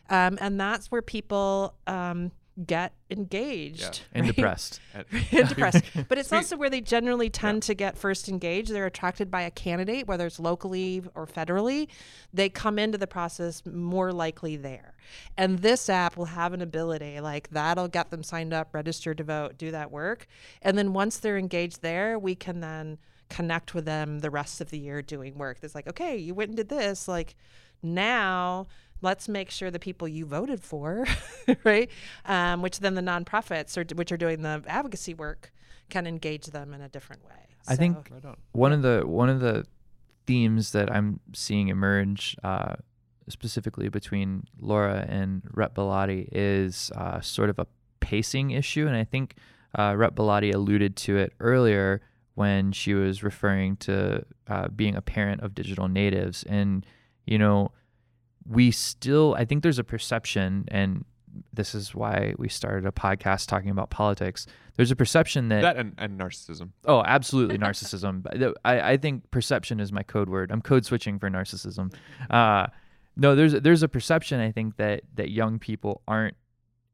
um, 0.09 0.39
and 0.41 0.61
that's 0.61 0.91
where 0.91 1.03
people. 1.03 1.75
Um, 1.87 2.33
get 2.67 2.93
engaged 3.11 4.03
And 4.13 4.27
right? 4.27 4.35
depressed. 4.35 4.81
and 5.33 5.49
depressed. 5.49 5.85
But 6.09 6.19
it's 6.19 6.33
also 6.33 6.57
where 6.57 6.71
they 6.71 6.81
generally 6.81 7.31
tend 7.31 7.63
to 7.65 7.75
get 7.75 7.97
first 7.97 8.29
engaged. 8.29 8.71
They're 8.71 8.87
attracted 8.87 9.31
by 9.31 9.43
a 9.43 9.51
candidate, 9.51 10.07
whether 10.07 10.27
it's 10.27 10.41
locally 10.41 11.03
or 11.15 11.27
federally. 11.27 11.89
They 12.33 12.49
come 12.49 12.79
into 12.79 12.99
the 12.99 13.07
process 13.07 13.65
more 13.65 14.13
likely 14.13 14.57
there. 14.57 14.95
And 15.37 15.61
this 15.61 15.89
app 15.89 16.17
will 16.17 16.27
have 16.27 16.53
an 16.53 16.61
ability 16.61 17.21
like 17.21 17.51
that'll 17.51 17.89
get 17.89 18.11
them 18.11 18.23
signed 18.23 18.53
up, 18.53 18.75
registered 18.75 19.19
to 19.19 19.25
vote, 19.25 19.59
do 19.59 19.71
that 19.71 19.91
work. 19.91 20.27
And 20.63 20.77
then 20.77 20.93
once 20.93 21.19
they're 21.19 21.39
engaged 21.39 21.83
there, 21.83 22.19
we 22.19 22.35
can 22.35 22.61
then 22.61 22.99
connect 23.29 23.75
with 23.75 23.85
them 23.85 24.19
the 24.19 24.31
rest 24.31 24.61
of 24.61 24.71
the 24.71 24.79
year 24.79 25.03
doing 25.03 25.39
work. 25.39 25.59
It's 25.63 25.75
like, 25.75 25.89
okay, 25.89 26.17
you 26.17 26.35
went 26.35 26.49
and 26.51 26.57
did 26.57 26.69
this. 26.69 27.09
Like 27.09 27.37
now 27.83 28.67
let's 29.03 29.29
make 29.29 29.51
sure 29.51 29.71
the 29.71 29.79
people 29.79 30.07
you 30.09 30.27
voted 30.27 30.63
for, 30.63 31.07
right? 31.65 31.91
Um, 32.25 32.63
which 32.63 32.81
then 32.81 32.95
the 32.95 33.03
nonprofits 33.03 33.77
are, 33.77 33.95
which 33.95 34.13
are 34.13 34.17
doing 34.17 34.43
the 34.43 34.63
advocacy 34.67 35.15
work 35.15 35.53
can 35.89 36.07
engage 36.07 36.47
them 36.47 36.73
in 36.73 36.81
a 36.81 36.89
different 36.89 37.25
way. 37.25 37.47
I 37.69 37.77
think 37.77 38.11
Right 38.11 38.25
on. 38.25 38.37
one 38.53 38.73
of 38.73 38.83
the 38.83 39.03
one 39.07 39.29
of 39.29 39.41
the 39.41 39.67
themes 40.27 40.73
that 40.73 40.91
I'm 40.91 41.21
seeing 41.35 41.69
emerge 41.69 42.37
uh, 42.43 42.77
specifically 43.29 43.89
between 43.89 44.45
Laura 44.59 45.05
and 45.09 45.43
Rep 45.53 45.75
Belatti 45.75 46.29
is 46.33 46.91
uh, 46.95 47.21
sort 47.21 47.51
of 47.51 47.59
a 47.59 47.67
pacing 48.01 48.51
issue, 48.53 48.87
and 48.87 48.97
I 48.97 49.05
think 49.05 49.35
uh, 49.79 49.95
Rep 49.97 50.15
Belatti 50.15 50.55
alluded 50.55 50.97
to 50.97 51.17
it 51.17 51.33
earlier 51.41 52.01
when 52.35 52.73
she 52.73 52.95
was 52.95 53.23
referring 53.23 53.77
to 53.77 54.25
uh, 54.49 54.69
being 54.69 54.97
a 54.97 55.03
parent 55.03 55.43
of 55.43 55.55
digital 55.55 55.89
natives. 55.89 56.43
And, 56.45 56.87
you 57.27 57.39
know, 57.39 57.71
we 58.49 58.71
still, 58.71 59.35
I 59.39 59.45
think 59.45 59.63
there's 59.63 59.79
a 59.79 59.85
perception, 59.85 60.65
and 60.69 61.05
this 61.53 61.75
is 61.75 61.95
why 61.95 62.35
we 62.39 62.49
started 62.49 62.87
a 62.87 62.93
podcast 62.93 63.47
talking 63.47 63.71
about 63.71 63.91
politics. 63.91 64.47
There's 64.77 64.91
a 64.91 64.97
perception 64.97 65.49
that, 65.49 65.63
That 65.63 65.77
and, 65.77 65.95
and 65.99 66.19
narcissism. 66.19 66.71
oh, 66.87 67.03
absolutely 67.05 67.59
narcissism. 67.67 68.55
I, 68.65 68.93
I 68.93 68.97
think 68.97 69.31
perception 69.31 69.81
is 69.81 69.93
my 69.93 70.03
code 70.03 70.29
word. 70.29 70.51
I'm 70.51 70.63
code 70.63 70.85
switching 70.85 71.19
for 71.19 71.31
narcissism. 71.31 71.95
Uh, 72.31 72.67
no, 73.17 73.35
there's 73.35 73.53
there's 73.53 73.83
a 73.83 73.89
perception 73.89 74.41
I 74.41 74.53
think 74.53 74.77
that 74.77 75.03
that 75.17 75.31
young 75.31 75.59
people 75.59 76.01
aren't 76.07 76.37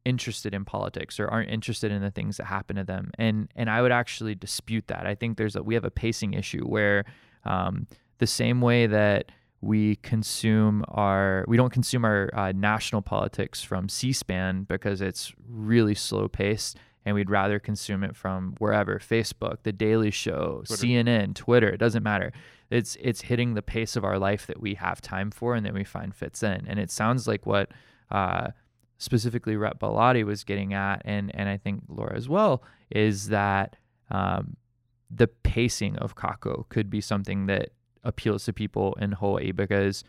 interested 0.04 0.54
in 0.54 0.64
politics 0.64 1.20
or 1.20 1.28
aren't 1.28 1.50
interested 1.50 1.92
in 1.92 2.00
the 2.00 2.10
things 2.10 2.38
that 2.38 2.44
happen 2.44 2.76
to 2.76 2.84
them 2.84 3.10
and 3.18 3.48
and 3.54 3.68
I 3.68 3.82
would 3.82 3.92
actually 3.92 4.34
dispute 4.34 4.86
that 4.86 5.04
I 5.06 5.14
think 5.14 5.36
there's 5.36 5.56
a 5.56 5.62
we 5.62 5.74
have 5.74 5.84
a 5.84 5.90
pacing 5.90 6.32
issue 6.34 6.64
where 6.64 7.04
um, 7.44 7.86
the 8.18 8.26
same 8.26 8.60
way 8.60 8.86
that 8.86 9.30
we 9.66 9.96
consume 9.96 10.84
our 10.88 11.44
we 11.48 11.56
don't 11.56 11.72
consume 11.72 12.04
our 12.04 12.30
uh, 12.34 12.52
national 12.54 13.02
politics 13.02 13.62
from 13.62 13.88
C-SPAN 13.88 14.64
because 14.64 15.00
it's 15.00 15.32
really 15.48 15.94
slow 15.94 16.28
paced 16.28 16.76
and 17.04 17.14
we'd 17.14 17.30
rather 17.30 17.58
consume 17.58 18.02
it 18.02 18.16
from 18.16 18.54
wherever 18.58 18.98
Facebook 18.98 19.58
the 19.62 19.72
Daily 19.72 20.10
Show 20.10 20.62
Twitter. 20.66 20.86
CNN 20.86 21.34
Twitter 21.34 21.68
it 21.68 21.78
doesn't 21.78 22.02
matter 22.02 22.32
it's 22.70 22.96
it's 23.00 23.22
hitting 23.22 23.54
the 23.54 23.62
pace 23.62 23.96
of 23.96 24.04
our 24.04 24.18
life 24.18 24.46
that 24.46 24.60
we 24.60 24.74
have 24.74 25.00
time 25.00 25.30
for 25.30 25.54
and 25.54 25.66
that 25.66 25.74
we 25.74 25.84
find 25.84 26.14
fits 26.14 26.42
in 26.42 26.66
and 26.66 26.78
it 26.78 26.90
sounds 26.90 27.26
like 27.26 27.46
what 27.46 27.70
uh, 28.10 28.48
specifically 28.98 29.56
Rep 29.56 29.78
Belatti 29.78 30.24
was 30.24 30.44
getting 30.44 30.74
at, 30.74 31.02
and 31.04 31.34
and 31.34 31.48
I 31.48 31.56
think 31.56 31.82
Laura 31.88 32.16
as 32.16 32.28
well, 32.28 32.62
is 32.90 33.28
that 33.28 33.76
um, 34.10 34.56
the 35.10 35.28
pacing 35.28 35.96
of 35.96 36.16
Kākou 36.16 36.68
could 36.68 36.90
be 36.90 37.00
something 37.00 37.46
that 37.46 37.70
appeals 38.06 38.44
to 38.44 38.52
people 38.52 38.94
in 39.00 39.12
Hawaii 39.12 39.52
because 39.52 40.04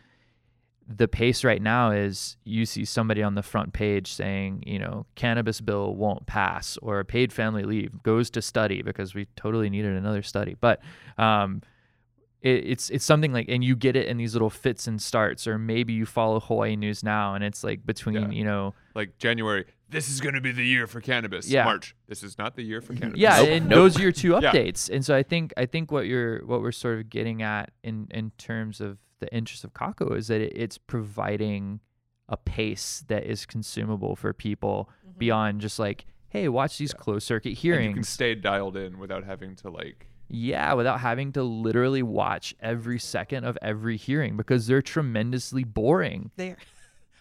the 0.88 1.06
pace 1.06 1.44
right 1.44 1.60
now 1.60 1.90
is 1.90 2.38
you 2.44 2.64
see 2.64 2.84
somebody 2.84 3.22
on 3.22 3.34
the 3.34 3.42
front 3.42 3.74
page 3.74 4.10
saying, 4.10 4.64
you 4.66 4.78
know, 4.78 5.04
cannabis 5.16 5.60
bill 5.60 5.94
won't 5.94 6.26
pass 6.26 6.78
or 6.80 7.04
paid 7.04 7.30
family 7.30 7.64
leave 7.64 8.02
goes 8.02 8.30
to 8.30 8.40
study 8.40 8.80
because 8.80 9.14
we 9.14 9.26
totally 9.36 9.68
needed 9.68 9.94
another 9.94 10.22
study. 10.22 10.56
But 10.58 10.80
um, 11.18 11.60
it, 12.42 12.64
it's 12.66 12.90
it's 12.90 13.04
something 13.04 13.32
like, 13.32 13.46
and 13.48 13.64
you 13.64 13.74
get 13.76 13.96
it 13.96 14.06
in 14.06 14.16
these 14.16 14.34
little 14.34 14.50
fits 14.50 14.86
and 14.86 15.00
starts, 15.02 15.46
or 15.46 15.58
maybe 15.58 15.92
you 15.92 16.06
follow 16.06 16.40
Hawaii 16.40 16.76
News 16.76 17.02
now, 17.02 17.34
and 17.34 17.42
it's 17.42 17.64
like 17.64 17.84
between 17.84 18.14
Yeah. 18.16 18.30
you 18.30 18.44
know, 18.44 18.74
Like 18.94 19.18
January, 19.18 19.64
this 19.90 20.08
is 20.08 20.20
going 20.20 20.34
to 20.34 20.40
be 20.40 20.52
the 20.52 20.64
year 20.64 20.86
for 20.86 21.00
cannabis. 21.00 21.48
Yeah. 21.48 21.64
March, 21.64 21.96
this 22.06 22.22
is 22.22 22.36
not 22.38 22.54
the 22.56 22.62
year 22.62 22.80
for 22.80 22.94
cannabis. 22.94 23.18
yeah, 23.20 23.38
Nope, 23.38 23.48
and 23.48 23.68
nope. 23.68 23.76
those 23.76 23.98
are 23.98 24.02
your 24.02 24.12
two 24.12 24.32
updates 24.32 24.42
Yeah. 24.42 24.52
updates. 24.52 24.90
And 24.90 25.04
so 25.04 25.16
I 25.16 25.22
think 25.22 25.52
I 25.56 25.66
think 25.66 25.90
what 25.90 26.06
you're 26.06 26.44
what 26.46 26.60
we're 26.62 26.72
sort 26.72 26.98
of 27.00 27.08
getting 27.10 27.42
at 27.42 27.70
in 27.82 28.06
in 28.10 28.30
terms 28.38 28.80
of 28.80 28.98
the 29.20 29.32
interest 29.34 29.64
of 29.64 29.72
Kākou 29.72 30.16
is 30.16 30.28
that 30.28 30.40
it, 30.40 30.52
it's 30.54 30.78
providing 30.78 31.80
a 32.28 32.36
pace 32.36 33.02
that 33.08 33.24
is 33.24 33.46
consumable 33.46 34.14
for 34.14 34.32
people 34.32 34.90
mm-hmm. 35.04 35.18
beyond 35.18 35.60
just 35.60 35.78
like, 35.78 36.04
hey, 36.28 36.46
watch 36.48 36.78
these 36.78 36.92
closed 36.94 37.26
circuit 37.26 37.48
And 37.48 37.58
hearings. 37.58 37.88
you 37.88 37.94
can 37.94 38.02
stay 38.04 38.34
dialed 38.36 38.76
in 38.76 38.98
without 38.98 39.24
having 39.24 39.56
to 39.56 39.70
like. 39.70 40.06
Yeah, 40.28 40.74
without 40.74 41.00
having 41.00 41.32
to 41.32 41.42
literally 41.42 42.02
watch 42.02 42.54
every 42.60 42.98
second 42.98 43.44
of 43.44 43.56
every 43.62 43.96
hearing 43.96 44.36
because 44.36 44.66
they're 44.66 44.82
tremendously 44.82 45.64
boring. 45.64 46.30
there. 46.36 46.56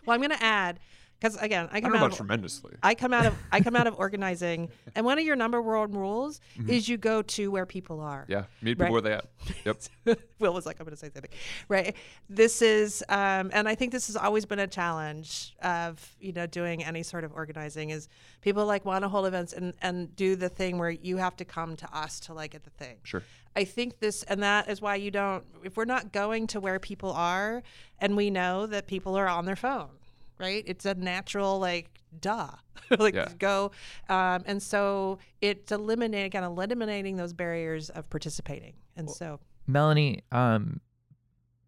Well, 0.06 0.13
I'm 0.15 0.22
going 0.22 0.38
to 0.38 0.41
add 0.41 0.80
because 1.20 1.36
again, 1.38 1.68
I 1.72 1.78
I 1.78 1.82
come 1.82 1.92
know 1.92 1.98
out 1.98 2.02
about 2.02 2.12
of 2.12 2.18
tremendously. 2.18 2.74
I 2.84 2.94
come 2.96 3.14
out 3.14 3.26
of 3.26 3.34
I 3.52 3.60
come 3.62 3.76
out 3.76 3.88
of 3.88 3.96
organizing, 4.00 4.70
and 4.96 5.06
one 5.06 5.18
of 5.18 5.26
your 5.26 5.36
number 5.36 5.62
one 5.62 5.92
rules 5.92 6.40
Mm-hmm. 6.58 6.70
is 6.70 6.88
you 6.90 6.98
go 6.98 7.22
to 7.22 7.50
where 7.52 7.66
people 7.66 8.00
are. 8.02 8.26
Yeah, 8.28 8.44
meet 8.62 8.72
people 8.78 8.86
Right. 8.86 8.92
where 8.92 9.02
they 9.02 9.14
at. 9.14 9.26
Yep. 9.66 10.18
Will 10.40 10.54
was 10.54 10.66
like, 10.66 10.80
I'm 10.80 10.86
going 10.86 10.96
to 10.96 11.00
say 11.00 11.10
something, 11.14 11.32
right? 11.70 11.96
This 12.30 12.62
is, 12.62 13.04
um, 13.10 13.50
and 13.54 13.68
I 13.68 13.76
think 13.76 13.92
this 13.92 14.08
has 14.08 14.16
always 14.16 14.46
been 14.46 14.60
a 14.60 14.68
challenge 14.68 15.56
of 15.62 16.16
you 16.20 16.34
know 16.34 16.46
doing 16.48 16.84
any 16.84 17.04
sort 17.04 17.24
of 17.24 17.32
organizing 17.34 17.90
is 17.90 18.08
people 18.42 18.66
like 18.66 18.86
want 18.86 19.04
to 19.04 19.10
hold 19.10 19.26
events 19.26 19.54
and 19.54 19.74
and 19.82 20.16
do 20.16 20.36
the 20.36 20.50
thing 20.50 20.78
where 20.78 20.92
you 20.92 21.18
have 21.18 21.36
to 21.38 21.46
come 21.46 21.76
to 21.78 21.88
us 21.98 22.20
to 22.22 22.34
like 22.34 22.52
get 22.52 22.64
the 22.64 22.70
thing. 22.72 22.98
Sure. 23.04 23.24
I 23.56 23.64
think 23.64 24.00
this, 24.00 24.22
and 24.24 24.44
that 24.44 24.70
is 24.70 24.82
why 24.82 24.96
you 24.98 25.10
don't. 25.10 25.44
If 25.64 25.78
we're 25.78 25.86
not 25.86 26.12
going 26.12 26.46
to 26.48 26.60
where 26.60 26.78
people 26.80 27.12
are, 27.12 27.64
and 28.00 28.16
we 28.16 28.30
know 28.30 28.68
that 28.68 28.86
people 28.86 29.16
are 29.18 29.28
on 29.28 29.46
their 29.46 29.56
phone, 29.56 29.90
right? 30.39 30.63
It's 30.65 30.86
a 30.86 30.93
natural 30.95 31.60
like 31.60 31.89
duh, 32.19 32.50
like 33.00 33.15
Yeah. 33.15 33.28
go, 33.39 33.71
um, 34.10 34.43
and 34.45 34.62
so 34.62 35.19
it's 35.41 35.71
eliminating 35.71 36.26
again 36.26 36.43
eliminating 36.43 37.17
those 37.17 37.34
barriers 37.34 37.89
of 37.89 38.10
participating, 38.10 38.73
and 38.95 39.10
so. 39.10 39.39
Melanie, 39.69 40.23
um, 40.32 40.80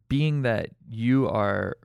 being 0.07 0.43
that 0.43 0.69
you 0.87 1.27
are 1.27 1.75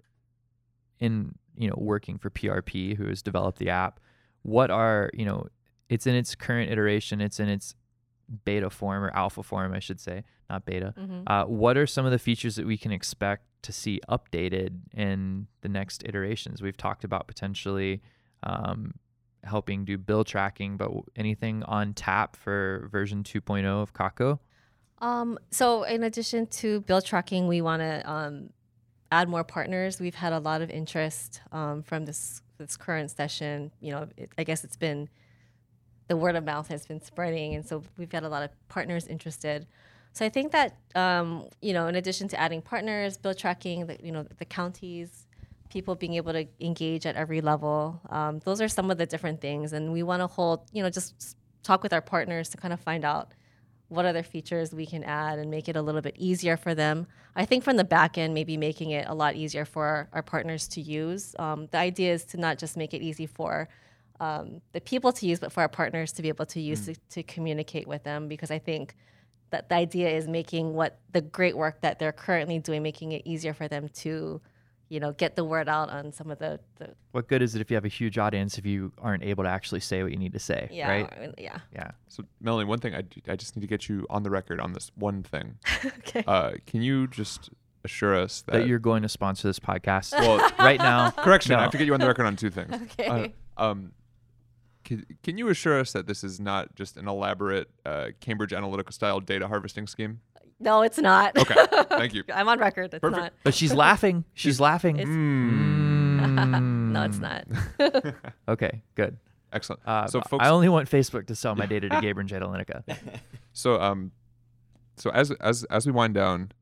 in, 1.00 1.34
you 1.56 1.68
know, 1.68 1.74
working 1.76 2.18
for 2.18 2.30
PRP, 2.30 2.96
who 2.96 3.08
has 3.08 3.20
developed 3.22 3.58
the 3.58 3.68
app, 3.70 3.98
what 4.42 4.70
are, 4.70 5.10
you 5.12 5.24
know, 5.24 5.46
it's 5.88 6.06
in 6.06 6.14
its 6.14 6.34
current 6.34 6.70
iteration, 6.70 7.20
it's 7.20 7.40
in 7.40 7.48
its 7.48 7.74
beta 8.44 8.70
form 8.70 9.02
or 9.04 9.10
alpha 9.14 9.42
form, 9.42 9.74
I 9.74 9.80
should 9.80 10.00
say, 10.00 10.22
not 10.48 10.64
beta. 10.64 10.94
Mhm. 10.96 11.24
Uh, 11.26 11.44
what 11.46 11.76
are 11.76 11.86
some 11.86 12.06
of 12.06 12.12
the 12.12 12.18
features 12.18 12.56
that 12.56 12.64
we 12.66 12.76
can 12.78 12.92
expect 12.92 13.46
to 13.64 13.72
see 13.72 14.00
updated 14.08 14.78
in 14.94 15.46
the 15.60 15.68
next 15.68 16.04
iterations? 16.04 16.62
We've 16.62 16.76
talked 16.76 17.04
about 17.04 17.26
potentially 17.26 18.00
um, 18.42 18.94
helping 19.42 19.84
do 19.84 19.98
bill 19.98 20.24
tracking, 20.24 20.76
but 20.76 20.90
anything 21.16 21.62
on 21.64 21.94
tap 21.94 22.36
for 22.36 22.88
version 22.90 23.22
2.0 23.22 23.64
of 23.66 23.92
Kākou? 23.92 24.38
Um, 24.98 25.38
so 25.50 25.82
in 25.82 26.02
addition 26.02 26.46
to 26.46 26.80
bill 26.82 27.02
tracking, 27.02 27.46
we 27.46 27.60
want 27.60 27.80
to 27.80 28.10
um, 28.10 28.50
add 29.12 29.28
more 29.28 29.44
partners. 29.44 30.00
We've 30.00 30.14
had 30.14 30.32
a 30.32 30.38
lot 30.38 30.62
of 30.62 30.70
interest 30.70 31.40
um, 31.52 31.82
from 31.82 32.04
this 32.04 32.42
this 32.58 32.76
current 32.76 33.10
session. 33.10 33.72
You 33.80 33.92
know, 33.92 34.08
it, 34.16 34.30
I 34.38 34.44
guess 34.44 34.64
it's 34.64 34.76
been 34.76 35.08
the 36.08 36.16
word 36.16 36.36
of 36.36 36.44
mouth 36.44 36.68
has 36.68 36.86
been 36.86 37.02
spreading, 37.02 37.54
and 37.54 37.66
so 37.66 37.82
we've 37.96 38.08
got 38.08 38.22
a 38.22 38.28
lot 38.28 38.42
of 38.42 38.50
partners 38.68 39.06
interested. 39.06 39.66
So 40.14 40.24
I 40.24 40.28
think 40.28 40.52
that 40.52 40.76
um, 40.94 41.48
you 41.60 41.72
know, 41.72 41.88
in 41.88 41.96
addition 41.96 42.28
to 42.28 42.40
adding 42.40 42.62
partners, 42.62 43.18
bill 43.18 43.34
tracking, 43.34 43.86
the, 43.86 43.98
you 44.02 44.12
know, 44.12 44.24
the 44.38 44.44
counties, 44.44 45.26
people 45.70 45.96
being 45.96 46.14
able 46.14 46.32
to 46.32 46.46
engage 46.60 47.04
at 47.04 47.16
every 47.16 47.40
level, 47.40 48.00
um, 48.10 48.38
those 48.44 48.60
are 48.60 48.68
some 48.68 48.90
of 48.92 48.96
the 48.96 49.06
different 49.06 49.40
things, 49.40 49.72
and 49.72 49.92
we 49.92 50.02
want 50.02 50.20
to 50.22 50.28
hold, 50.28 50.60
you 50.72 50.82
know, 50.82 50.88
just 50.88 51.36
talk 51.64 51.82
with 51.82 51.92
our 51.92 52.00
partners 52.00 52.48
to 52.50 52.56
kind 52.56 52.72
of 52.72 52.78
find 52.80 53.04
out 53.04 53.32
what 53.88 54.04
other 54.04 54.22
features 54.22 54.72
we 54.72 54.86
can 54.86 55.02
add 55.02 55.38
and 55.38 55.50
make 55.50 55.68
it 55.68 55.76
a 55.76 55.82
little 55.82 56.00
bit 56.00 56.14
easier 56.16 56.56
for 56.56 56.74
them. 56.74 57.06
I 57.34 57.44
think 57.44 57.64
from 57.64 57.76
the 57.76 57.84
back 57.84 58.16
end, 58.16 58.34
maybe 58.34 58.56
making 58.56 58.90
it 58.90 59.06
a 59.08 59.14
lot 59.14 59.34
easier 59.34 59.64
for 59.64 59.84
our, 59.84 60.08
our 60.12 60.22
partners 60.22 60.68
to 60.68 60.80
use. 60.80 61.34
Um, 61.38 61.66
the 61.72 61.78
idea 61.78 62.12
is 62.12 62.24
to 62.26 62.36
not 62.36 62.58
just 62.58 62.76
make 62.76 62.94
it 62.94 63.02
easy 63.02 63.26
for 63.26 63.68
um, 64.20 64.60
the 64.72 64.80
people 64.80 65.12
to 65.12 65.26
use, 65.26 65.40
but 65.40 65.52
for 65.52 65.60
our 65.60 65.68
partners 65.68 66.12
to 66.12 66.22
be 66.22 66.28
able 66.28 66.46
to 66.46 66.60
use 66.60 66.86
to, 66.86 66.94
to 67.10 67.22
communicate 67.24 67.88
with 67.88 68.04
them. 68.04 68.28
Because 68.28 68.52
I 68.52 68.60
think 68.60 68.94
that 69.50 69.68
the 69.68 69.74
idea 69.74 70.08
is 70.10 70.26
making 70.26 70.74
what 70.74 70.98
the 71.12 71.20
great 71.20 71.56
work 71.56 71.80
that 71.82 71.98
they're 71.98 72.12
currently 72.12 72.58
doing, 72.58 72.82
making 72.82 73.12
it 73.12 73.22
easier 73.24 73.54
for 73.54 73.68
them 73.68 73.88
to, 73.90 74.40
you 74.88 75.00
know, 75.00 75.12
get 75.12 75.36
the 75.36 75.44
word 75.44 75.68
out 75.68 75.90
on 75.90 76.12
some 76.12 76.30
of 76.30 76.38
the, 76.38 76.58
the 76.76 76.90
What 77.12 77.28
good 77.28 77.40
is 77.42 77.54
it 77.54 77.60
if 77.60 77.70
you 77.70 77.76
have 77.76 77.84
a 77.84 77.88
huge 77.88 78.18
audience 78.18 78.58
if 78.58 78.66
you 78.66 78.92
aren't 78.98 79.22
able 79.22 79.44
to 79.44 79.50
actually 79.50 79.80
say 79.80 80.02
what 80.02 80.10
you 80.12 80.18
need 80.18 80.32
to 80.32 80.38
say, 80.38 80.68
yeah, 80.72 80.88
right? 80.88 81.12
I 81.16 81.20
mean, 81.20 81.34
yeah. 81.38 81.58
Yeah. 81.72 81.92
So 82.08 82.24
Melanie, 82.40 82.66
one 82.66 82.78
thing 82.80 82.94
I, 82.94 83.02
I 83.28 83.36
just 83.36 83.54
need 83.56 83.62
to 83.62 83.68
get 83.68 83.88
you 83.88 84.06
on 84.10 84.22
the 84.24 84.30
record 84.30 84.60
on 84.60 84.72
this 84.72 84.90
one 84.96 85.22
thing. 85.22 85.56
okay. 85.84 86.24
Uh, 86.26 86.52
can 86.66 86.82
you 86.82 87.06
just 87.06 87.50
assure 87.84 88.14
us 88.18 88.42
that, 88.42 88.52
That 88.52 88.66
you're 88.66 88.78
going 88.78 89.02
to 89.02 89.08
sponsor 89.08 89.46
this 89.48 89.58
podcast 89.60 90.12
well 90.18 90.38
right 90.58 90.78
now. 90.78 91.10
correction? 91.10 91.52
I 91.52 91.56
No. 91.56 91.62
have 91.62 91.70
to 91.72 91.78
get 91.78 91.86
you 91.86 91.94
on 91.94 92.00
the 92.00 92.06
record 92.06 92.26
on 92.26 92.34
two 92.36 92.50
things. 92.50 92.72
Okay. 92.98 93.32
Uh, 93.56 93.62
um, 93.62 93.92
can, 94.84 95.04
can 95.22 95.38
you 95.38 95.48
assure 95.48 95.80
us 95.80 95.92
that 95.92 96.06
this 96.06 96.22
is 96.22 96.38
not 96.40 96.74
just 96.74 96.96
an 96.96 97.08
elaborate 97.08 97.70
uh, 97.86 98.08
Cambridge 98.20 98.50
Analytica 98.52 98.92
style 98.92 99.20
data 99.20 99.48
harvesting 99.48 99.86
scheme? 99.86 100.20
no, 100.60 100.82
it's 100.82 100.98
not. 100.98 101.36
Okay, 101.36 101.54
thank 101.88 102.14
you. 102.14 102.22
I'm 102.34 102.48
on 102.48 102.58
record. 102.58 102.94
It's 102.94 103.00
Perfect. 103.00 103.20
not. 103.22 103.32
But 103.42 103.54
she's 103.54 103.74
laughing. 103.86 104.24
She's 104.34 104.60
laughing. 104.60 104.96
It's- 104.98 105.08
Mm, 106.24 106.92
no, 106.92 107.02
it's 107.02 107.18
not. 107.18 107.44
Okay, 108.48 108.82
good. 108.94 109.18
excellent. 109.52 109.82
Uh, 109.86 110.06
so 110.06 110.20
folks, 110.22 110.44
I 110.44 110.48
only 110.48 110.68
want 110.68 110.88
Facebook 110.88 111.26
to 111.26 111.34
sell 111.34 111.54
my 111.54 111.66
data 111.66 111.88
to 111.88 112.00
Cambridge 112.00 112.30
Analytica. 112.30 112.82
So 113.52 113.80
um, 113.80 114.12
so 114.96 115.10
as 115.10 115.30
as 115.32 115.64
as 115.64 115.84
we 115.86 115.92
wind 115.92 116.14
down, 116.14 116.52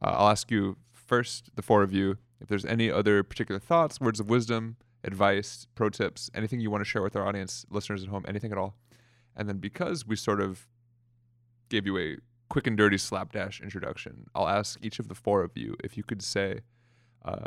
uh, 0.00 0.14
I'll 0.16 0.28
ask 0.30 0.50
you 0.50 0.76
first, 0.92 1.50
the 1.56 1.62
four 1.62 1.82
of 1.82 1.92
you, 1.92 2.16
if 2.40 2.48
there's 2.48 2.64
any 2.64 2.90
other 2.90 3.22
particular 3.22 3.58
thoughts, 3.58 4.00
words 4.00 4.20
of 4.20 4.30
wisdom, 4.30 4.76
advice, 5.04 5.66
pro 5.74 5.88
tips, 5.88 6.30
anything 6.34 6.60
you 6.60 6.70
want 6.70 6.82
to 6.82 6.88
share 6.88 7.02
with 7.02 7.16
our 7.16 7.26
audience, 7.26 7.64
listeners 7.70 8.02
at 8.02 8.08
home, 8.08 8.24
anything 8.28 8.52
at 8.52 8.58
all, 8.58 8.76
and 9.36 9.48
then 9.48 9.58
because 9.58 10.06
we 10.06 10.16
sort 10.16 10.40
of 10.40 10.68
gave 11.68 11.86
you 11.86 11.98
a 11.98 12.16
quick 12.48 12.66
and 12.66 12.76
dirty 12.76 12.98
slapdash 12.98 13.60
introduction, 13.60 14.26
I'll 14.34 14.48
ask 14.48 14.78
each 14.82 14.98
of 14.98 15.08
the 15.08 15.14
four 15.14 15.42
of 15.42 15.52
you 15.56 15.76
if 15.82 15.96
you 15.96 16.02
could 16.02 16.22
say. 16.22 16.60
Uh, 17.24 17.46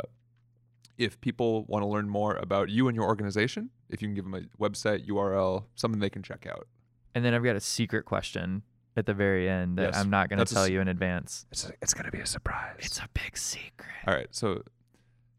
if 0.96 1.20
people 1.20 1.64
want 1.64 1.82
to 1.82 1.88
learn 1.88 2.08
more 2.08 2.36
about 2.36 2.68
you 2.68 2.86
and 2.88 2.94
your 2.94 3.04
organization, 3.06 3.70
if 3.88 4.00
you 4.00 4.08
can 4.08 4.14
give 4.14 4.24
them 4.24 4.34
a 4.34 4.62
website, 4.62 5.06
URL, 5.08 5.64
something 5.74 6.00
they 6.00 6.10
can 6.10 6.22
check 6.22 6.46
out. 6.48 6.68
And 7.14 7.24
then 7.24 7.34
I've 7.34 7.44
got 7.44 7.56
a 7.56 7.60
secret 7.60 8.04
question 8.04 8.62
at 8.96 9.06
the 9.06 9.14
very 9.14 9.48
end 9.48 9.78
that 9.78 9.92
Yes, 9.92 9.96
I'm 9.96 10.10
not 10.10 10.28
going 10.28 10.38
to 10.38 10.42
that's 10.42 10.52
a 10.52 10.54
tell 10.54 10.68
you 10.68 10.80
in 10.80 10.88
advance. 10.88 11.46
It's, 11.50 11.70
it's 11.82 11.94
going 11.94 12.06
to 12.06 12.12
be 12.12 12.20
a 12.20 12.26
surprise. 12.26 12.76
It's 12.78 12.98
a 12.98 13.08
big 13.12 13.36
secret. 13.36 13.88
All 14.06 14.14
right. 14.14 14.28
So, 14.30 14.62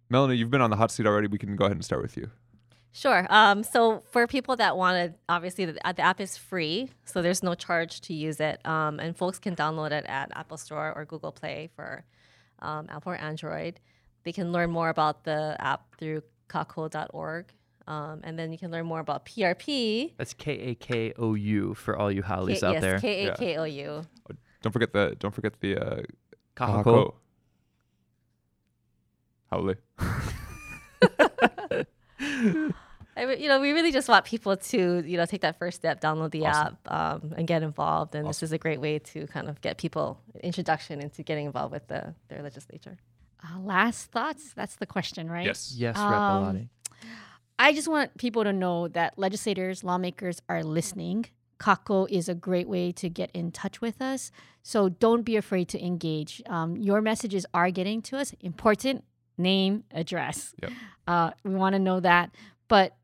Melanie, 0.10 0.36
you've 0.36 0.52
been 0.52 0.62
on 0.62 0.70
the 0.70 0.76
hot 0.76 0.92
seat 0.92 1.06
already. 1.06 1.28
We 1.28 1.38
can 1.38 1.56
go 1.56 1.66
ahead 1.66 1.78
and 1.78 1.86
start 1.86 2.02
with 2.02 2.16
you. 2.18 2.30
Sure. 2.96 3.28
Um, 3.30 3.64
so 3.64 4.04
for 4.12 4.26
people 4.26 4.56
that 4.56 4.78
want 4.78 5.12
to, 5.12 5.20
obviously 5.28 5.66
the, 5.66 5.74
the 5.74 6.02
app 6.02 6.22
is 6.22 6.38
free, 6.38 6.90
so 7.04 7.22
there's 7.22 7.44
no 7.44 7.54
charge 7.54 8.00
to 8.02 8.14
use 8.14 8.40
it, 8.40 8.66
um, 8.66 9.02
and 9.02 9.18
folks 9.18 9.38
can 9.38 9.54
download 9.54 9.92
it 9.92 10.06
at 10.08 10.32
Apple 10.34 10.56
Store 10.56 10.94
or 10.96 11.04
Google 11.04 11.34
Play 11.34 11.70
for 11.76 12.06
um, 12.60 12.88
Apple 12.90 13.12
or 13.12 13.16
Android. 13.18 13.82
They 14.24 14.32
can 14.32 14.54
learn 14.54 14.72
more 14.72 14.88
about 14.88 15.26
the 15.26 15.58
app 15.60 15.94
through 15.98 16.22
kakou.org, 16.48 17.52
um, 17.86 18.22
and 18.24 18.40
then 18.40 18.54
you 18.54 18.58
can 18.58 18.72
learn 18.72 18.86
more 18.86 19.02
about 19.02 19.26
PRP. 19.26 20.14
That's 20.18 20.34
K 20.34 20.54
A 20.54 20.76
K 20.76 21.14
O 21.18 21.34
U 21.34 21.74
for 21.74 21.98
all 21.98 22.10
you 22.10 22.24
haoles 22.24 22.62
K- 22.62 22.66
out 22.66 22.74
yes, 22.76 22.82
there. 22.82 23.00
K 23.00 23.28
A 23.28 23.36
K 23.36 23.58
O 23.58 23.66
U. 23.66 24.04
Don't 24.62 24.72
forget 24.72 24.94
the 24.94 25.18
don't 25.20 25.36
forget 25.36 25.60
the 25.60 25.78
uh, 25.78 26.02
kahakō. 26.56 27.14
Haole. 29.56 29.76
I 33.18 33.24
re- 33.24 33.42
you 33.42 33.48
know, 33.48 33.62
we 33.62 33.72
really 33.72 33.92
just 33.94 34.10
want 34.10 34.26
people 34.26 34.58
to, 34.58 35.02
you 35.06 35.16
know, 35.18 35.26
take 35.26 35.42
that 35.42 35.58
first 35.58 35.78
step, 35.78 36.02
download 36.02 36.32
the 36.32 36.46
Awesome. 36.46 36.78
app, 36.86 36.92
um, 37.24 37.34
and 37.38 37.48
get 37.48 37.64
involved. 37.64 38.14
And 38.14 38.28
this 38.28 38.44
is 38.44 38.52
a 38.52 38.58
great 38.58 38.82
way 38.82 39.00
to 39.00 39.26
kind 39.28 39.48
of 39.48 39.62
get 39.62 39.78
people 39.78 40.20
introduction 40.44 41.00
into 41.02 41.24
getting 41.24 41.46
involved 41.46 41.72
with 41.72 41.88
the 41.88 42.14
their 42.28 42.42
legislature. 42.44 42.98
Uh, 43.44 43.60
last 43.60 44.12
thoughts? 44.12 44.52
That's 44.54 44.76
the 44.78 44.86
question, 44.86 45.30
right? 45.30 45.46
Yes. 45.46 45.74
Yes, 45.78 45.96
Rep 45.98 46.06
Um, 46.06 46.44
Belatti. 46.56 46.70
I 47.58 47.74
just 47.74 47.88
want 47.88 48.18
people 48.18 48.44
to 48.44 48.52
know 48.52 48.90
that 48.90 49.18
legislators, 49.18 49.82
lawmakers 49.84 50.42
are 50.50 50.62
listening. 50.64 51.28
Kākou 51.58 52.10
is 52.10 52.28
a 52.28 52.36
great 52.36 52.68
way 52.68 52.92
to 52.92 53.08
get 53.10 53.32
in 53.34 53.50
touch 53.54 53.80
with 53.80 54.02
us. 54.02 54.30
So 54.62 54.90
don't 54.90 55.22
be 55.22 55.38
afraid 55.38 55.70
to 55.70 55.82
engage. 55.82 56.42
Um, 56.48 56.76
your 56.76 57.00
messages 57.02 57.46
are 57.54 57.72
getting 57.72 58.02
to 58.04 58.18
us. 58.18 58.34
Important 58.42 59.06
name, 59.38 59.84
address. 59.92 60.54
Yep. 60.62 60.72
Uh, 61.08 61.32
we 61.44 61.54
want 61.56 61.74
to 61.74 61.80
know 61.80 62.00
that. 62.00 62.34
But 62.68 62.96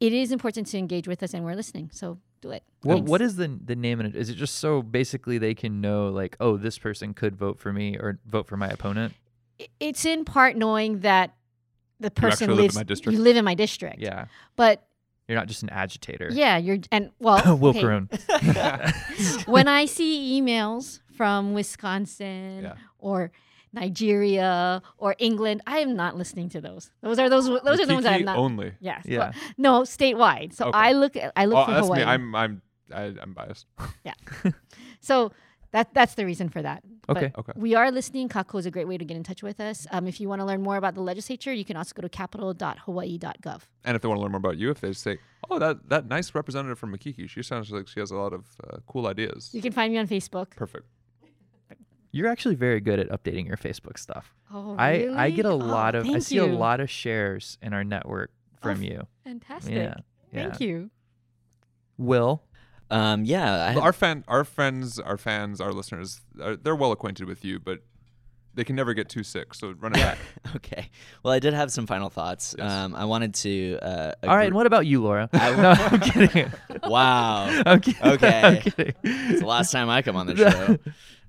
it 0.00 0.12
is 0.12 0.32
important 0.32 0.66
to 0.68 0.78
engage 0.78 1.08
with 1.08 1.22
us, 1.22 1.32
and 1.34 1.44
we're 1.44 1.54
listening. 1.54 1.90
So 1.92 2.18
do 2.42 2.50
it. 2.50 2.62
What, 2.82 2.94
Thanks. 2.96 3.10
what 3.10 3.22
is 3.22 3.36
the 3.36 3.48
the 3.64 3.76
name 3.76 3.98
and 4.00 4.14
is 4.14 4.28
it 4.28 4.34
just 4.34 4.56
so 4.56 4.82
basically 4.82 5.38
they 5.38 5.54
can 5.54 5.80
know 5.80 6.08
like 6.08 6.36
oh 6.38 6.56
this 6.58 6.78
person 6.78 7.14
could 7.14 7.34
vote 7.36 7.58
for 7.58 7.72
me 7.72 7.96
or 7.96 8.18
vote 8.26 8.46
for 8.46 8.56
my 8.56 8.68
opponent? 8.68 9.14
It's 9.80 10.04
in 10.04 10.24
part 10.26 10.54
knowing 10.56 11.00
that 11.00 11.34
the 11.98 12.10
person 12.10 12.50
actually 12.50 12.56
live 12.56 12.58
in 12.58 12.64
lives. 12.64 12.76
my 12.76 12.82
district? 12.82 13.16
You 13.16 13.24
live 13.24 13.36
in 13.36 13.44
my 13.44 13.54
district. 13.54 13.98
Yeah, 14.00 14.26
But 14.54 14.86
you're 15.28 15.38
not 15.38 15.48
just 15.48 15.62
an 15.62 15.70
agitator. 15.70 16.28
yeah, 16.30 16.58
you're 16.58 16.78
and 16.92 17.10
well, 17.18 17.56
Will 17.58 17.72
when 19.46 19.66
I 19.66 19.86
see 19.86 20.40
emails 20.40 21.00
from 21.16 21.54
Wisconsin 21.54 22.64
Yeah. 22.64 22.74
or 22.98 23.32
Nigeria 23.76 24.82
or 24.98 25.14
England, 25.18 25.62
I 25.66 25.78
am 25.78 25.94
not 25.96 26.16
listening 26.16 26.48
to 26.50 26.60
those. 26.60 26.90
Those 27.02 27.18
are 27.18 27.28
those 27.30 27.46
those 27.46 27.80
are 27.80 27.86
the 27.86 27.94
ones 27.94 28.06
I'm 28.06 28.24
not. 28.24 28.36
only. 28.36 28.72
Yes. 28.80 29.02
Yeah. 29.06 29.18
but- 29.18 29.34
no, 29.56 29.82
statewide. 29.82 30.52
So 30.54 30.66
Okay. 30.68 30.78
I 30.88 30.92
look 30.92 31.14
at 31.16 31.32
I 31.36 31.44
look 31.46 31.58
Oh, 31.58 31.64
for 31.66 31.72
that's 31.72 31.86
Hawaii. 31.86 32.00
me. 32.04 32.10
I'm 32.12 32.34
I'm 32.34 32.62
I, 32.92 33.02
I'm 33.22 33.32
biased. 33.34 33.66
Yeah. 34.04 34.14
so 35.00 35.32
that 35.72 35.92
that's 35.92 36.14
the 36.14 36.24
reason 36.24 36.48
for 36.48 36.62
that. 36.62 36.82
But 37.06 37.16
Okay. 37.16 37.32
Okay. 37.40 37.52
We 37.56 37.74
are 37.74 37.90
listening. 37.90 38.28
Kākou 38.28 38.58
is 38.58 38.66
a 38.66 38.70
great 38.70 38.88
way 38.88 38.96
to 38.98 39.04
get 39.04 39.16
in 39.16 39.22
touch 39.22 39.42
with 39.42 39.58
us. 39.60 39.86
Um, 39.90 40.06
if 40.06 40.20
you 40.20 40.28
want 40.28 40.40
to 40.40 40.46
learn 40.50 40.62
more 40.62 40.76
about 40.76 40.94
the 40.94 41.02
legislature, 41.02 41.52
you 41.52 41.64
can 41.64 41.76
also 41.76 41.92
go 41.94 42.02
to 42.02 42.08
capitol.hawaii.gov. 42.08 43.60
And 43.84 43.94
if 43.96 44.02
they 44.02 44.08
want 44.08 44.18
to 44.18 44.22
learn 44.22 44.32
more 44.32 44.38
about 44.46 44.56
you, 44.58 44.70
if 44.70 44.80
they 44.80 44.92
say, 44.92 45.18
"Oh, 45.50 45.58
that 45.58 45.88
that 45.88 46.06
nice 46.08 46.34
representative 46.34 46.78
from 46.78 46.90
Makiki, 46.96 47.28
she 47.28 47.42
sounds 47.42 47.70
like 47.70 47.86
she 47.88 48.00
has 48.00 48.10
a 48.10 48.16
lot 48.16 48.32
of 48.32 48.42
uh, 48.64 48.78
cool 48.86 49.06
ideas." 49.06 49.50
You 49.52 49.62
can 49.62 49.72
find 49.72 49.92
me 49.92 49.98
on 49.98 50.06
Facebook. 50.08 50.50
Perfect. 50.56 50.86
You're 52.12 52.28
actually 52.28 52.54
very 52.54 52.80
good 52.80 52.98
at 52.98 53.08
updating 53.10 53.46
your 53.46 53.56
Facebook 53.56 53.98
stuff. 53.98 54.34
Oh, 54.52 54.74
really? 54.74 55.08
I 55.14 55.24
I 55.24 55.30
get 55.30 55.44
a 55.44 55.48
really? 55.50 55.62
lot 55.64 55.94
Oh, 55.94 56.00
of 56.00 56.06
I 56.06 56.12
thank 56.12 56.22
see 56.24 56.38
a 56.38 56.46
lot 56.46 56.80
of 56.80 56.88
shares 56.90 57.58
in 57.62 57.72
our 57.74 57.84
network 57.84 58.30
from 58.62 58.78
f- 58.78 58.82
you. 58.82 59.06
Fantastic. 59.24 59.74
Yeah. 59.74 59.94
Yeah. 60.32 60.48
Thank 60.48 60.60
you. 60.60 60.90
Will. 61.98 62.42
Um, 62.90 63.24
yeah, 63.24 63.52
I, 63.66 63.74
Well, 63.74 63.82
our 63.84 63.92
fan, 63.92 64.24
our 64.28 64.44
friends, 64.44 64.98
our 65.00 65.16
fans, 65.18 65.60
our 65.60 65.72
listeners, 65.72 66.20
are, 66.40 66.54
they're 66.56 66.76
well 66.76 66.92
acquainted 66.92 67.26
with 67.26 67.44
you, 67.44 67.58
but 67.58 67.80
they 68.54 68.62
can 68.64 68.76
never 68.76 68.94
get 68.94 69.08
too 69.08 69.22
sick. 69.24 69.54
So 69.54 69.74
run 69.80 69.92
it 69.92 69.96
back. 69.98 70.18
okay. 70.56 70.88
Well, 71.22 71.34
I 71.34 71.40
did 71.40 71.52
have 71.52 71.72
some 71.72 71.86
final 71.86 72.08
thoughts. 72.10 72.54
Yes. 72.56 72.70
Um, 72.70 72.94
I 72.94 73.04
wanted 73.04 73.34
to. 73.34 73.78
Uh, 73.82 74.12
All 74.22 74.36
right. 74.36 74.46
And 74.46 74.54
what 74.54 74.66
about 74.66 74.86
you, 74.86 75.02
Laura? 75.02 75.28
I- 75.32 75.56
no, 75.56 75.70
I'm 75.76 76.00
kidding. 76.00 76.52
Wow. 76.84 77.62
I'm 77.66 77.80
kidding. 77.80 78.02
I'm 78.02 78.12
Okay. 78.12 78.60
kidding. 78.64 78.94
It's 79.02 79.40
the 79.40 79.46
last 79.46 79.72
time 79.72 79.90
I 79.90 80.02
come 80.02 80.14
on 80.16 80.26
the 80.26 80.36
show. 80.36 80.78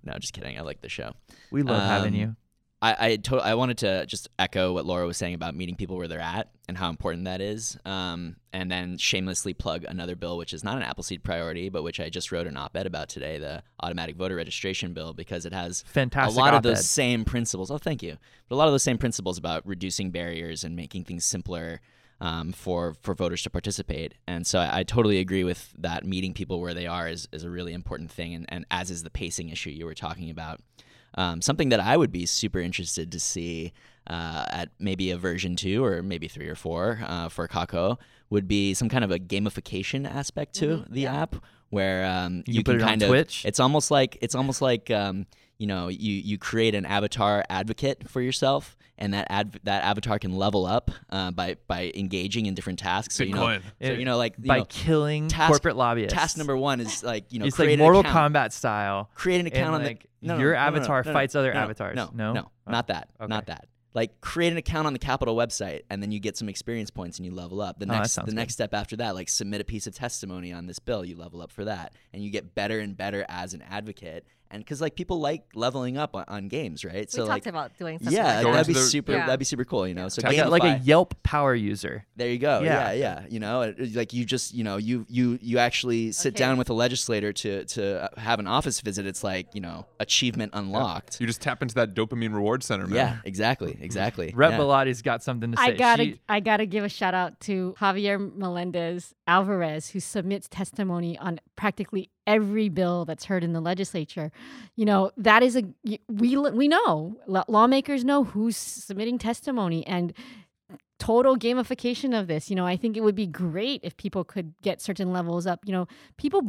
No, 0.07 0.13
just 0.19 0.33
kidding. 0.33 0.57
I 0.57 0.61
like 0.61 0.81
the 0.81 0.89
show. 0.89 1.11
We 1.51 1.61
love 1.61 1.81
having 1.83 2.13
Um, 2.15 2.19
you. 2.19 2.35
I 2.79 2.95
I, 3.07 3.15
to- 3.15 3.37
I 3.37 3.55
wanted 3.55 3.79
to 3.79 4.05
just 4.05 4.29
echo 4.37 4.71
what 4.73 4.85
Laura 4.85 5.07
was 5.07 5.17
saying 5.17 5.33
about 5.33 5.55
meeting 5.55 5.75
people 5.75 5.97
where 5.97 6.07
they're 6.07 6.19
at 6.19 6.49
and 6.67 6.77
how 6.77 6.89
important 6.89 7.25
that 7.25 7.41
is. 7.41 7.75
Um, 7.85 8.35
and 8.53 8.69
then 8.71 8.97
shamelessly 8.99 9.53
plug 9.55 9.83
another 9.83 10.15
bill, 10.15 10.37
which 10.37 10.53
is 10.53 10.63
not 10.63 10.77
an 10.77 10.83
Appleseed 10.83 11.23
priority, 11.23 11.69
but 11.69 11.81
which 11.83 11.99
I 11.99 12.09
just 12.09 12.31
wrote 12.31 12.45
an 12.45 12.55
op-ed 12.55 12.85
about 12.85 13.09
today, 13.09 13.39
the 13.39 13.63
automatic 13.81 14.15
voter 14.15 14.35
registration 14.35 14.93
bill, 14.93 15.13
because 15.13 15.45
it 15.45 15.53
has 15.53 15.83
Fantastic 15.87 16.37
a 16.37 16.39
lot 16.39 16.53
of 16.53 16.57
op-ed. 16.59 16.69
those 16.75 16.87
same 16.87 17.25
principles. 17.25 17.71
Oh, 17.71 17.79
thank 17.79 18.03
you. 18.03 18.17
But 18.47 18.55
a 18.55 18.57
lot 18.57 18.67
of 18.67 18.73
those 18.73 18.83
same 18.83 18.99
principles 18.99 19.39
about 19.39 19.65
reducing 19.67 20.11
barriers 20.11 20.63
and 20.63 20.75
making 20.75 21.05
things 21.05 21.25
simpler 21.25 21.81
um, 22.21 22.51
for 22.51 22.95
for 23.01 23.13
voters 23.13 23.43
to 23.43 23.49
participate. 23.49 24.15
And 24.27 24.45
so 24.45 24.59
I, 24.59 24.79
I 24.79 24.83
totally 24.83 25.19
agree 25.19 25.43
with 25.43 25.73
that. 25.77 26.05
Meeting 26.05 26.33
people 26.33 26.59
where 26.59 26.73
they 26.73 26.87
are 26.87 27.07
is, 27.07 27.27
is 27.31 27.43
a 27.43 27.49
really 27.49 27.73
important 27.73 28.11
thing, 28.11 28.33
and, 28.33 28.45
and 28.49 28.65
as 28.71 28.91
is 28.91 29.03
the 29.03 29.09
pacing 29.09 29.49
issue 29.49 29.69
you 29.69 29.85
were 29.85 29.95
talking 29.95 30.29
about. 30.29 30.61
Um, 31.15 31.41
something 31.41 31.69
that 31.69 31.79
I 31.79 31.97
would 31.97 32.11
be 32.11 32.25
super 32.25 32.59
interested 32.59 33.11
to 33.11 33.19
see 33.19 33.73
uh, 34.07 34.45
at 34.49 34.69
maybe 34.79 35.09
a 35.09 35.17
version 35.17 35.55
two 35.55 35.83
or 35.83 36.03
maybe 36.03 36.27
three 36.27 36.47
or 36.47 36.53
four 36.55 36.99
uh, 37.03 37.29
for 37.29 37.47
Kākou 37.47 37.97
would 38.29 38.47
be 38.47 38.73
some 38.73 38.87
kind 38.87 39.03
of 39.03 39.09
a 39.11 39.17
gamification 39.17 40.07
aspect 40.07 40.53
to 40.55 40.85
the 40.89 41.07
app 41.07 41.35
where 41.69 42.05
um, 42.05 42.43
You 42.45 42.55
you, 42.55 42.63
can 42.63 42.75
put 42.75 42.81
it 42.81 42.87
on 42.87 43.01
of 43.01 43.09
Twitch? 43.09 43.45
it's 43.45 43.59
almost 43.59 43.89
like 43.89 44.17
it's 44.21 44.35
almost 44.35 44.61
like 44.61 44.91
um, 44.91 45.25
you 45.57 45.67
know 45.67 45.87
you 45.87 46.13
you 46.13 46.37
create 46.37 46.75
an 46.75 46.85
avatar 46.85 47.43
advocate 47.49 48.07
for 48.09 48.21
yourself 48.21 48.77
and 48.99 49.13
that 49.13 49.27
ad- 49.29 49.59
that 49.63 49.83
avatar 49.83 50.17
can 50.19 50.35
level 50.35 50.65
up 50.65 50.91
uh, 51.09 51.31
by 51.31 51.55
by 51.67 51.91
engaging 51.95 52.45
in 52.45 52.53
different 52.55 52.79
tasks 52.79 53.15
so 53.15 53.23
you 53.23 53.33
know 53.33 53.41
Bitcoin. 53.41 53.61
so, 53.81 53.91
you 53.93 54.05
know 54.05 54.17
like 54.17 54.35
you 54.39 54.47
by 54.47 54.59
know, 54.59 54.65
killing 54.69 55.27
task- 55.27 55.49
corporate 55.51 55.75
lobbyists. 55.75 56.13
task 56.13 56.37
number 56.37 56.55
one 56.57 56.79
is 56.79 57.03
like 57.03 57.31
you 57.31 57.39
know 57.39 57.45
it's 57.45 57.57
like 57.57 57.65
create 57.67 57.73
an 57.75 57.79
Mortal 57.79 58.01
account. 58.01 58.33
Kombat 58.33 58.51
style. 58.51 59.09
create 59.15 59.39
an 59.39 59.47
account 59.47 59.67
and, 59.67 59.75
on 59.75 59.83
like, 59.83 60.01
the 60.21 60.27
no, 60.27 60.35
no, 60.35 60.39
your 60.41 60.53
no, 60.53 60.59
no, 60.59 60.63
no, 60.63 60.67
avatar 60.77 61.03
no, 61.03 61.09
no, 61.11 61.13
fights 61.13 61.35
other 61.35 61.53
no, 61.53 61.59
no, 61.59 61.63
avatars. 61.65 61.95
No, 61.95 62.09
No? 62.13 62.33
no, 62.33 62.51
Oh. 62.67 62.71
not 62.71 62.87
that, 62.87 63.09
Okay. 63.21 63.27
not 63.29 63.45
that. 63.47 63.67
Like 63.93 64.19
create 64.21 64.51
an 64.51 64.57
account 64.57 64.85
on 64.85 64.93
the 64.93 64.99
Capitol 64.99 65.35
website, 65.35 65.81
and 65.89 66.03
then 66.03 66.11
you 66.11 66.19
get 66.19 66.37
some 66.37 66.49
experience 66.49 66.91
points, 66.91 67.17
and 67.17 67.25
you 67.25 67.31
level 67.33 67.61
up. 67.61 67.79
The 67.79 67.85
Oh, 67.87 67.93
next, 67.93 68.11
sounds 68.11 68.25
the 68.27 68.31
good. 68.31 68.35
next 68.35 68.53
step 68.53 68.73
after 68.75 68.95
that, 68.97 69.15
like 69.15 69.27
submit 69.27 69.59
a 69.59 69.63
piece 69.63 69.87
of 69.87 69.95
testimony 69.95 70.51
on 70.53 70.67
this 70.67 70.77
bill, 70.77 71.03
you 71.03 71.15
level 71.17 71.41
up 71.41 71.51
for 71.51 71.65
that, 71.65 71.93
and 72.13 72.23
you 72.23 72.29
get 72.29 72.53
better 72.53 72.79
and 72.79 72.95
better 72.95 73.25
as 73.27 73.55
an 73.55 73.63
advocate. 73.63 74.27
And 74.51 74.63
because 74.63 74.81
like 74.81 74.95
people 74.95 75.19
like 75.19 75.43
leveling 75.55 75.97
up 75.97 76.15
on, 76.15 76.25
on 76.27 76.47
games, 76.47 76.85
right? 76.85 76.95
We 77.01 77.05
so 77.07 77.25
like, 77.25 77.43
talked 77.43 77.47
about 77.47 77.77
doing 77.77 77.99
something 77.99 78.13
yeah, 78.13 78.35
like 78.35 78.43
that. 78.45 78.51
that'd 78.53 78.67
be 78.67 78.73
the- 78.73 78.79
super. 78.79 79.11
Yeah. 79.11 79.25
That'd 79.25 79.39
be 79.39 79.45
super 79.45 79.65
cool, 79.65 79.87
you 79.87 79.93
know. 79.93 80.09
So 80.09 80.21
Like 80.23 80.37
a, 80.37 80.47
like 80.49 80.63
a. 80.63 80.79
Yelp 80.83 81.21
power 81.23 81.53
user. 81.53 82.05
There 82.15 82.29
you 82.29 82.37
go. 82.39 82.61
Yeah. 82.61 82.91
Yeah, 82.91 82.93
yeah. 82.93 83.25
You 83.29 83.39
know, 83.39 83.61
it- 83.61 83.79
it- 83.79 83.95
like 83.95 84.13
you 84.13 84.23
just, 84.25 84.53
you 84.53 84.63
know, 84.63 84.77
you 84.77 85.05
you 85.09 85.37
you 85.41 85.57
actually 85.57 86.11
sit 86.11 86.33
Okay. 86.35 86.39
down 86.39 86.57
with 86.57 86.69
a 86.69 86.73
legislator 86.73 87.33
to 87.33 87.65
to 87.65 88.03
uh, 88.03 88.19
have 88.19 88.39
an 88.39 88.47
office 88.47 88.79
visit. 88.81 89.05
It's 89.05 89.23
like 89.23 89.53
you 89.53 89.61
know, 89.61 89.85
achievement 89.99 90.51
unlocked. 90.55 91.19
You 91.19 91.27
just 91.27 91.41
tap 91.41 91.61
into 91.61 91.75
that 91.75 91.93
dopamine 91.93 92.33
reward 92.33 92.63
center, 92.63 92.87
man. 92.87 92.95
Yeah, 92.95 93.17
exactly, 93.25 93.77
exactly. 93.81 94.31
Rep 94.35 94.51
yeah. 94.51 94.57
Belatti's 94.57 95.01
got 95.01 95.23
something 95.23 95.51
to 95.51 95.57
say. 95.57 95.63
I 95.63 95.71
gotta, 95.71 96.03
She- 96.03 96.21
I 96.29 96.39
gotta 96.39 96.65
give 96.65 96.83
a 96.83 96.89
shout 96.89 97.13
out 97.13 97.39
to 97.41 97.75
Javier 97.79 98.33
Melendez 98.35 99.13
Alvarez, 99.27 99.89
who 99.89 99.99
submits 99.99 100.47
testimony 100.47 101.17
on 101.17 101.39
practically 101.55 102.09
every 102.27 102.69
bill 102.69 103.05
that's 103.05 103.25
heard 103.25 103.43
in 103.43 103.53
the 103.53 103.61
legislature. 103.61 104.31
You 104.75 104.85
know, 104.85 105.11
that 105.17 105.41
is 105.41 105.55
a 105.55 105.63
we 106.07 106.37
we 106.37 106.67
know 106.67 107.15
lawmakers 107.47 108.03
know 108.05 108.23
who's 108.25 108.57
submitting 108.57 109.17
testimony 109.17 109.87
and 109.87 110.13
total 110.99 111.37
gamification 111.37 112.17
of 112.19 112.27
this. 112.27 112.49
You 112.49 112.55
know, 112.55 112.65
I 112.65 112.75
think 112.75 112.97
it 112.97 113.01
would 113.01 113.15
be 113.15 113.27
great 113.27 113.81
if 113.83 113.95
people 113.97 114.23
could 114.23 114.53
get 114.61 114.81
certain 114.81 115.11
levels 115.13 115.47
up. 115.47 115.61
You 115.65 115.71
know, 115.73 115.87
people 116.17 116.41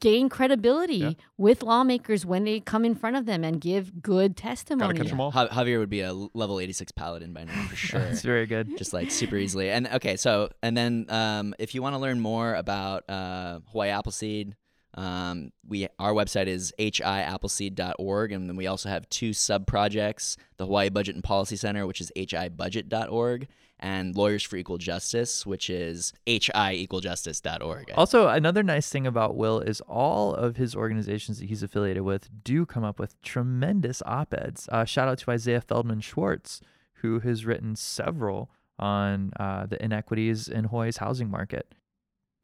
gain 0.00 0.28
credibility 0.28 0.96
Yeah. 0.96 1.10
with 1.38 1.62
lawmakers 1.62 2.26
when 2.26 2.42
they 2.44 2.58
come 2.58 2.84
in 2.84 2.96
front 2.96 3.16
of 3.16 3.26
them 3.26 3.44
and 3.44 3.60
give 3.60 4.02
good 4.02 4.34
Gotta 4.34 4.48
testimony. 4.48 4.98
catch 4.98 5.12
'em 5.12 5.20
all. 5.20 5.30
Ja- 5.32 5.46
Javier 5.48 5.78
would 5.78 5.90
be 5.90 6.00
a 6.00 6.12
level 6.12 6.58
86 6.58 6.90
paladin 6.92 7.32
by 7.32 7.44
now 7.44 7.62
for 7.68 7.76
sure. 7.88 8.00
It's 8.00 8.22
very 8.22 8.46
good. 8.46 8.76
Just 8.76 8.92
like 8.92 9.10
super 9.12 9.36
easily. 9.36 9.70
And 9.70 9.86
okay, 9.88 10.16
so 10.16 10.48
and 10.62 10.76
then 10.76 11.06
um, 11.10 11.54
if 11.60 11.74
you 11.74 11.82
want 11.82 11.94
to 11.94 12.00
learn 12.00 12.18
more 12.18 12.54
about 12.54 13.08
uh, 13.08 13.60
Hawaii 13.70 13.90
Appleseed, 13.90 14.56
um, 14.94 15.50
we 15.66 15.88
our 15.98 16.12
website 16.12 16.46
is 16.46 16.72
hiappleseed.org, 16.78 18.32
and 18.32 18.48
then 18.48 18.56
we 18.56 18.66
also 18.66 18.88
have 18.88 19.08
two 19.08 19.32
sub 19.32 19.66
projects: 19.66 20.36
the 20.56 20.66
Hawaii 20.66 20.88
Budget 20.88 21.16
and 21.16 21.24
Policy 21.24 21.56
Center, 21.56 21.86
which 21.86 22.00
is 22.00 22.12
hibudget.org, 22.16 23.48
and 23.80 24.16
Lawyers 24.16 24.44
for 24.44 24.56
Equal 24.56 24.78
Justice, 24.78 25.44
which 25.44 25.68
is 25.68 26.12
hiequaljustice.org. 26.26 27.92
Also, 27.96 28.28
another 28.28 28.62
nice 28.62 28.88
thing 28.88 29.06
about 29.06 29.36
Will 29.36 29.60
is 29.60 29.80
all 29.82 30.32
of 30.34 30.56
his 30.56 30.76
organizations 30.76 31.40
that 31.40 31.48
he's 31.48 31.62
affiliated 31.62 32.04
with 32.04 32.28
do 32.44 32.64
come 32.64 32.84
up 32.84 33.00
with 33.00 33.20
tremendous 33.22 34.00
op 34.06 34.32
eds. 34.32 34.68
Uh, 34.70 34.84
shout 34.84 35.08
out 35.08 35.18
to 35.18 35.30
Isaiah 35.32 35.60
Feldman 35.60 36.00
Schwartz, 36.00 36.60
who 36.94 37.18
has 37.20 37.44
written 37.44 37.74
several 37.74 38.50
on 38.78 39.32
uh, 39.38 39.66
the 39.66 39.82
inequities 39.82 40.48
in 40.48 40.64
Hawaii's 40.64 40.98
housing 40.98 41.30
market. 41.30 41.74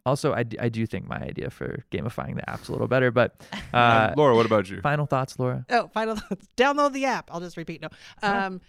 Also, 0.07 0.33
I, 0.33 0.43
d- 0.45 0.59
I 0.59 0.69
do 0.69 0.87
think 0.87 1.07
my 1.09 1.19
idea 1.19 1.51
for 1.51 1.85
gamifying 1.91 2.37
the 2.37 2.49
app's 2.49 2.69
a 2.69 2.73
little 2.73 2.89
better, 2.89 3.11
but 3.11 3.37
uh, 3.75 3.77
And 4.09 4.17
Laura, 4.19 4.35
what 4.35 4.47
about 4.47 4.69
you? 4.71 4.81
final 4.81 5.07
thoughts, 5.07 5.39
Laura? 5.39 5.65
Oh, 5.71 5.89
final 5.95 6.17
thoughts. 6.17 6.47
Download 6.57 6.93
the 6.93 7.05
app. 7.05 7.29
I'll 7.33 7.41
just 7.41 7.57
repeat. 7.57 7.83
No. 7.83 7.89
Um, 8.23 8.61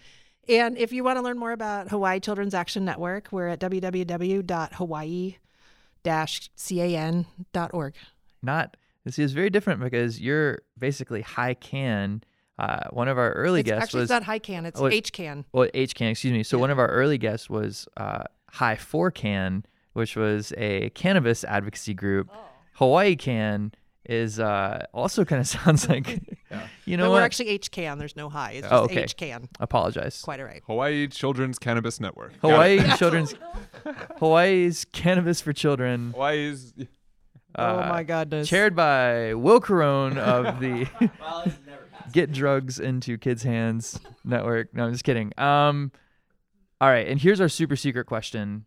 and 0.50 0.78
if 0.78 0.92
you 0.92 1.04
want 1.04 1.18
to 1.18 1.22
learn 1.22 1.38
more 1.38 1.52
about 1.52 1.90
Hawaii 1.90 2.20
Children's 2.20 2.54
Action 2.54 2.84
Network, 2.84 3.30
we're 3.32 3.48
at 3.48 3.60
www.hawaii-can.org. 6.72 7.94
Not. 8.44 8.78
This 9.06 9.18
is 9.20 9.34
very 9.34 9.50
different 9.50 9.80
because 9.82 10.20
you're 10.22 10.60
basically 10.78 11.22
high 11.22 11.54
can. 11.56 12.24
Uh, 12.60 12.82
one 12.92 13.08
of 13.08 13.18
our 13.18 13.32
early 13.34 13.62
It's, 13.62 13.70
guests 13.70 13.84
actually, 13.86 14.02
was 14.02 14.12
it's 14.12 14.12
not 14.12 14.24
high 14.24 14.38
can. 14.40 14.66
It's 14.68 14.80
Oh, 14.80 14.84
HCAN. 14.84 15.46
well 15.54 15.68
HCAN 15.74 16.12
excuse 16.12 16.34
me. 16.34 16.44
So 16.44 16.58
Yeah. 16.58 16.62
one 16.62 16.70
of 16.72 16.78
our 16.80 16.88
early 16.88 17.18
guests 17.18 17.50
was 17.50 17.88
uh, 17.98 18.24
High 18.52 18.76
Four 18.76 19.10
Can, 19.10 19.66
which 19.94 20.16
was 20.16 20.54
a 20.58 20.90
cannabis 20.92 21.44
advocacy 21.44 21.94
group. 21.94 22.30
Oh. 22.34 22.40
Hawaii 22.74 23.16
Can 23.16 23.74
is 24.06 24.40
uh, 24.40 24.86
also 24.94 25.24
kind 25.24 25.40
of 25.40 25.48
sounds 25.48 25.88
like 25.88 26.20
you 26.86 26.98
know 26.98 27.06
but 27.06 27.12
we're 27.12 27.22
actually 27.22 27.58
HCAN. 27.60 28.00
There's 28.00 28.16
no 28.16 28.30
high. 28.30 28.52
It's 28.54 28.62
just 28.62 28.74
Oh, 28.74 28.84
okay. 28.86 29.04
HCAN. 29.04 29.48
Apologize. 29.60 30.22
Quite 30.22 30.40
all 30.40 30.46
right. 30.46 30.62
Hawaii 30.66 31.08
Children's 31.08 31.60
Cannabis 31.60 32.00
Network. 32.00 32.34
Hawaii 32.42 32.80
Children's 32.98 33.36
Hawaii's 34.18 34.86
Cannabis 34.92 35.42
for 35.42 35.54
Children. 35.54 36.12
Hawaii's. 36.14 36.74
oh 37.56 37.64
uh, 37.64 37.88
my 37.90 38.04
goodness. 38.04 38.50
Chaired 38.50 38.76
by 38.76 39.34
Will 39.34 39.60
Caron 39.60 40.18
of 40.18 40.60
the 40.60 40.88
Get 42.12 42.32
Drugs 42.32 42.80
into 42.80 43.18
Kids' 43.18 43.44
Hands 43.44 44.00
Network. 44.26 44.74
No, 44.74 44.86
I'm 44.86 44.92
just 44.92 45.04
kidding. 45.04 45.32
Um, 45.38 45.92
all 46.80 46.90
right, 46.90 47.08
and 47.08 47.22
here's 47.22 47.40
our 47.40 47.48
super 47.50 47.76
secret 47.76 48.06
question, 48.08 48.66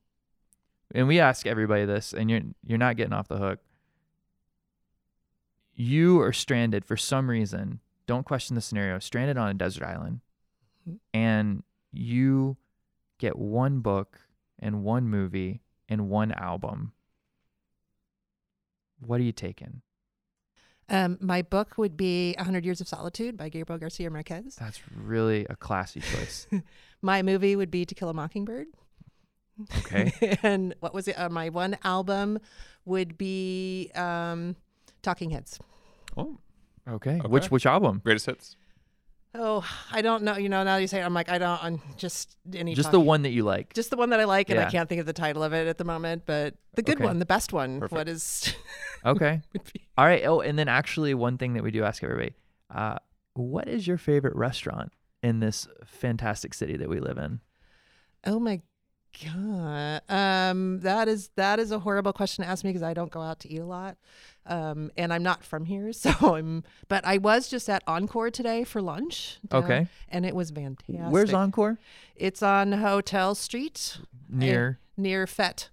and 0.95 1.09
we 1.09 1.21
ask 1.21 1.47
everybody 1.47 1.85
this, 1.85 2.15
and 2.15 2.31
you're 2.31 2.41
you're 2.67 2.79
not 2.79 2.97
getting 2.97 3.13
off 3.13 3.29
the 3.29 3.39
hook. 3.39 3.59
You 5.75 6.21
are 6.21 6.33
stranded 6.33 6.85
for 6.85 6.97
some 6.97 7.29
reason. 7.29 7.81
Don't 8.07 8.25
question 8.25 8.55
the 8.55 8.61
scenario. 8.61 8.99
Stranded 9.01 9.37
on 9.37 9.51
a 9.51 9.55
desert 9.55 9.85
island, 9.85 10.21
and 11.13 11.65
you 11.93 12.57
get 13.19 13.37
one 13.37 13.81
book 13.81 14.21
and 14.59 14.85
one 14.85 15.09
movie 15.09 15.61
and 15.89 16.09
one 16.09 16.33
album. 16.33 16.93
What 19.01 19.21
are 19.21 19.25
you 19.25 19.33
taking? 19.33 19.83
Um, 20.89 21.17
my 21.21 21.43
book 21.43 21.79
would 21.79 21.97
be 21.97 22.35
100 22.37 22.65
Years 22.65 22.81
of 22.81 22.89
Solitude 22.89 23.37
by 23.37 23.49
Gabriel 23.49 23.79
Garcia 23.79 24.11
Marquez. 24.11 24.57
That's 24.57 24.81
really 24.95 25.47
a 25.49 25.57
classy 25.57 26.01
choice. 26.01 26.47
My 27.03 27.23
movie 27.23 27.57
would 27.57 27.71
be 27.71 27.87
To 27.87 27.95
Kill 27.95 28.11
a 28.11 28.15
Mockingbird. 28.15 28.67
Okay. 29.79 30.37
and 30.43 30.75
what 30.81 30.95
was 30.95 31.09
it? 31.09 31.19
Uh, 31.19 31.29
my 31.29 31.49
one 31.49 31.77
album 31.85 32.39
would 32.85 33.17
be 33.17 33.91
um, 33.95 34.57
Talking 35.03 35.31
Heads. 35.31 35.59
Oh, 36.17 36.39
Okay. 36.87 37.19
Okay. 37.19 37.29
Which 37.29 37.51
which 37.51 37.67
album? 37.67 38.01
greatest 38.05 38.27
hits. 38.27 38.57
Oh, 39.37 39.67
I 39.91 40.01
don't 40.01 40.23
know. 40.23 40.37
You 40.37 40.49
know, 40.49 40.63
now 40.63 40.77
you 40.77 40.87
say 40.87 41.01
it, 41.01 41.05
I'm 41.05 41.15
like, 41.15 41.29
I 41.29 41.39
don't, 41.39 41.65
I'm 41.65 41.81
just 41.97 42.37
any. 42.55 42.75
Just 42.75 42.93
the 42.93 43.01
one 43.01 43.23
that 43.23 43.31
you 43.31 43.43
like. 43.43 43.75
Just 43.75 43.91
the 43.91 43.97
one 43.97 44.11
that 44.11 44.21
I 44.21 44.25
like, 44.25 44.49
and 44.51 44.61
I 44.61 44.71
can't 44.71 44.89
think 44.89 45.01
of 45.01 45.07
the 45.07 45.13
title 45.13 45.43
of 45.43 45.53
it 45.53 45.67
at 45.67 45.79
the 45.79 45.85
moment, 45.85 46.23
but 46.25 46.55
the 46.75 46.83
good 46.83 46.99
Okay. 46.99 47.05
one, 47.05 47.19
the 47.19 47.27
best 47.27 47.53
one. 47.53 47.81
Perfect. 47.81 47.93
What 47.93 48.09
is. 48.09 48.55
Okay. 49.07 49.43
All 49.99 50.07
right. 50.07 50.25
Oh, 50.25 50.41
and 50.41 50.59
then 50.59 50.67
actually 50.67 51.13
one 51.13 51.37
thing 51.37 51.53
that 51.55 51.63
we 51.63 51.71
do 51.71 51.85
ask 51.85 52.03
everybody, 52.03 52.33
uh, 52.75 52.97
what 53.35 53.69
is 53.69 53.87
your 53.87 53.99
favorite 53.99 54.35
restaurant 54.35 54.93
in 55.23 55.41
this 55.41 55.69
fantastic 55.85 56.55
city 56.55 56.79
that 56.79 56.89
we 56.89 57.01
live 57.01 57.19
in? 57.19 57.41
Oh 58.25 58.39
my 58.41 58.63
god. 59.25 60.01
Um 60.09 60.81
that 60.81 61.09
is 61.09 61.31
that 61.37 61.59
is 61.59 61.71
a 61.71 61.79
horrible 61.79 62.13
question 62.13 62.45
to 62.45 62.51
ask 62.51 62.65
me 62.65 62.71
because 62.71 62.83
I 62.83 62.95
don't 62.95 63.11
go 63.11 63.21
out 63.21 63.41
to 63.41 63.49
eat 63.53 63.61
a 63.61 63.65
lot. 63.67 63.97
Um 64.47 64.91
and 64.97 65.13
I'm 65.13 65.23
not 65.23 65.45
from 65.45 65.65
here, 65.67 65.93
so 65.93 66.11
I'm 66.35 66.65
but 66.89 67.05
I 67.07 67.19
was 67.19 67.49
just 67.49 67.69
at 67.69 67.83
Encore 67.87 68.31
today 68.31 68.65
for 68.65 68.81
lunch. 68.83 69.39
down- 69.49 69.65
Okay. 69.65 69.87
And 70.09 70.25
it 70.27 70.35
was 70.35 70.51
fantastic. 70.51 70.97
Where's 71.11 71.33
Encore? 71.33 71.79
It's 72.17 72.43
on 72.43 72.73
Hotel 72.73 73.35
Street 73.35 73.99
Near. 74.29 74.79
near 74.97 75.27
Fett. 75.27 75.71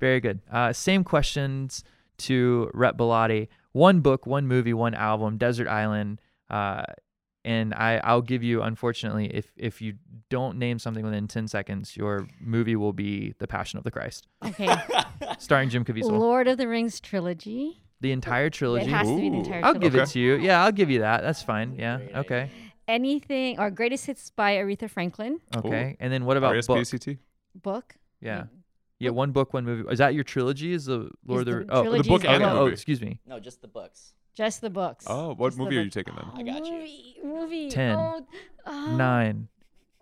Very 0.00 0.20
good. 0.20 0.40
Uh, 0.50 0.72
same 0.72 1.04
questions 1.04 1.84
to 2.18 2.70
Rep 2.74 2.96
Belatti. 2.96 3.48
One 3.72 4.00
book, 4.00 4.26
one 4.26 4.46
movie, 4.48 4.74
one 4.74 4.94
album, 4.94 5.38
Desert 5.38 5.68
Island. 5.68 6.20
Uh, 6.50 6.82
and 7.44 7.74
I, 7.74 8.00
I'll 8.04 8.22
give 8.22 8.42
you, 8.42 8.62
unfortunately, 8.62 9.26
if 9.26 9.52
if 9.56 9.80
you 9.82 9.94
don't 10.30 10.58
name 10.58 10.78
something 10.78 11.04
within 11.04 11.26
10 11.28 11.48
seconds, 11.48 11.96
your 11.96 12.26
movie 12.40 12.76
will 12.76 12.92
be 12.92 13.34
The 13.38 13.46
Passion 13.46 13.78
of 13.78 13.84
the 13.84 13.90
Christ, 13.90 14.28
Okay. 14.44 14.68
starring 15.38 15.68
Jim 15.68 15.84
Caviezel. 15.84 16.18
Lord 16.18 16.46
of 16.48 16.58
the 16.58 16.68
Rings 16.68 17.00
trilogy. 17.00 17.82
The 18.00 18.12
entire 18.12 18.50
trilogy. 18.50 18.86
It 18.86 18.90
has 18.90 19.06
to 19.08 19.16
be 19.16 19.28
the 19.30 19.36
Ooh. 19.36 19.38
entire 19.40 19.64
I'll 19.64 19.74
trilogy. 19.74 19.90
give 19.90 19.94
it 19.96 20.06
to 20.08 20.18
you. 20.20 20.34
Yeah, 20.36 20.64
I'll 20.64 20.72
give 20.72 20.90
you 20.90 21.00
that. 21.00 21.22
That's 21.22 21.42
fine. 21.42 21.76
Yeah. 21.78 22.00
Okay. 22.16 22.50
Anything 22.88 23.60
or 23.60 23.70
greatest 23.70 24.06
hits 24.06 24.30
by 24.30 24.54
Aretha 24.56 24.90
Franklin 24.90 25.38
Okay. 25.56 25.96
And 26.00 26.12
then 26.12 26.24
what 26.24 26.36
about 26.36 26.54
book? 26.66 26.78
RSPCT. 26.78 27.18
book. 27.54 27.94
Yeah. 28.20 28.44
Yeah, 28.98 29.10
one 29.10 29.30
book, 29.32 29.52
one 29.54 29.64
movie. 29.64 29.88
Is 29.90 29.98
that 29.98 30.14
your 30.14 30.24
trilogy? 30.24 30.72
Is 30.72 30.84
the 30.86 31.10
Lord 31.26 31.48
Is 31.48 31.54
of 31.54 31.60
the, 31.60 31.64
the 31.66 31.72
oh, 31.74 31.82
trilogy 31.82 32.08
book 32.08 32.24
and 32.24 32.42
the 32.42 32.48
book. 32.48 32.56
oh, 32.58 32.66
excuse 32.66 33.00
me. 33.00 33.20
No, 33.26 33.38
just 33.40 33.60
the 33.62 33.68
books. 33.68 34.14
Just 34.34 34.60
the 34.62 34.70
books. 34.70 35.04
Oh, 35.08 35.34
what 35.34 35.48
Just 35.48 35.58
the 35.58 35.64
movie 35.64 35.76
are 35.76 35.80
book. 35.80 35.84
you 35.86 35.90
taking 35.90 36.14
then? 36.14 36.24
I 36.34 36.42
got 36.42 36.66
you. 36.66 36.72
Movie, 36.72 37.16
movie. 37.24 37.70
10, 37.70 37.96
Oh, 37.98 38.26
oh, 38.66 38.96
Nine, 38.96 39.48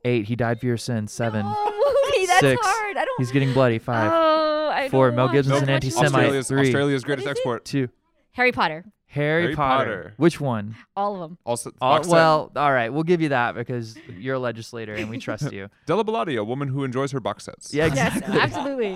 eight. 0.05 0.26
He 0.26 0.37
died 0.37 0.61
for 0.61 0.66
your 0.66 0.76
sins. 0.76 1.12
Seven. 1.12 1.43
Oh, 1.45 2.11
movie. 2.14 2.26
That's 2.26 2.41
Six. 2.41 2.61
hard. 2.64 2.97
I 2.97 3.05
don't. 3.05 3.18
He's 3.18 3.33
getting 3.33 3.53
bloody. 3.53 3.78
Five. 3.78 4.11
Oh, 4.12 4.70
I 4.72 4.89
Four, 4.89 5.09
don't 5.09 5.16
Mel 5.16 5.26
watch 5.26 5.33
Gibson's 5.35 5.62
an 5.62 5.68
anti-Semite. 5.70 6.07
Australia's, 6.14 6.49
Three. 6.49 6.61
Australia's 6.68 7.05
greatest 7.05 7.26
is 7.26 7.28
it? 7.28 7.31
export. 7.33 7.64
Two. 7.64 7.89
Harry 8.33 8.53
Potter. 8.53 8.85
Harry, 9.12 9.42
Harry 9.42 9.54
Potter. 9.56 9.84
Potter. 10.02 10.14
Which 10.18 10.40
one? 10.40 10.76
All 10.96 11.14
of 11.14 11.20
them. 11.20 11.38
Also, 11.44 11.72
All, 11.80 11.96
box 11.96 12.06
set. 12.06 12.12
well, 12.14 12.52
all 12.54 12.72
right. 12.72 12.92
We'll 12.92 13.02
give 13.02 13.20
you 13.20 13.30
that 13.30 13.56
because 13.56 13.96
you're 14.16 14.36
a 14.36 14.38
legislator 14.38 14.94
and 14.94 15.11
we 15.11 15.18
trust 15.18 15.50
you. 15.52 15.68
Della 15.86 16.04
Belatti, 16.04 16.38
a 16.38 16.44
woman 16.44 16.68
who 16.68 16.84
enjoys 16.84 17.11
her 17.11 17.18
box 17.18 17.44
sets. 17.44 17.74
Yeah, 17.74 17.86
Yes, 17.86 18.16
exactly. 18.18 18.40
absolutely. 18.40 18.94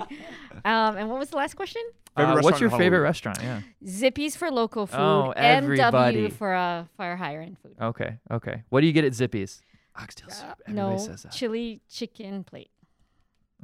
Um, 0.63 0.95
and 0.97 1.09
what 1.09 1.19
was 1.19 1.29
the 1.31 1.35
last 1.37 1.55
question? 1.55 1.81
Uh, 2.15 2.39
what's 2.39 2.61
your 2.61 2.69
favorite 2.69 3.01
restaurant? 3.01 3.39
Yeah. 3.41 3.59
Zippy's 3.85 4.37
for 4.37 4.49
local 4.49 4.87
food. 4.87 4.97
Oh, 5.01 5.33
everybody. 5.35 6.29
MW 6.29 6.31
for 6.33 6.53
uh, 6.55 6.85
for 6.95 7.15
higher 7.17 7.41
end 7.41 7.57
food. 7.61 7.75
Okay. 7.81 8.17
Okay. 8.31 8.63
What 8.69 8.79
do 8.81 8.87
you 8.87 8.93
get 8.93 9.03
at 9.03 9.13
Zippy's? 9.13 9.61
Oxtail 9.97 10.29
soup. 10.29 10.45
Uh, 10.47 10.53
Everybody 10.69 10.91
no, 10.93 10.97
says 10.97 11.23
that. 11.23 11.33
chili 11.33 11.81
chicken 11.89 12.43
plate 12.45 12.69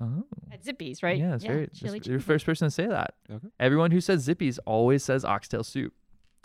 Oh. 0.02 0.24
at 0.52 0.64
Zippy's, 0.64 1.02
right? 1.04 1.18
Yeah, 1.18 1.36
it's 1.36 1.43
very. 1.45 1.70
That's, 1.82 2.08
you're 2.08 2.18
the 2.18 2.24
first 2.24 2.45
person 2.45 2.68
to 2.68 2.72
say 2.72 2.88
that. 2.88 3.14
Okay. 3.32 3.47
Everyone 3.60 3.91
who 3.91 4.02
says 4.02 4.22
Zippy's 4.22 4.58
always 4.60 5.04
says 5.04 5.24
oxtail 5.24 5.64
soup. 5.64 5.93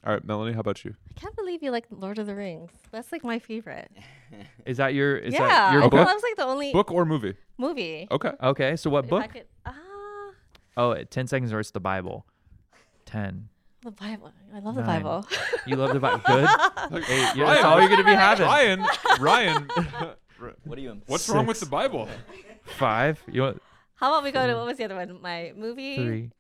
All 0.05 0.13
right, 0.13 0.25
Melanie, 0.25 0.53
how 0.53 0.61
about 0.61 0.85
you? 0.85 0.95
I 1.17 1.21
can't 1.21 1.35
believe 1.35 1.63
you 1.63 1.71
like 1.73 1.87
Lord 1.91 2.19
of 2.19 2.27
the 2.27 2.35
Rings. 2.35 2.71
That's 2.93 3.11
like 3.11 3.25
my 3.25 3.39
favorite. 3.41 3.91
Is 4.67 4.77
that 4.77 4.95
your? 4.95 5.17
Is 5.17 5.35
yeah, 5.35 5.47
that 5.49 5.73
your 5.73 5.83
I 5.85 5.89
book? 5.89 6.07
That 6.07 6.15
was 6.15 6.23
like 6.23 6.37
the 6.37 6.45
only 6.45 6.73
Book 6.73 6.93
or 6.93 7.05
movie? 7.05 7.35
movie. 7.59 8.07
Okay. 8.11 8.33
Okay. 8.43 8.77
So 8.77 8.91
what 8.91 9.05
If 9.05 9.11
book? 9.11 9.33
Could, 9.33 9.47
ah, 9.65 9.73
Oh, 10.77 10.93
at 10.93 11.11
10 11.11 11.27
seconds 11.27 11.53
or 11.53 11.59
it's 11.61 11.71
the 11.73 11.81
Bible. 11.81 12.27
10. 13.07 13.49
the 13.83 13.91
Bible. 13.91 14.33
I 14.55 14.59
love 14.61 14.75
the 14.75 14.83
Nine. 14.83 15.03
Bible. 15.03 15.27
You 15.67 15.77
love 15.77 15.93
the 15.93 16.01
Bible. 16.01 16.21
Good. 16.27 16.49
Hey, 17.05 17.19
yeah, 17.35 17.47
that's 17.47 17.63
Ryan, 17.63 17.65
all 17.65 17.81
you're 17.81 17.89
going 17.89 18.01
to 18.01 18.07
be 18.07 18.15
having. 18.15 18.47
Ryan, 18.47 18.85
Ryan, 19.19 19.69
What 20.65 20.79
are 20.79 20.81
you? 20.81 21.01
what's 21.07 21.29
wrong 21.29 21.47
with 21.47 21.57
Six. 21.57 21.67
the 21.67 21.71
Bible? 21.71 22.09
Five. 22.65 23.21
You 23.31 23.43
want 23.43 23.63
How 23.97 24.13
about 24.13 24.23
we 24.25 24.31
go 24.31 24.47
to 24.47 24.55
what 24.55 24.67
was 24.67 24.77
the 24.77 24.85
other 24.85 24.95
one? 24.95 25.21
My 25.21 25.53
movie, 25.57 25.97
three. 25.97 26.31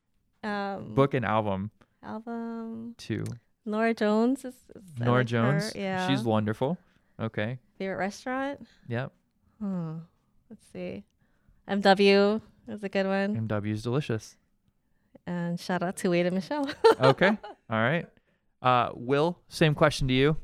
um, 0.45 0.95
Book 0.95 1.15
and 1.15 1.25
album. 1.25 1.71
album. 2.03 2.95
Two. 2.99 3.25
Norah 3.67 3.95
Jones 3.95 4.45
is, 4.45 4.55
is 4.75 4.83
Norah 4.99 5.11
like 5.11 5.19
her, 5.21 5.25
Jones. 5.25 5.73
Yeah, 5.75 6.07
She's 6.09 6.23
wonderful. 6.23 6.79
Okay. 7.21 7.59
favorite 7.79 7.97
restaurant. 7.97 8.67
Yep. 8.89 9.13
Hmm. 9.61 9.97
Let's 10.51 10.65
see. 10.73 11.05
MW 11.69 12.41
is 12.69 12.83
a 12.85 12.89
good 12.89 13.07
one. 13.07 13.49
MW 13.49 13.73
is 13.73 13.83
delicious. 13.83 14.37
And 15.27 15.59
shout 15.59 15.83
out 15.83 15.97
to 15.99 16.11
Wade 16.11 16.27
and 16.27 16.35
Michelle. 16.35 16.69
Okay. 17.01 17.29
All 17.29 17.79
right. 17.83 18.07
Uh, 18.63 18.91
Will, 18.95 19.39
same 19.49 19.75
question 19.75 20.09
to 20.09 20.15
you. 20.15 20.37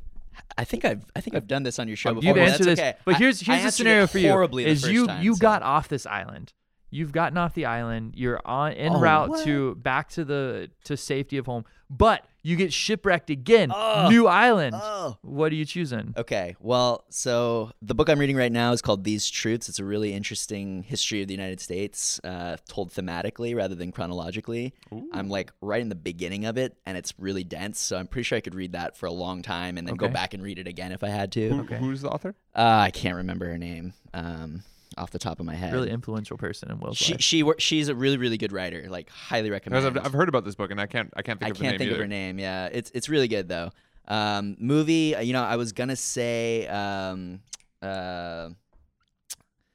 I 0.56 0.64
think 0.64 0.84
I've 0.84 1.04
I 1.14 1.20
think 1.20 1.36
I've 1.36 1.46
done 1.46 1.62
this 1.62 1.78
on 1.78 1.88
your 1.88 1.96
show 1.96 2.14
before. 2.14 2.28
You've 2.28 2.36
answered 2.38 2.66
that's 2.66 2.80
this, 2.80 2.80
okay. 2.80 2.94
but 3.04 3.14
I- 3.14 3.18
here's 3.18 3.42
I 3.48 3.52
here's 3.52 3.64
the 3.64 3.70
scenario 3.72 4.04
it 4.04 4.10
for 4.10 4.18
you: 4.18 4.30
horribly 4.30 4.64
the 4.64 4.70
is 4.70 4.80
first 4.82 4.92
you 4.92 5.06
time, 5.06 5.22
you 5.22 5.34
so- 5.34 5.40
got 5.40 5.62
off 5.62 5.88
this 5.88 6.06
island, 6.06 6.52
You've 6.94 7.10
gotten 7.12 7.38
off 7.38 7.54
the 7.54 7.64
island. 7.64 8.12
You're 8.16 8.40
on 8.44 8.72
en 8.72 8.92
Oh, 8.94 9.00
route 9.00 9.30
what? 9.30 9.44
to 9.44 9.74
back 9.76 10.10
to 10.10 10.24
the 10.24 10.70
to 10.84 10.96
safety 10.96 11.38
of 11.38 11.46
home, 11.46 11.64
but 11.88 12.24
you 12.44 12.54
get 12.56 12.72
shipwrecked 12.72 13.30
again. 13.30 13.70
Oh. 13.74 14.08
New 14.10 14.26
island. 14.26 14.74
Oh. 14.78 15.16
What 15.22 15.52
are 15.52 15.54
you 15.54 15.64
choosing? 15.64 16.12
Okay, 16.16 16.56
well, 16.60 17.04
so 17.08 17.70
the 17.80 17.94
book 17.94 18.08
I'm 18.10 18.18
reading 18.18 18.36
right 18.36 18.50
now 18.52 18.72
is 18.72 18.82
called 18.82 19.04
These 19.04 19.30
Truths. 19.30 19.68
It's 19.68 19.78
a 19.78 19.84
really 19.84 20.12
interesting 20.12 20.82
history 20.82 21.22
of 21.22 21.28
the 21.28 21.34
United 21.34 21.60
States, 21.60 22.20
uh, 22.24 22.56
told 22.68 22.90
thematically 22.90 23.54
rather 23.56 23.74
than 23.76 23.92
chronologically. 23.92 24.74
I'm 25.12 25.28
like 25.28 25.52
right 25.62 25.80
in 25.80 25.88
the 25.88 25.94
beginning 25.94 26.44
of 26.44 26.58
it, 26.58 26.76
and 26.84 26.98
it's 26.98 27.14
really 27.18 27.44
dense. 27.44 27.78
So 27.80 27.96
I'm 27.96 28.06
pretty 28.08 28.24
sure 28.24 28.36
I 28.36 28.40
could 28.42 28.54
read 28.56 28.72
that 28.72 28.96
for 28.98 29.06
a 29.06 29.12
long 29.12 29.40
time 29.40 29.78
and 29.78 29.86
then 29.88 29.94
go 29.94 30.08
back 30.08 30.34
and 30.34 30.42
read 30.42 30.58
it 30.58 30.66
again 30.66 30.90
if 30.92 31.02
I 31.04 31.08
had 31.08 31.30
to. 31.32 31.48
Who, 31.48 31.60
Okay. 31.62 31.78
Who's 31.78 32.02
the 32.02 32.10
author? 32.10 32.34
Uh, 32.54 32.60
I 32.86 32.90
can't 32.90 33.16
remember 33.16 33.46
her 33.46 33.56
name 33.56 33.94
um, 34.12 34.62
off 34.98 35.10
the 35.10 35.18
top 35.18 35.40
of 35.40 35.46
my 35.46 35.54
head. 35.54 35.72
Really 35.72 35.90
influential 35.90 36.36
person 36.36 36.70
in 36.70 36.78
Will's 36.80 36.96
She 36.98 37.12
life. 37.14 37.20
she 37.22 37.42
wor- 37.42 37.56
she's 37.58 37.88
a 37.88 37.94
really 37.94 38.16
really 38.16 38.36
good 38.38 38.52
writer. 38.52 38.86
Like 38.88 39.08
highly 39.10 39.50
recommend. 39.50 39.86
I've, 39.86 40.06
I've 40.06 40.12
heard 40.12 40.28
about 40.28 40.44
this 40.44 40.54
book 40.54 40.70
and 40.70 40.80
I 40.80 40.86
can't 40.86 41.10
I 41.16 41.22
can't 41.22 41.38
think 41.40 41.48
I 41.48 41.50
of 41.50 41.58
the 41.58 41.62
can't 41.64 41.72
name 41.74 41.78
think 41.78 41.88
either. 41.90 41.96
of 41.96 42.00
her 42.04 42.08
name. 42.08 42.38
Yeah, 42.38 42.68
it's 42.72 42.90
it's 42.94 43.08
really 43.08 43.28
good 43.28 43.48
though. 43.48 43.70
Um, 44.08 44.56
movie, 44.58 45.14
uh, 45.14 45.20
you 45.20 45.32
know, 45.32 45.42
I 45.44 45.56
was 45.56 45.72
gonna 45.72 45.96
say 45.96 46.66
um, 46.66 47.40
uh, 47.80 48.48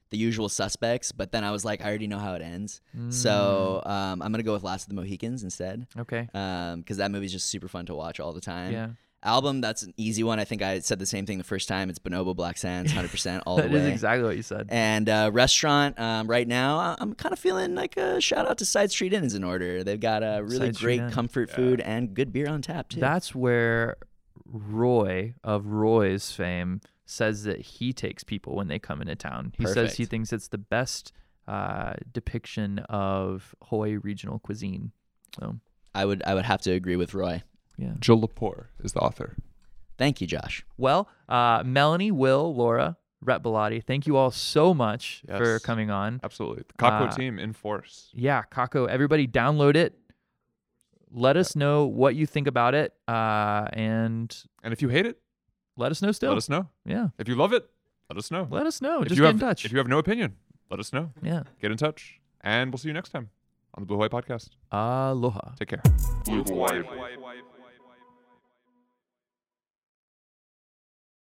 the 0.09 0.17
Usual 0.17 0.47
Suspects, 0.49 1.11
but 1.11 1.31
then 1.31 1.43
I 1.43 1.51
was 1.51 1.65
like, 1.65 1.81
I 1.81 1.85
already 1.89 2.07
know 2.07 2.19
how 2.19 2.33
it 2.33 2.41
ends, 2.41 2.81
so 3.09 3.81
um, 3.85 4.21
I'm 4.21 4.31
gonna 4.31 4.43
go 4.43 4.53
with 4.53 4.63
Last 4.63 4.83
of 4.83 4.89
the 4.89 4.95
Mohicans 4.95 5.43
instead, 5.43 5.87
Mm, 5.95 6.01
okay. 6.01 6.75
because 6.77 6.97
that 6.97 7.11
movie's 7.11 7.31
just 7.33 7.47
super 7.49 7.67
fun 7.67 7.85
to 7.87 7.95
watch 7.95 8.19
all 8.19 8.31
the 8.33 8.41
time. 8.41 8.71
Yeah. 8.73 8.87
Album, 9.23 9.61
that's 9.61 9.81
an 9.83 9.93
easy 9.97 10.23
one. 10.23 10.39
I 10.39 10.45
think 10.45 10.61
I 10.61 10.79
said 10.79 10.99
the 10.99 11.05
same 11.05 11.25
thing 11.25 11.37
the 11.39 11.43
first 11.43 11.67
time. 11.67 11.89
It's 11.89 11.97
Bonobo 11.99 12.35
Black 12.35 12.57
Sands, 12.57 12.93
100% 12.93 13.41
all 13.45 13.55
the 13.57 13.63
That 13.63 13.71
way. 13.71 13.79
is 13.79 13.85
exactly 13.87 14.23
what 14.23 14.35
you 14.37 14.43
said. 14.43 14.67
And 14.69 15.09
uh, 15.09 15.31
restaurant 15.33 15.99
um, 15.99 16.27
right 16.27 16.47
now, 16.47 16.77
I- 16.77 16.95
I'm 16.99 17.13
kind 17.15 17.33
of 17.33 17.39
feeling 17.39 17.73
like 17.75 17.97
a 17.97 18.21
shout 18.21 18.47
out 18.47 18.59
to 18.59 18.65
Side 18.65 18.91
Street 18.91 19.13
Inn 19.13 19.23
is 19.23 19.33
in 19.33 19.43
order. 19.43 19.83
They've 19.83 19.99
got 19.99 20.21
a 20.23 20.41
really 20.43 20.67
Side 20.71 20.75
great 20.77 20.99
Inn. 21.01 21.11
comfort 21.11 21.49
food 21.49 21.81
and 21.81 22.13
good 22.13 22.31
beer 22.31 22.47
on 22.47 22.61
tap 22.61 22.89
too. 22.89 22.99
That's 22.99 23.33
where 23.33 23.97
Roy 24.45 25.33
of 25.43 25.65
Roy's 25.67 26.31
fame 26.31 26.81
says 27.05 27.43
that 27.43 27.59
he 27.61 27.93
takes 27.93 28.23
people 28.23 28.55
when 28.55 28.67
they 28.67 28.79
come 28.79 29.01
into 29.01 29.15
town. 29.15 29.53
He 29.57 29.65
says 29.65 29.95
he 29.95 30.05
thinks 30.05 30.31
it's 30.31 30.49
the 30.49 30.57
best 30.57 31.11
uh, 31.47 31.93
depiction 32.11 32.79
of 32.89 33.55
Hawaii 33.63 33.95
regional 33.97 34.39
cuisine. 34.39 34.91
So, 35.39 35.57
I 35.95 36.05
would 36.05 36.21
I 36.23 36.33
would 36.33 36.45
have 36.45 36.61
to 36.61 36.71
agree 36.71 36.95
with 36.97 37.13
Roy. 37.13 37.43
Yeah. 37.77 37.93
Jill 37.99 38.19
Lepore 38.21 38.65
is 38.83 38.93
the 38.93 38.99
author. 38.99 39.35
Thank 39.97 40.21
you, 40.21 40.27
Josh. 40.27 40.65
Well, 40.77 41.07
uh, 41.29 41.63
Melanie, 41.65 42.11
Will, 42.11 42.53
Laura, 42.55 42.97
Rep 43.21 43.41
Belatti, 43.43 43.83
thank 43.83 44.05
you 44.05 44.15
all 44.15 44.29
so 44.31 44.73
much 44.73 45.23
for 45.27 45.59
coming 45.59 45.89
on. 45.89 46.19
Absolutely. 46.23 46.63
The 46.67 46.73
Kākou 46.75 47.07
Uh, 47.11 47.15
team 47.15 47.39
in 47.39 47.53
force. 47.53 48.09
Yeah, 48.13 48.43
Kākou, 48.51 48.87
everybody 48.87 49.27
download 49.27 49.75
it. 49.75 49.97
Let 51.11 51.37
us 51.37 51.55
know 51.55 51.85
what 51.85 52.15
you 52.15 52.25
think 52.27 52.47
about 52.47 52.75
it. 52.75 52.93
Uh, 53.07 53.65
and 53.73 54.35
And 54.63 54.71
if 54.73 54.81
you 54.81 54.89
hate 54.89 55.05
it, 55.05 55.19
let 55.77 55.91
us 55.91 56.01
know 56.01 56.11
still. 56.11 56.29
let 56.29 56.37
us 56.37 56.49
know. 56.49 56.67
Yeah. 56.85 57.09
If 57.17 57.27
you 57.27 57.35
love 57.35 57.53
it, 57.53 57.67
let 58.09 58.17
us 58.17 58.29
know. 58.29 58.47
Let 58.51 58.65
us 58.67 58.81
know. 58.81 59.01
if 59.01 59.07
Just 59.07 59.17
you 59.17 59.23
get 59.23 59.27
have, 59.27 59.35
in 59.35 59.39
touch. 59.39 59.65
If 59.65 59.71
you 59.71 59.77
have 59.79 59.87
no 59.87 59.97
opinion, 59.99 60.35
let 60.69 60.79
us 60.79 60.91
know. 60.93 61.11
yeah. 61.23 61.43
Get 61.61 61.71
in 61.71 61.77
touch. 61.77 62.19
And 62.41 62.71
we'll 62.71 62.77
see 62.77 62.89
you 62.89 62.93
next 62.93 63.09
time 63.09 63.29
on 63.73 63.81
the 63.83 63.87
Blue 63.87 63.95
Hawaii 63.97 64.09
Podcast. 64.09 64.49
Aloha. 64.71 65.53
Take 65.57 65.69
care. 65.69 65.81
Blue 66.25 66.43
Hawaii. 66.43 66.83